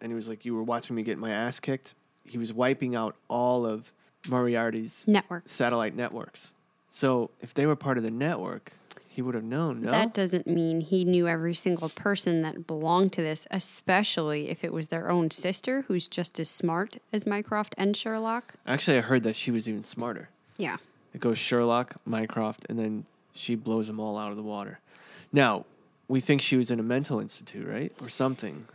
[0.00, 1.94] and he was like, You were watching me get my ass kicked?
[2.24, 3.92] He was wiping out all of
[4.28, 5.42] Moriarty's Network.
[5.48, 6.52] satellite networks.
[6.90, 8.72] So if they were part of the network,
[9.08, 9.90] he would have known, no?
[9.90, 14.72] That doesn't mean he knew every single person that belonged to this, especially if it
[14.72, 18.54] was their own sister who's just as smart as Mycroft and Sherlock.
[18.66, 20.28] Actually, I heard that she was even smarter.
[20.58, 20.76] Yeah.
[21.12, 24.78] It goes Sherlock, Mycroft, and then she blows them all out of the water.
[25.32, 25.64] Now,
[26.08, 27.92] we think she was in a mental institute, right?
[28.02, 28.66] Or something.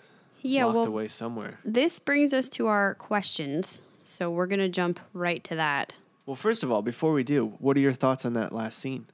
[0.48, 1.60] Yeah, Locked well, away somewhere.
[1.66, 3.82] this brings us to our questions.
[4.04, 5.96] So we're going to jump right to that.
[6.28, 9.08] Well, first of all, before we do, what are your thoughts on that last scene?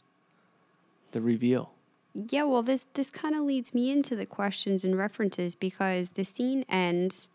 [1.13, 1.71] The reveal.
[2.13, 6.25] Yeah, well, this this kind of leads me into the questions and references because the
[6.25, 7.29] scene ends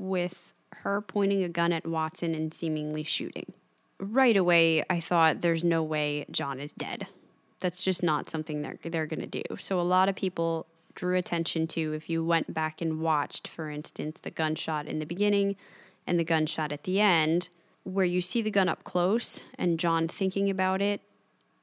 [0.00, 3.52] with her pointing a gun at Watson and seemingly shooting.
[4.00, 7.06] Right away, I thought there's no way John is dead.
[7.60, 9.42] That's just not something they're they're going to do.
[9.58, 13.70] So a lot of people drew attention to if you went back and watched, for
[13.70, 15.56] instance, the gunshot in the beginning
[16.06, 17.48] and the gunshot at the end,
[17.82, 21.00] where you see the gun up close and John thinking about it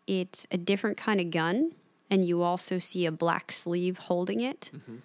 [0.08, 1.72] it's a different kind of gun,
[2.10, 4.72] and you also see a black sleeve holding it.
[4.76, 4.98] Mm-hmm.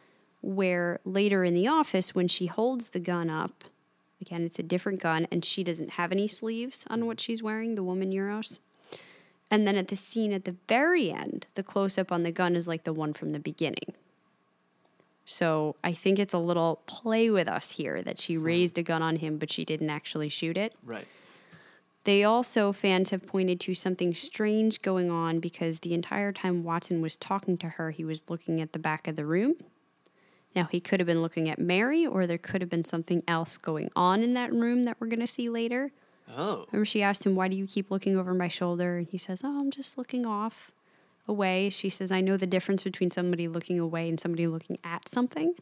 [0.42, 3.64] Where later in the office, when she holds the gun up,
[4.20, 7.22] again, it's a different gun, and she doesn't have any sleeves on what mm-hmm.
[7.22, 8.58] she's wearing, the woman Euros.
[9.48, 12.56] And then at the scene at the very end, the close up on the gun
[12.56, 13.94] is like the one from the beginning.
[15.26, 18.44] So I think it's a little play with us here that she hmm.
[18.44, 20.74] raised a gun on him, but she didn't actually shoot it.
[20.82, 21.06] Right.
[22.04, 27.02] They also, fans have pointed to something strange going on because the entire time Watson
[27.02, 29.56] was talking to her, he was looking at the back of the room.
[30.54, 33.58] Now, he could have been looking at Mary, or there could have been something else
[33.58, 35.90] going on in that room that we're going to see later.
[36.34, 36.66] Oh.
[36.70, 38.98] Remember, she asked him, Why do you keep looking over my shoulder?
[38.98, 40.70] And he says, Oh, I'm just looking off
[41.28, 41.70] away.
[41.70, 45.54] She says, I know the difference between somebody looking away and somebody looking at something.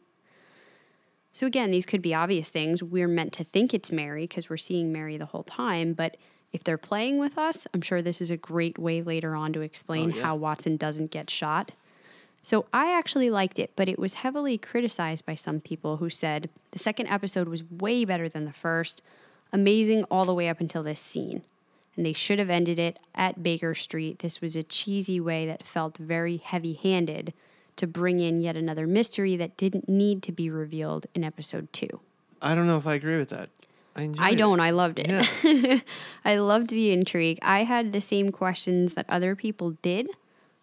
[1.31, 2.81] So, again, these could be obvious things.
[2.81, 5.93] We're meant to think it's Mary because we're seeing Mary the whole time.
[5.93, 6.15] But
[6.53, 9.61] if they're playing with us, I'm sure this is a great way later on to
[9.61, 10.23] explain Oh, yeah.
[10.23, 11.71] how Watson doesn't get shot.
[12.41, 16.49] So, I actually liked it, but it was heavily criticized by some people who said
[16.71, 19.01] the second episode was way better than the first,
[19.51, 21.41] amazing all the way up until this scene.
[21.95, 24.19] And they should have ended it at Baker Street.
[24.19, 27.33] This was a cheesy way that felt very heavy handed
[27.77, 31.99] to bring in yet another mystery that didn't need to be revealed in episode two.
[32.41, 33.49] I don't know if I agree with that.
[33.95, 34.59] I I don't.
[34.59, 35.09] I loved it.
[35.09, 35.79] Yeah.
[36.25, 37.39] I loved the intrigue.
[37.41, 40.09] I had the same questions that other people did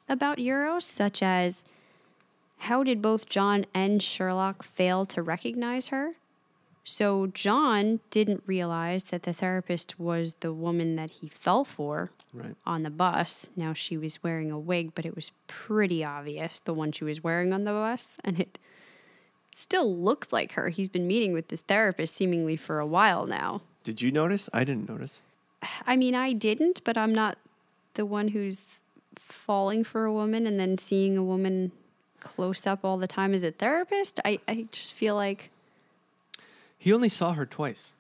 [0.09, 1.65] about Euros, such as
[2.59, 6.13] how did both John and Sherlock fail to recognize her?
[6.85, 12.57] So John didn't realize that the therapist was the woman that he fell for Right.
[12.67, 13.51] on the bus.
[13.57, 17.23] Now she was wearing a wig, but it was pretty obvious the one she was
[17.23, 18.59] wearing on the bus, and it
[19.55, 20.71] still looks like her.
[20.71, 23.61] He's been meeting with this therapist seemingly for a while now.
[23.85, 24.49] Did you notice?
[24.53, 25.21] I didn't notice.
[25.87, 27.39] I mean, I didn't, but I'm not
[27.95, 28.81] the one who's
[29.21, 31.71] falling for a woman and then seeing a woman
[32.19, 34.19] close up all the time as a therapist.
[34.25, 35.51] I, I just feel like
[36.83, 37.93] He only saw her twice.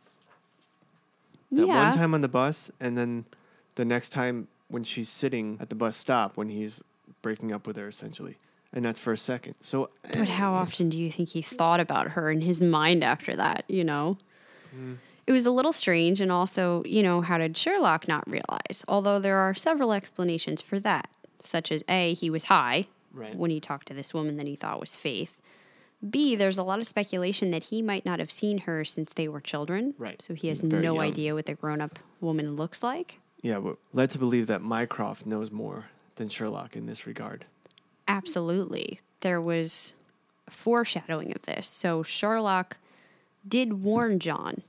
[1.52, 3.26] That yeah, one time on the bus, and then
[3.76, 6.82] the next time when she's sitting at the bus stop when he's
[7.22, 8.38] breaking up with her, essentially.
[8.72, 9.54] And that's for a second.
[9.60, 13.04] So, but how eh, often do you think he thought about her in his mind
[13.04, 13.62] after that?
[13.68, 14.18] You know,
[14.72, 14.94] hmm.
[15.28, 18.84] it was a little strange, and also, you know, how did Sherlock not realize?
[18.88, 21.08] Although there are several explanations for that,
[21.40, 23.36] such as a he was high Right.
[23.36, 25.36] when he talked to this woman that he thought was Faith.
[26.08, 29.28] B, there's a lot of speculation that he might not have seen her since they
[29.28, 29.94] were children.
[29.98, 30.20] Right.
[30.20, 31.04] So he has Very no young.
[31.04, 33.18] idea what the grown up woman looks like.
[33.42, 37.44] yeah, we're led to believe that Mycroft knows more than Sherlock in this regard.
[38.08, 39.00] Absolutely.
[39.20, 39.92] There was
[40.50, 41.66] foreshadowing of this.
[41.68, 42.76] So Sherlock
[43.46, 44.62] did warn John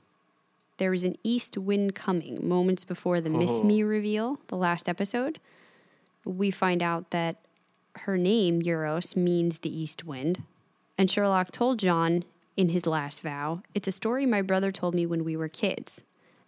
[0.76, 3.62] there was an east wind coming moments before the Miss Oh.
[3.62, 5.38] Me reveal, the last episode.
[6.24, 7.36] We find out that
[7.98, 10.42] her name, Euros, means the east wind.
[10.96, 12.24] And Sherlock told John
[12.56, 16.02] in his last vow, It's a story my brother told me when we were kids.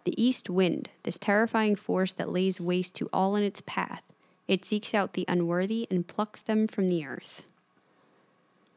[0.05, 4.03] The east wind, this terrifying force that lays waste to all in its path.
[4.47, 7.45] It seeks out the unworthy and plucks them from the earth.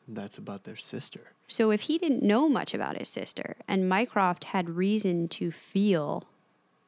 [0.08, 1.32] That's about their sister.
[1.46, 6.24] So if he didn't know much about his sister, and Mycroft had reason to feel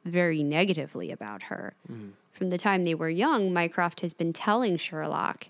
[0.04, 2.10] very negatively about her, mm-hmm.
[2.32, 5.48] from the time they were young, Mycroft has been telling Sherlock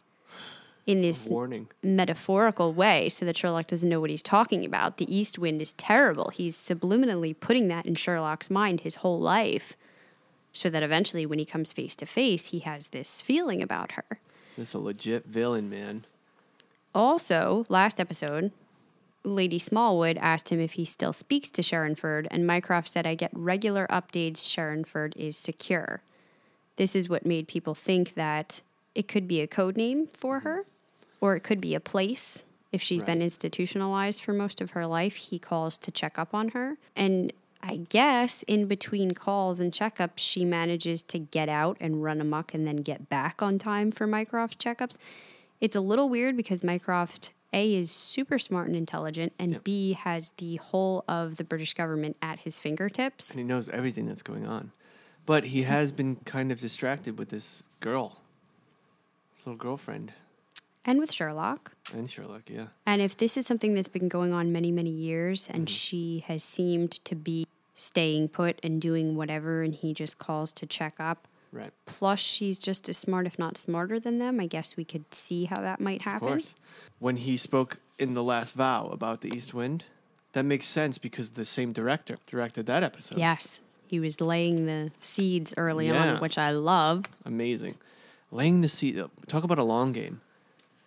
[0.86, 1.68] in this Warning.
[1.82, 4.96] metaphorical way so that Sherlock doesn't know what he's talking about.
[4.96, 6.30] The east wind is terrible.
[6.34, 9.76] He's subliminally putting that in Sherlock's mind his whole life
[10.52, 14.04] so that eventually when he comes face to face, he has this feeling about her.
[14.56, 16.04] This is a legit villain, man.
[16.94, 18.52] Also, last episode,
[19.24, 23.30] Lady Smallwood asked him if he still speaks to Sherrinford, and Mycroft said, I get
[23.32, 26.02] regular updates Sherrinford is secure.
[26.76, 28.62] This is what made people think that
[28.94, 30.48] it could be a code name for mm-hmm.
[30.48, 30.66] her,
[31.20, 32.44] or it could be a place.
[32.72, 36.48] If she's been institutionalized for most of her life, he calls to check up on
[36.50, 36.78] her.
[36.96, 37.30] And
[37.62, 42.54] I guess in between calls and checkups, she manages to get out and run amok
[42.54, 44.96] and then get back on time for Mycroft checkups.
[45.60, 50.30] It's a little weird because Mycroft A is super smart and intelligent, and B has
[50.38, 53.30] the whole of the British government at his fingertips.
[53.30, 54.72] And he knows everything that's going on.
[55.24, 58.22] But he has been kind of distracted with this girl,
[59.34, 60.12] his little girlfriend,
[60.84, 61.72] And with Sherlock.
[61.94, 62.66] and Sherlock, yeah.
[62.86, 65.72] And if this is something that's been going on many, many years, and Mm-hmm.
[65.74, 70.66] she has seemed to be staying put and doing whatever, and he just calls to
[70.66, 71.72] check up, Right.
[71.86, 75.44] plus she's just as smart, if not smarter than them, I guess we could see
[75.44, 76.26] how that might happen.
[76.28, 76.54] Of course.
[76.98, 79.84] When he spoke in the last vow about the East Wind,
[80.32, 83.18] that makes sense because the same director directed that episode.
[83.18, 83.60] Yes.
[83.86, 86.14] He was laying the seeds early Yeah.
[86.14, 87.04] on, which I love.
[87.26, 87.74] Amazing.
[88.32, 89.00] Laying the seed.
[89.28, 90.22] Talk about a long game.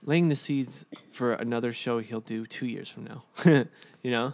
[0.04, 3.24] Laying the seeds for another show he'll do two years from now.
[4.02, 4.34] you know?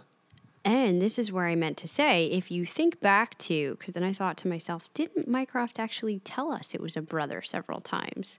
[0.64, 4.04] And this is where I meant to say, if you think back to, because then
[4.04, 8.38] I thought to myself, didn't Mycroft actually tell us it was a brother several times?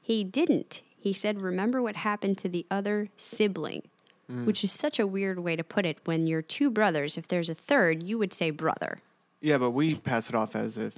[0.00, 0.82] He didn't.
[0.98, 3.82] He said, remember what happened to the other sibling,
[4.30, 4.46] mm.
[4.46, 5.98] which is such a weird way to put it.
[6.04, 9.00] When you're two brothers, if there's a third, you would say brother.
[9.40, 10.94] Yeah, but we pass it off as if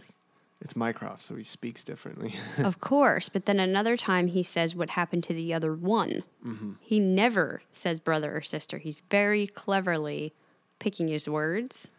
[0.60, 2.34] it's Mycroft, so he speaks differently.
[2.58, 3.28] of course.
[3.28, 6.24] But then another time he says what happened to the other one.
[6.44, 6.72] Mm-hmm.
[6.80, 8.78] He never says brother or sister.
[8.78, 10.32] He's very cleverly
[10.78, 11.90] picking his words.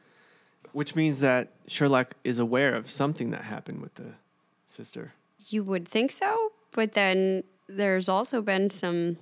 [0.71, 4.15] Which means that Sherlock is aware of something that happened with the
[4.67, 5.13] sister.
[5.47, 9.17] You would think so, but then there's also been some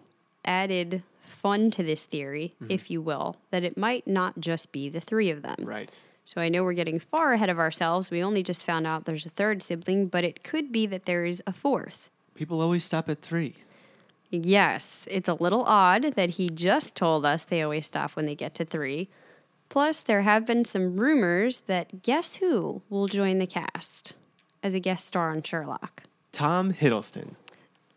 [0.46, 2.72] added fun to this theory, mm-hmm.
[2.72, 5.56] if you will, that it might not just be the three of them.
[5.60, 6.00] Right.
[6.26, 8.10] So I know we're getting far ahead of ourselves.
[8.10, 11.26] We only just found out there's a third sibling, but it could be that there
[11.26, 12.10] is a fourth.
[12.34, 13.56] People always stop at three.
[14.32, 18.36] Yes, it's a little odd that he just told us they always stop when they
[18.36, 19.10] get to three.
[19.70, 24.14] Plus, there have been some rumors that guess who will join the cast
[24.64, 26.04] as a guest star on Sherlock.
[26.32, 27.36] Tom Hiddleston.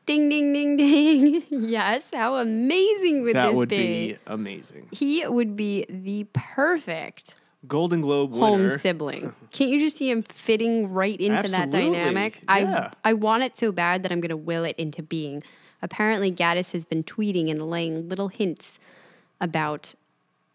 [0.04, 1.42] Ding, ding, ding, ding.
[1.50, 3.52] yes, how amazing would that this be?
[3.52, 3.76] That would be?
[4.12, 4.88] be amazing.
[4.92, 7.36] He would be the perfect
[7.68, 8.46] Golden Globe winner.
[8.46, 9.32] home sibling.
[9.52, 12.42] Can't you just see him fitting right into that Absolutely, dynamic?
[12.48, 12.90] yeah.
[13.04, 15.42] I I want it so bad that I'm going to will it into being.
[15.82, 18.78] Apparently, Gatiss has been tweeting and laying little hints
[19.40, 19.94] about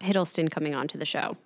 [0.00, 1.36] Hiddleston coming onto the show.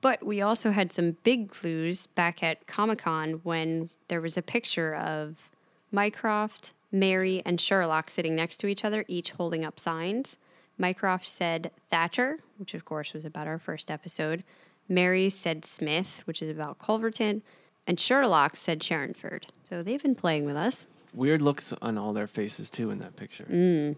[0.00, 4.42] But we also had some big clues back at Comic Con when there was a
[4.42, 5.50] picture of
[5.92, 10.38] Mycroft, Mary, and Sherlock sitting next to each other, each holding up signs.
[10.78, 14.44] Mycroft said Thatcher, which of course was about our first episode.
[14.88, 17.42] Mary said Smith, which is about Culverton.
[17.86, 19.44] And Sherlock said Sherrinford.
[19.68, 20.86] So they've been playing with us.
[21.14, 23.44] Weird looks on all their faces too in that picture.
[23.44, 23.96] Mm.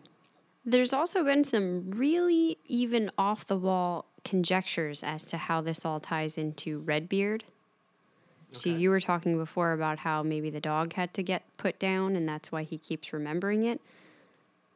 [0.65, 6.01] There's also been some really even off the wall conjectures as to how this all
[6.01, 7.45] ties into Redbeard.
[8.53, 12.17] So you were talking before about how maybe the dog had to get put down
[12.17, 13.81] and that's why he keeps remembering it.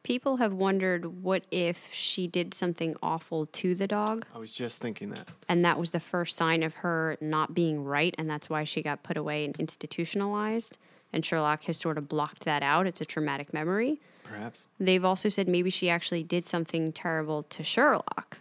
[0.03, 4.81] People have wondered what if she did something awful to the dog I was just
[4.81, 5.29] thinking that.
[5.49, 8.83] and that was the first sign of her not being right and that's why she
[8.83, 10.77] got put away and institutionalized
[11.13, 12.87] and Sherlock has sort of blocked that out.
[12.87, 14.01] It's a traumatic memory.
[14.25, 14.67] Perhaps.
[14.81, 18.39] They've also said maybe she actually did something terrible to Sherlock.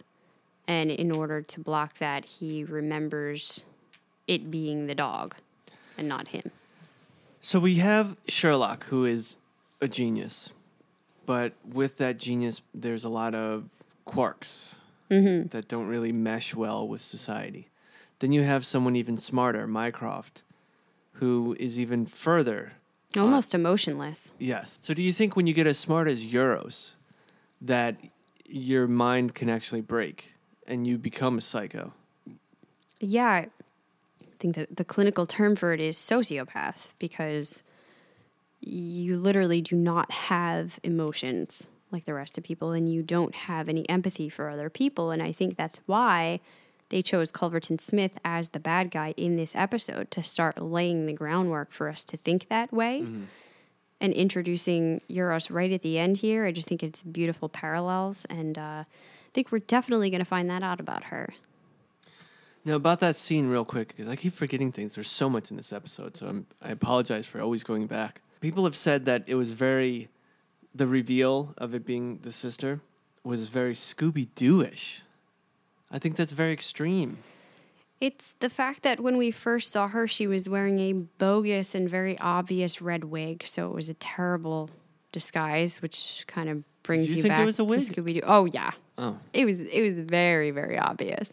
[0.66, 3.64] And in order to block that, he remembers
[4.26, 5.34] it being the dog
[5.98, 6.50] and not him.
[7.42, 9.36] So we have Sherlock, who is
[9.80, 10.52] a genius,
[11.26, 13.64] but with that genius, there's a lot of
[14.04, 14.80] quirks
[15.10, 15.48] mm-hmm.
[15.48, 17.68] that don't really mesh well with society.
[18.18, 20.42] Then you have someone even smarter, Mycroft,
[21.14, 22.72] who is even further.
[23.16, 24.32] Almost emotionless.
[24.38, 24.78] Yes.
[24.80, 26.92] So do you think when you get as smart as Euros,
[27.60, 27.96] that
[28.48, 30.32] your mind can actually break
[30.66, 31.92] and you become a psycho?
[33.00, 33.48] Yeah, I
[34.38, 37.62] think that the clinical term for it is sociopath because
[38.62, 43.68] you literally do not have emotions like the rest of people and you don't have
[43.68, 45.10] any empathy for other people.
[45.10, 46.40] And I think that's why
[46.88, 51.12] they chose Culverton Smith as the bad guy in this episode to start laying the
[51.12, 53.00] groundwork for us to think that way.
[54.00, 58.24] And introducing Euros right at the end here, I just think it's beautiful parallels.
[58.26, 58.86] And uh, I
[59.32, 61.34] think we're definitely going to find that out about her.
[62.64, 64.94] Now about that scene, real quick, because I keep forgetting things.
[64.94, 68.20] There's so much in this episode, so I'm, I apologize for always going back.
[68.42, 70.08] People have said that it was very,
[70.74, 72.80] the reveal of it being the sister
[73.24, 75.02] was very Scooby Doo-ish.
[75.90, 77.18] I think that's very extreme.
[78.00, 81.88] It's the fact that when we first saw her, she was wearing a bogus and
[81.88, 84.70] very obvious red wig, so it was a terrible
[85.12, 87.74] disguise, which kind of brings you you, think it back was a to?
[87.74, 88.22] Scooby Doo.
[88.24, 91.32] Oh yeah, Oh, it was it was very very obvious.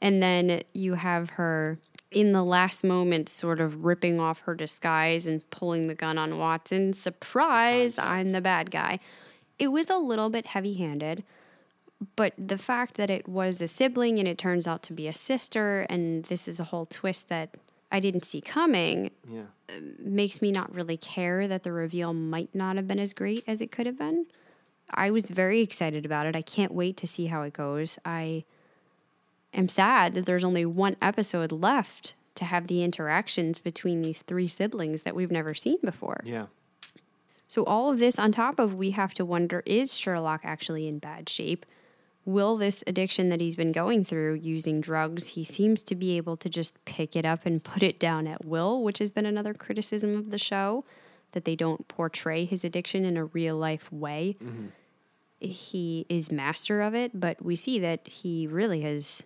[0.00, 1.78] And then you have her
[2.12, 6.38] in the last moment, sort of ripping off her disguise and pulling the gun on
[6.38, 6.92] Watson.
[6.92, 7.98] Surprise!
[7.98, 9.00] I'm the bad guy.
[9.58, 11.24] It was a little bit heavy handed
[12.16, 15.12] but the fact that it was a sibling and it turns out to be a
[15.12, 17.50] sister and this is a whole twist that
[17.90, 19.44] I didn't see coming yeah.
[19.68, 23.44] Uh, makes me not really care that the reveal might not have been as great
[23.46, 24.26] as it could have been.
[24.90, 26.34] I was very excited about it.
[26.34, 27.98] I can't wait to see how it goes.
[28.04, 28.44] I
[29.54, 34.48] am sad that there's only one episode left to have the interactions between these three
[34.48, 36.20] siblings that we've never seen before.
[36.24, 36.46] Yeah.
[37.48, 40.98] So, all of this on top of we have to wonder is Sherlock actually in
[40.98, 41.66] bad shape?
[42.24, 46.36] Will this addiction that he's been going through using drugs, he seems to be able
[46.36, 49.54] to just pick it up and put it down at will, which has been another
[49.54, 50.84] criticism of the show
[51.32, 54.36] that they don't portray his addiction in a real life way.
[54.42, 54.66] Mm-hmm.
[55.40, 59.24] He is master of it, but we see that he really has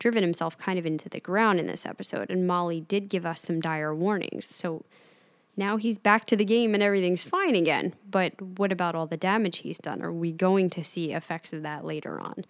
[0.00, 2.30] driven himself kind of into the ground in this episode.
[2.30, 4.46] And Molly did give us some dire warnings.
[4.46, 4.84] So
[5.56, 7.94] now he's back to the game and everything's fine again.
[8.10, 10.02] But what about all the damage he's done?
[10.02, 12.44] Are we going to see effects of that later on?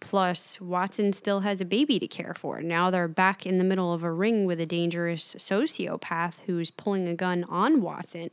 [0.00, 2.62] Plus, Watson still has a baby to care for.
[2.62, 7.06] Now they're back in the middle of a ring with a dangerous sociopath who's pulling
[7.06, 8.30] a gun on Watson.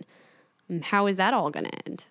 [0.84, 2.06] How is that all going to end?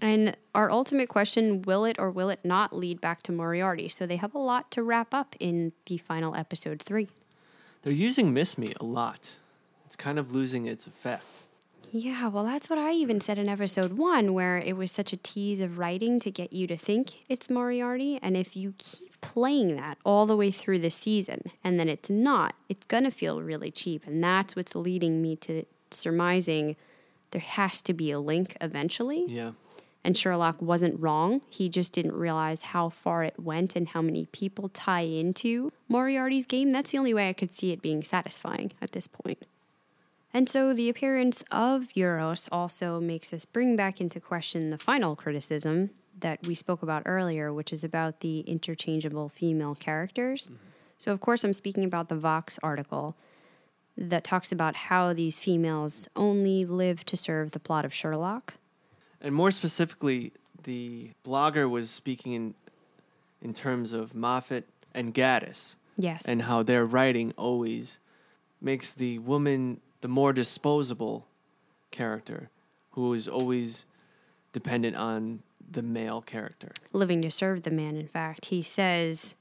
[0.00, 3.88] And our ultimate question will it or will it not lead back to Moriarty?
[3.88, 7.08] So they have a lot to wrap up in the final episode three.
[7.82, 9.32] They're using Miss Me a lot.
[9.86, 11.24] It's kind of losing its effect.
[11.96, 15.16] Yeah, well, that's what I even said in episode one, where it was such a
[15.16, 18.18] tease of writing to get you to think it's Moriarty.
[18.20, 22.10] And if you keep playing that all the way through the season and then it's
[22.10, 24.08] not, it's going to feel really cheap.
[24.08, 26.74] And that's what's leading me to surmising
[27.30, 29.24] there has to be a link eventually.
[29.28, 29.52] Yeah.
[30.04, 31.40] And Sherlock wasn't wrong.
[31.48, 36.44] He just didn't realize how far it went and how many people tie into Moriarty's
[36.44, 36.70] game.
[36.70, 39.46] That's the only way I could see it being satisfying at this point.
[40.34, 45.16] And so the appearance of Euros also makes us bring back into question the final
[45.16, 50.50] criticism that we spoke about earlier, which is about the interchangeable female characters.
[50.98, 53.16] So, of course, I'm speaking about the Vox article
[53.96, 58.54] that talks about how these females only live to serve the plot of Sherlock.
[59.24, 60.32] And more specifically,
[60.62, 62.54] the blogger was speaking in
[63.42, 64.64] in terms of Moffat
[64.94, 66.24] and Gatiss Yes.
[66.24, 67.98] and how their writing always
[68.62, 71.26] makes the woman the more disposable
[71.90, 72.48] character
[72.92, 73.84] who is always
[74.54, 76.72] dependent on the male character.
[76.94, 78.46] living to serve the man, in fact.
[78.46, 79.34] He says,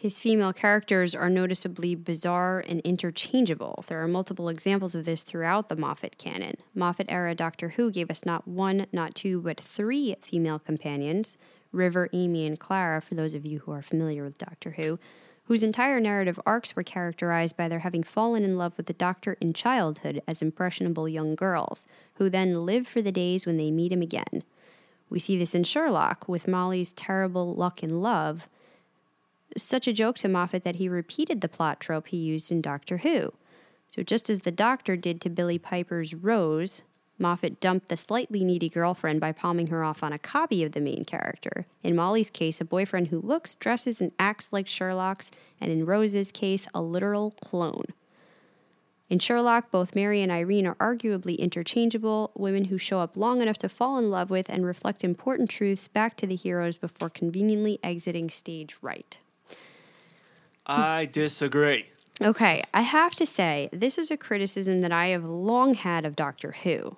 [0.00, 3.84] His female characters are noticeably bizarre and interchangeable.
[3.88, 6.54] There are multiple examples of this throughout the Moffat canon.
[6.72, 11.36] Moffat era Doctor Who gave us not one, not two, but three female companions
[11.72, 15.00] River, Amy, and Clara, for those of you who are familiar with Doctor Who,
[15.46, 19.36] whose entire narrative arcs were characterized by their having fallen in love with the Doctor
[19.40, 23.90] in childhood as impressionable young girls, who then live for the days when they meet
[23.90, 24.44] him again.
[25.10, 28.48] We see this in Sherlock with Molly's terrible luck in love
[29.62, 32.98] such a joke to Moffat that he repeated the plot trope he used in Doctor
[32.98, 33.32] Who.
[33.90, 36.82] So, just as the Doctor did to Billie Piper's Rose,
[37.18, 40.80] Moffat dumped the slightly needy girlfriend by palming her off on a copy of the
[40.80, 41.66] main character.
[41.82, 45.30] In Molly's case, a boyfriend who looks, dresses, and acts like Sherlock's,
[45.60, 47.86] and in Rose's case, a literal clone.
[49.10, 53.58] In Sherlock, both Mary and Irene are arguably interchangeable, women who show up long enough
[53.58, 57.78] to fall in love with and reflect important truths back to the heroes before conveniently
[57.82, 59.18] exiting stage right.
[60.68, 61.86] I disagree.
[62.20, 66.16] Okay, I have to say, this is a criticism that I have long had of
[66.16, 66.96] Doctor Who.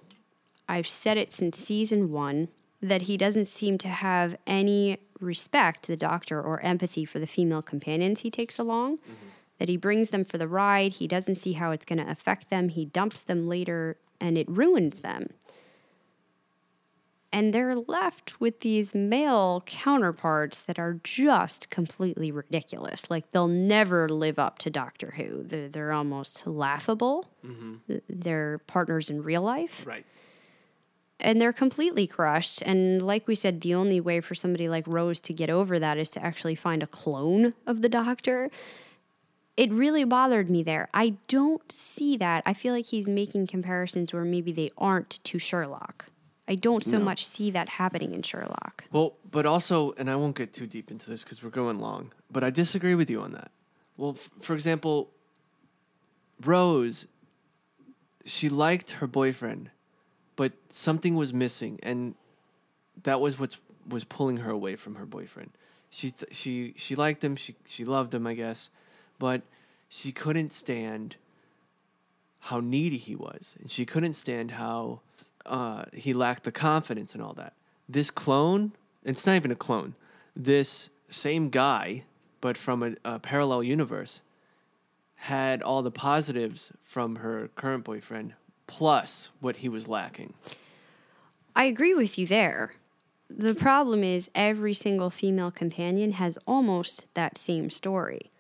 [0.68, 2.48] I've said it since season one
[2.80, 7.26] that he doesn't seem to have any respect, to the Doctor, or empathy for the
[7.26, 8.98] female companions he takes along.
[9.59, 12.48] That he brings them for the ride, he doesn't see how it's going to affect
[12.48, 15.34] them, he dumps them later, and it ruins them
[17.32, 23.09] and they're left with these male counterparts that are just completely ridiculous.
[23.11, 25.44] Like they'll never live up to Doctor Who.
[25.44, 27.24] They're, they're almost laughable.
[27.47, 27.74] Mm-hmm.
[27.86, 29.85] Th- They're partners in real life.
[29.86, 30.05] Right.
[31.20, 32.62] And they're completely crushed.
[32.62, 35.98] And like we said, the only way for somebody like Rose to get over that
[35.98, 38.51] is to actually find a clone of the Doctor.
[39.57, 40.89] It really bothered me there.
[40.94, 42.43] I don't see that.
[42.47, 46.07] I feel like he's making comparisons where maybe they aren't to Sherlock.
[46.51, 48.85] I don't so much see that happening in Sherlock.
[48.90, 52.10] Well, but also, and I won't get too deep into this because we're going long,
[52.28, 53.52] but I disagree with you on that.
[53.97, 55.10] Well, f- for example,
[56.44, 57.06] Rose,
[58.27, 59.70] she liked her boyfriend,
[60.35, 62.16] but something was missing, and
[63.05, 63.56] that was what
[63.89, 65.52] was pulling her away from her boyfriend.
[65.90, 68.70] She th- she she liked him, she she loved him, I guess,
[69.20, 69.43] but
[69.89, 71.14] she couldn't stand
[72.40, 75.01] how needy he was, and she couldn't stand how
[75.46, 77.54] uh, he lacked the confidence and all that.
[77.88, 78.72] This clone,
[79.04, 79.94] it's not even a clone.
[80.36, 82.04] This same guy,
[82.40, 84.22] but from a, a parallel universe,
[85.16, 88.34] had all the positives from her current boyfriend,
[88.66, 90.32] plus what he was lacking.
[91.54, 92.74] I agree with you there.
[93.28, 98.30] The problem is every single female companion has almost that same story.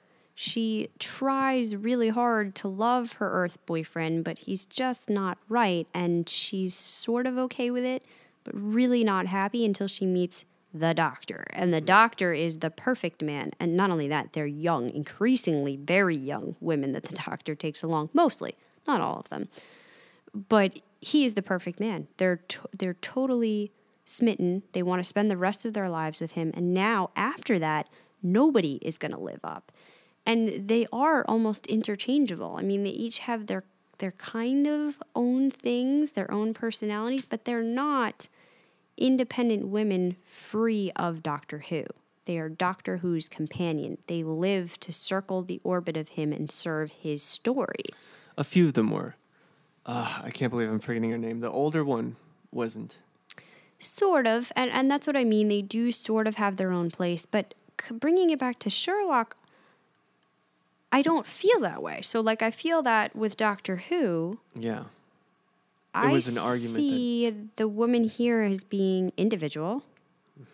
[0.40, 6.28] She tries really hard to love her Earth boyfriend, but he's just not right, and
[6.28, 8.04] she's sort of okay with it,
[8.44, 11.44] but really not happy until she meets the doctor.
[11.50, 13.50] And the doctor is the perfect man.
[13.58, 18.10] And not only that, they're young, increasingly very young women that the doctor takes along,
[18.14, 18.54] mostly,
[18.86, 19.48] not all of them
[20.48, 22.08] but he is the perfect man.
[22.16, 23.72] They're to- they're totally
[24.04, 24.62] smitten.
[24.72, 27.88] They want to spend the rest of their lives with him, and now after that,
[28.22, 29.72] nobody is going to live up.
[30.30, 32.54] And they are almost interchangeable.
[32.56, 33.64] I mean, they each have their
[33.98, 38.28] their kind of own things, their own personalities, but they're not
[38.96, 41.84] independent women free of Doctor Who.
[42.26, 43.98] They are Doctor Who's companion.
[44.06, 47.84] They live to circle the orbit of him and serve his story.
[48.38, 49.16] A few of them were.
[49.84, 51.40] Uh, I can't believe I'm forgetting her name.
[51.40, 52.16] The older one
[52.52, 52.98] wasn't.
[53.78, 55.48] Sort of, and and that's what I mean.
[55.48, 59.36] They do sort of have their own place, but c- bringing it back to Sherlock,
[60.92, 62.00] I don't feel that way.
[62.02, 64.84] So, like, I feel that with Doctor Who, Yeah.
[65.94, 69.84] I was an argument that- see the woman here as being individual,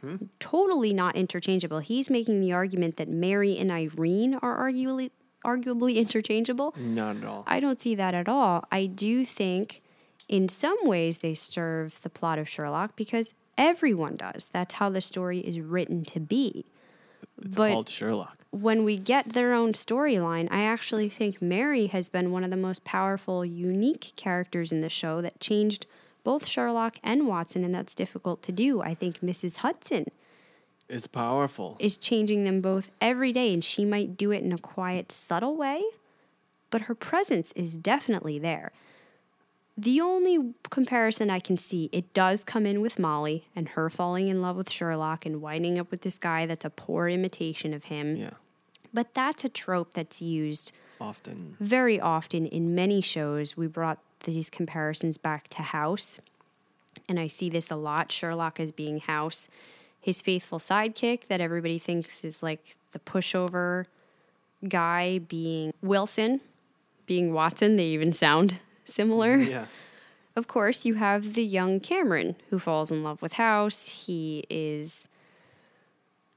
[0.03, 0.25] Mm-hmm.
[0.41, 1.79] totally not interchangeable.
[1.79, 5.11] He's making the argument that Mary and Irene are arguably
[5.45, 6.75] arguably interchangeable.
[6.77, 7.45] Not at all.
[7.47, 8.65] I don't see that at all.
[8.73, 9.81] I do think
[10.29, 14.49] in some ways they serve the plot of Sherlock because everyone does.
[14.53, 16.65] That's how the story is written to be.
[17.41, 18.36] it's but called Sherlock.
[18.51, 22.57] When we get their own storyline, I actually think Mary has been one of the
[22.57, 25.87] most powerful, unique characters in the show that changed
[26.25, 28.83] both Sherlock and Watson, and that's difficult to do.
[28.83, 29.59] I think Mrs.
[29.59, 30.07] Hudson
[30.89, 31.77] is powerful.
[31.79, 35.57] is changing them both every day, and she might do it in a quiet, subtle
[35.57, 35.85] way,
[36.71, 38.73] but her presence is definitely there.
[39.79, 44.29] The only comparison I can see, it does come in with Molly and her falling
[44.29, 47.85] in love with Sherlock and winding up with this guy that's a poor imitation of
[47.85, 48.17] him.
[48.17, 48.31] Yeah.
[48.95, 51.57] But that's a trope that's used Often.
[51.61, 53.55] very often in many shows.
[53.55, 56.21] We brought these comparisons back to House,
[57.07, 59.49] and I see this a lot Sherlock as being House,
[60.01, 63.85] his faithful sidekick that everybody thinks is like the pushover
[64.67, 66.41] guy being Wilson,
[67.05, 67.77] being Watson.
[67.77, 69.39] They even sound similar.
[69.39, 69.67] Mm, yeah.
[70.39, 74.05] Of course, you have the young Cameron who falls in love with House.
[74.07, 75.09] He is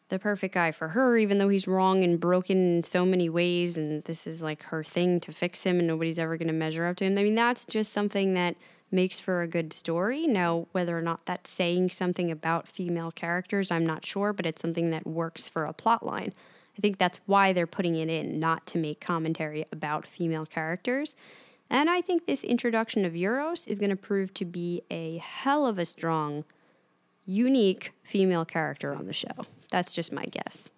[0.08, 3.78] the perfect guy for her, even though he's wrong and broken in so many ways.
[3.78, 6.86] And this is like her thing to fix him, and nobody's ever going to measure
[6.86, 7.18] up to him.
[7.18, 8.56] I mean, that's just something that
[8.92, 10.26] makes for a good story.
[10.28, 14.62] Now, whether or not that's saying something about female characters, I'm not sure, but it's
[14.62, 16.34] something that works for a plot line.
[16.78, 21.16] I think that's why they're putting it in, not to make commentary about female characters.
[21.70, 25.66] And I think this introduction of Euros is going to prove to be a hell
[25.68, 26.44] of a strong,
[27.26, 29.46] unique female character on the show.
[29.72, 30.70] That's just my guess.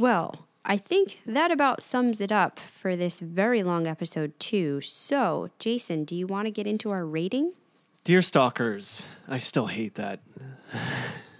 [0.00, 4.80] Well, I think that about sums it up for this very long episode, too.
[4.80, 7.52] So, Jason, do you want to get into our rating?
[8.02, 10.20] Dear Stalkers, I still hate that.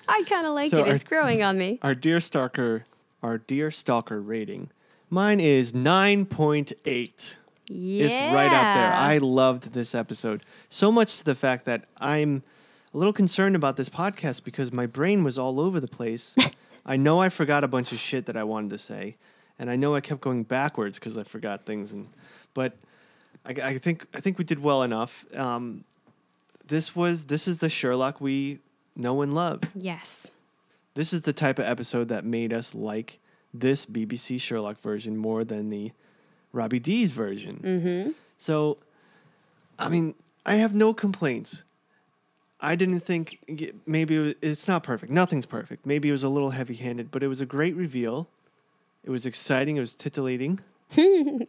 [0.08, 0.88] I kind of like So it.
[0.88, 1.78] our- It's growing on me.
[1.82, 2.84] Our Dear Stalker,
[3.22, 4.70] our Dear Stalker rating.
[5.08, 7.36] Mine is 9.8.
[7.68, 8.04] Yeah.
[8.04, 8.92] It's right up there.
[8.92, 10.44] I loved this episode.
[10.68, 12.42] So much to the fact that I'm
[12.92, 16.34] a little concerned about this podcast because my brain was all over the place.
[16.86, 19.16] I know I forgot a bunch of shit that I wanted to say,
[19.58, 21.92] and I know I kept going backwards because I forgot things.
[21.92, 22.08] And
[22.52, 22.74] but
[23.46, 25.24] I, I think I think we did well enough.
[25.34, 25.84] Um,
[26.66, 28.58] this was this is the Sherlock we
[28.96, 29.62] know and love.
[29.74, 30.30] Yes.
[30.94, 33.18] This is the type of episode that made us like
[33.52, 35.92] this BBC Sherlock version more than the
[36.54, 37.60] Robbie D's version.
[37.62, 38.10] Mm-hmm.
[38.38, 38.78] So,
[39.78, 40.14] I mean,
[40.46, 41.64] I have no complaints.
[42.60, 43.40] I didn't think
[43.86, 45.12] maybe it was, it's not perfect.
[45.12, 45.84] Nothing's perfect.
[45.84, 48.28] Maybe it was a little heavy handed, but it was a great reveal.
[49.02, 49.76] It was exciting.
[49.76, 50.60] It was titillating.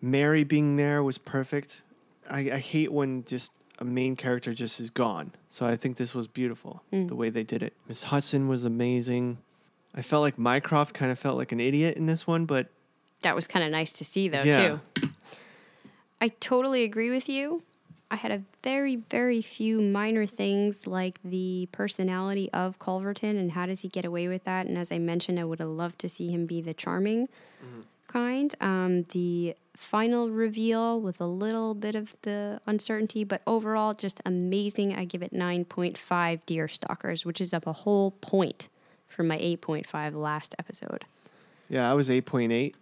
[0.00, 1.82] Mary being there was perfect.
[2.28, 5.32] I, I hate when just a main character just is gone.
[5.50, 7.08] So I think this was beautiful Mm.
[7.08, 7.74] the way they did it.
[7.86, 9.38] Miss Hudson was amazing.
[9.94, 12.68] I felt like Mycroft kind of felt like an idiot in this one, but
[13.22, 14.78] That was kind of nice to see, though, Yeah.
[15.00, 15.10] too.
[16.20, 17.62] I totally agree with you.
[18.10, 23.64] I had a very, very few minor things like the personality of Culverton and how
[23.66, 24.66] does he get away with that.
[24.66, 27.28] And as I mentioned, I would have loved to see him be the charming
[28.08, 28.54] kind.
[28.60, 34.94] Um, the final reveal with a little bit of the uncertainty, but overall, just amazing.
[34.94, 38.68] I give it 9.5 Deer Stalkers, which is up a whole point
[39.08, 41.06] from my 8.5 last episode.
[41.70, 42.74] Yeah, I was 8.8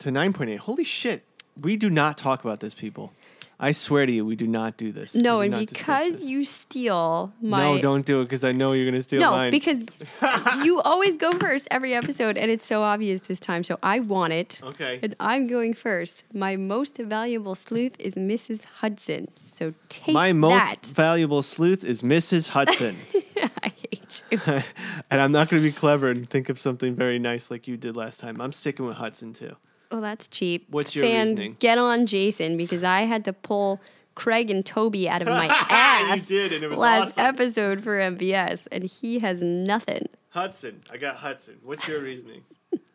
[0.00, 0.58] to 9.8.
[0.58, 1.24] Holy shit.
[1.60, 3.12] We do not talk about this, people.
[3.58, 5.14] I swear to you, we do not do this.
[5.14, 8.94] No, and because you steal my No, don't do it because I know you're going
[8.94, 9.50] to steal no, mine.
[9.50, 9.78] because
[10.62, 13.64] you always go first every episode, and it's so obvious this time.
[13.64, 14.60] So I want it.
[14.62, 15.00] Okay.
[15.02, 16.24] And I'm going first.
[16.34, 18.64] My most valuable sleuth is Mrs.
[18.64, 19.28] Hudson.
[19.46, 22.48] So take My most valuable sleuth is Mrs.
[22.48, 22.96] Hudson.
[23.62, 24.38] I hate you.
[25.10, 27.78] and I'm not going to be clever and think of something very nice like you
[27.78, 28.38] did last time.
[28.38, 29.56] I'm sticking with Hudson too.
[29.90, 30.66] Well, that's cheap.
[30.70, 31.56] What's your Fan, reasoning?
[31.58, 33.80] Get on Jason because I had to pull
[34.14, 37.24] Craig and Toby out of my You ass did, and it was last awesome.
[37.26, 40.06] episode for MBS, and he has nothing.
[40.30, 40.82] Hudson.
[40.90, 41.58] I got Hudson.
[41.62, 42.42] What's your reasoning?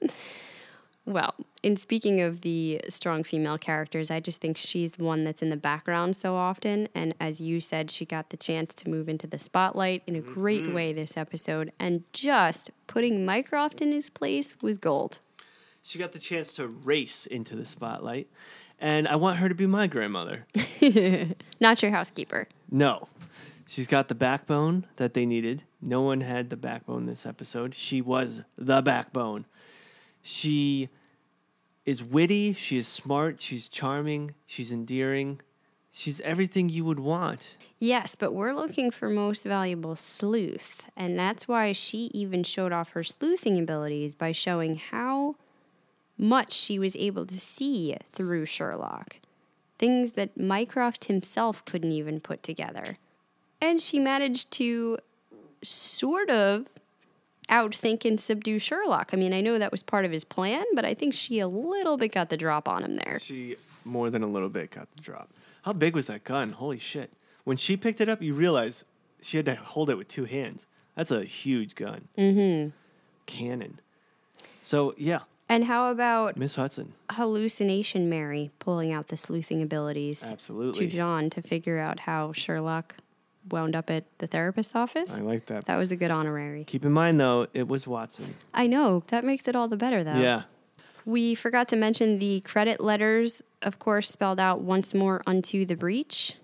[1.04, 5.50] Well, in speaking of the strong female characters, I just think she's one that's in
[5.50, 6.88] the background so often.
[6.94, 10.22] And as you said, she got the chance to move into the spotlight in a
[10.22, 10.74] great Mm-hmm.
[10.74, 11.72] way this episode.
[11.80, 15.22] And just putting Mycroft in his place was gold.
[15.82, 18.30] She got the chance to race into the spotlight,
[18.80, 20.46] and I want her to be my grandmother.
[21.60, 22.48] Not your housekeeper.
[22.70, 23.08] No.
[23.68, 25.64] She's got the backbone that they needed.
[25.82, 27.74] No one had the backbone this episode.
[27.74, 29.46] She was the backbone.
[30.22, 30.90] She
[31.86, 35.42] is witty, she is smart, she's charming, she's endearing.
[35.94, 37.58] She's everything you would want.
[37.78, 40.84] Yes, but we're looking for most valuable sleuth.
[40.96, 45.36] And that's why she even showed off her sleuthing abilities by showing how
[46.18, 49.18] much she was able to see through Sherlock.
[49.78, 52.98] Things that Mycroft himself couldn't even put together.
[53.60, 54.98] And she managed to
[55.64, 56.68] sort of
[57.50, 59.10] outthink and subdue Sherlock.
[59.14, 61.48] I mean, I know that was part of his plan, but I think she a
[61.48, 63.20] little bit got the drop on him there.
[63.20, 65.30] She more than a little bit got the drop.
[65.64, 66.52] How big was that gun?
[66.52, 67.12] Holy shit.
[67.44, 68.86] When she picked it up, you realize
[69.22, 70.68] she had to hold it with two hands.
[70.96, 72.08] That's a huge gun.
[72.18, 72.70] Mm-hmm.
[73.26, 73.80] Cannon.
[74.64, 75.20] So, yeah,
[75.52, 76.94] And how about Miss Hudson.
[77.10, 80.88] hallucination Mary pulling out the sleuthing abilities Absolutely.
[80.88, 82.96] to John to figure out how Sherlock
[83.50, 85.18] wound up at the therapist's office.
[85.18, 85.66] I like that.
[85.66, 86.64] That was a good honorary.
[86.64, 88.34] Keep in mind, though, it was Watson.
[88.54, 89.04] I know.
[89.08, 90.16] That makes it all the better, though.
[90.16, 90.44] Yeah.
[91.06, 95.76] We forgot to mention the credit letters, of course, spelled out once more unto the
[95.76, 96.36] breach.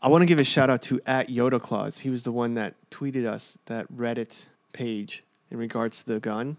[0.00, 1.98] I want to give a shout out to at Yoda Claus.
[2.00, 6.58] He was the one that tweeted us that Reddit page in regards to the gun,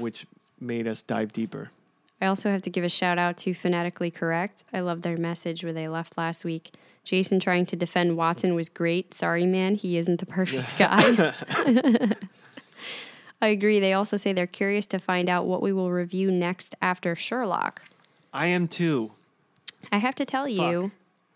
[0.00, 0.26] which
[0.62, 1.70] made us dive deeper.
[2.20, 4.64] I also have to give a shout out to Phonetically Correct.
[4.72, 6.70] I love their message where they left last week.
[7.04, 9.12] Jason trying to defend Watson was great.
[9.12, 11.34] Sorry, man, he isn't the perfect guy.
[13.42, 13.80] I agree.
[13.80, 17.82] They also say they're curious to find out what we will review next after Sherlock.
[18.32, 19.10] I am too.
[19.90, 20.92] I have to tell you,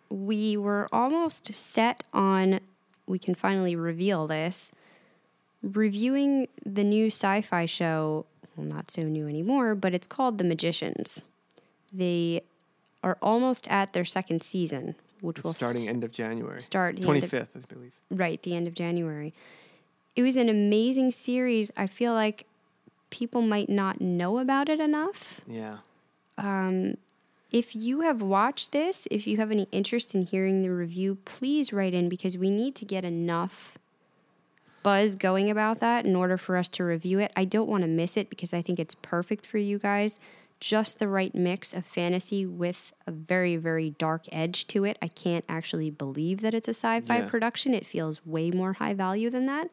[0.09, 2.61] we were almost set on,
[3.07, 4.70] we can finally reveal this,
[5.62, 8.24] reviewing the new sci fi show,
[8.56, 11.22] well, not so new anymore, but it's called The Magicians.
[11.92, 12.42] They
[13.02, 16.60] are almost at their second season, which will starting s- end of January.
[16.60, 17.92] start of- fifth, I believe.
[18.10, 19.32] right the end of January.
[20.16, 21.70] It was an amazing series.
[21.76, 22.46] I feel like
[23.10, 25.42] people might not know about it enough.
[25.46, 25.78] Yeah.
[26.38, 26.96] Um,
[27.52, 31.72] if you have watched this, if you have any interest in hearing the review, please
[31.72, 33.78] write in because we need to get enough
[34.86, 37.32] buzz going about that in order for us to review it.
[37.34, 40.16] I don't want to miss it because I think it's perfect for you guys.
[40.60, 44.96] Just the right mix of fantasy with a very, very dark edge to it.
[45.02, 47.26] I can't actually believe that it's a Syfy Yeah.
[47.26, 47.74] production.
[47.74, 49.70] It feels way more high value than that.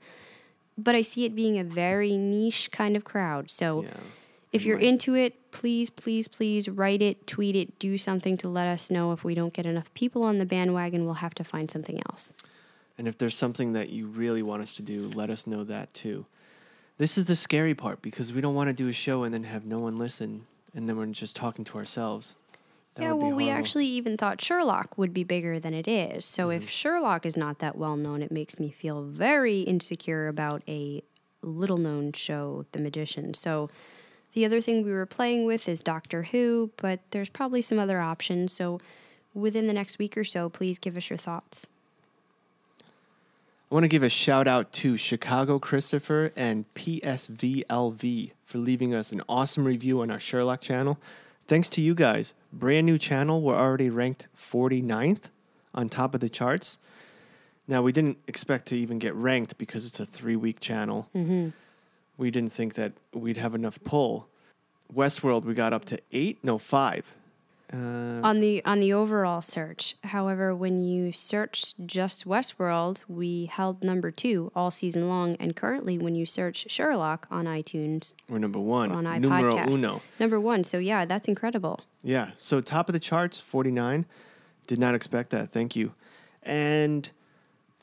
[0.80, 3.52] But I see it being a very niche kind of crowd.
[3.52, 3.90] So Yeah.
[4.52, 8.65] if you're into it, please, please, please write it, tweet it, do something to let
[8.65, 9.11] us know.
[9.11, 12.34] If we don't get enough people on the bandwagon, we'll have to find something else.
[12.98, 15.94] And if there's something that you really want us to do, let us know that
[15.94, 16.26] too.
[16.98, 19.44] This is the scary part because we don't want to do a show and then
[19.45, 20.45] have no one listen
[20.76, 22.36] and then we're just talking to ourselves.
[22.95, 26.26] That yeah, well, we actually even thought Sherlock would be bigger than it is.
[26.26, 26.57] So Mm-hmm.
[26.64, 31.02] if Sherlock is not that well known, it makes me feel very insecure about a
[31.41, 33.34] little known show, The Magician.
[33.34, 33.70] So
[34.34, 37.99] the other thing we were playing with is Doctor Who, but there's probably some other
[37.99, 38.53] options.
[38.53, 38.80] So
[39.34, 41.65] within the next week or so, please give us your thoughts.
[43.74, 49.12] I want to give a shout out to Chicago Christopher and PSVLV for leaving us
[49.12, 51.00] an awesome review on our Sherlock channel.
[51.48, 52.36] Thanks to you guys.
[52.52, 53.41] Brand new channel.
[53.41, 55.24] We're already ranked 49th
[55.74, 56.78] on top of the charts.
[57.68, 61.10] Now, we didn't expect to even get ranked because it's a three week channel.
[61.16, 61.50] Mm-hmm.
[62.16, 64.28] We didn't think that we'd have enough pull.
[64.94, 67.16] Westworld, we got up to eight, no, five.
[67.74, 69.95] Uh, on the on the overall search.
[70.04, 75.98] However, when you search just Westworld, we held number two all season long, and currently,
[75.98, 78.91] when you search Sherlock on iTunes we're number one.
[78.91, 80.02] on Numero iPodcast, uno.
[80.20, 80.64] number one.
[80.64, 81.82] So yeah, that's incredible.
[82.04, 82.32] Yeah.
[82.38, 84.06] So top of the charts, 49.
[84.68, 85.52] Did not expect that.
[85.52, 85.94] Thank you.
[86.44, 87.10] And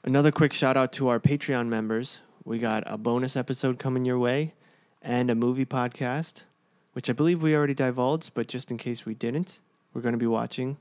[0.04, 2.20] another quick shout out to our Patreon members.
[2.44, 4.54] We got a bonus episode coming your way
[5.02, 6.44] and a movie podcast,
[6.92, 9.58] which I believe we already divulged, but just in case we didn't,
[9.92, 10.78] we're going to be watching.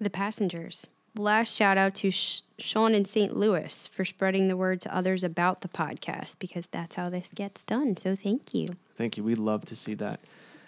[0.00, 0.88] The passengers.
[1.16, 3.34] Last shout out to Sh- Sean in St.
[3.34, 7.64] Louis for spreading the word to others about the podcast because that's how this gets
[7.64, 7.96] done.
[7.96, 8.68] So thank you.
[8.94, 9.24] Thank you.
[9.24, 10.20] We'd love to see that.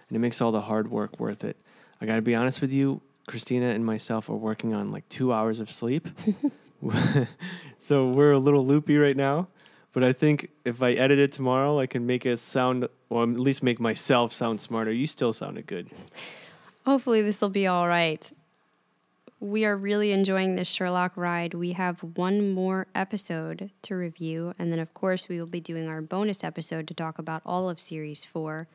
[0.08, 1.56] And it makes all the hard work worth it.
[2.00, 5.32] I got to be honest with you, Christina and myself are working on like two
[5.32, 6.08] hours of sleep.
[7.78, 9.48] so we're a little loopy right now.
[9.92, 13.28] But I think if I edit it tomorrow, I can make it sound, or at
[13.30, 14.92] least make myself sound smarter.
[14.92, 15.88] You still sounded good.
[16.88, 18.32] Hopefully, this will be all right.
[19.40, 21.52] We are really enjoying this Sherlock ride.
[21.52, 25.86] We have one more episode to review, and then, of course, we will be doing
[25.86, 28.68] our bonus episode to talk about all of Series 4.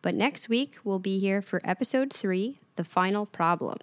[0.00, 3.76] But next week, we'll be here for episode 3 The Final Problem.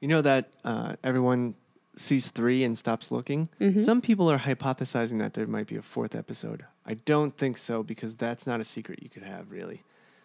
[0.00, 1.56] You know that uh, everyone
[1.96, 3.50] sees three and stops looking?
[3.82, 6.64] Some people are hypothesizing that there might be a fourth episode.
[6.86, 9.82] I don't think so because that's not a secret you could have, really,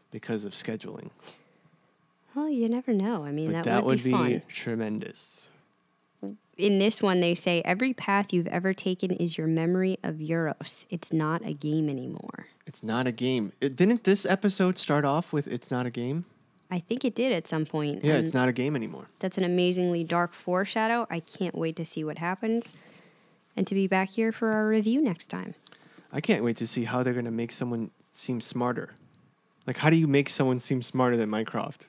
[0.10, 1.10] because of scheduling.
[2.36, 3.24] Well, you never know.
[3.24, 4.24] I mean, But that, would, be, fun.
[4.24, 5.50] That would be tremendous.
[6.58, 10.86] In this one, they say every path you've ever taken is your memory of Euros.
[10.90, 12.48] It's not a game anymore.
[12.66, 13.52] It's not a game.
[13.62, 16.26] It, didn't this episode start off with "It's not a game"?
[16.72, 18.04] I think it did at some point.
[18.04, 19.08] Yeah, and it's not a game anymore.
[19.20, 21.06] That's an amazingly dark foreshadow.
[21.10, 22.74] I can't wait to see what happens
[23.56, 25.56] and to be back here for our review next time.
[26.12, 28.92] I can't wait to see how they're gonna make someone seem smarter.
[29.68, 31.88] Like, how do you make someone seem smarter than Mycroft?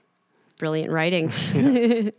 [0.58, 1.32] Brilliant writing.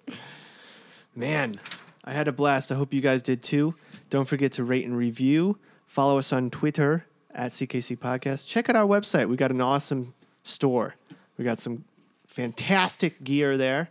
[1.15, 1.59] Man,
[2.03, 2.71] I had a blast.
[2.71, 3.73] I hope you guys did too.
[4.09, 5.57] Don't forget to rate and review.
[5.85, 8.47] Follow us on Twitter at CKC Podcast.
[8.47, 9.27] Check out our website.
[9.27, 10.95] We got an awesome store.
[11.37, 11.85] We got some
[12.27, 13.89] fantastic gear there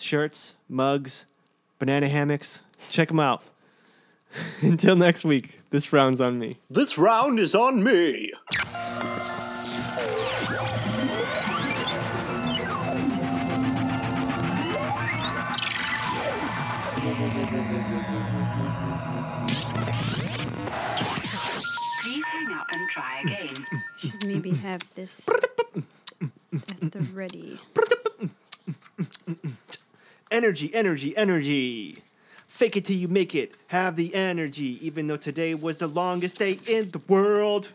[0.00, 1.26] shirts, mugs,
[1.78, 2.60] banana hammocks.
[2.88, 3.42] Check them out.
[4.60, 6.58] Until next week, this round's on me.
[6.70, 8.32] This round is on me.
[22.78, 23.54] And try again.
[23.98, 27.58] Should maybe have this at the ready.
[30.30, 31.96] Energy, energy, energy.
[32.48, 33.54] Fake it till you make it.
[33.68, 37.72] Have the energy, even though today was the longest day in the world.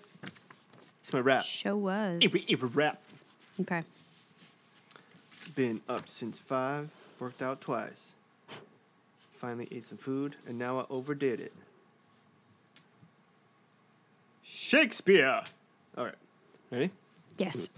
[1.02, 1.44] It's my rap.
[1.44, 2.22] Show was.
[2.24, 3.02] Every, every rap.
[3.62, 3.84] Okay.
[5.56, 6.90] Been up since five,
[7.20, 8.14] worked out twice.
[9.32, 11.54] Finally ate some food, and now I overdid it.
[14.44, 15.42] Shakespeare!
[15.98, 16.16] All right.
[16.70, 16.92] Ready?
[17.38, 17.70] Yes.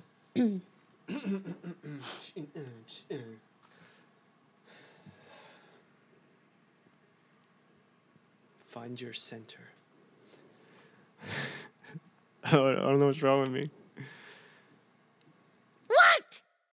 [8.65, 9.59] Find your center.
[12.43, 13.69] I don't I don't know what's wrong with me.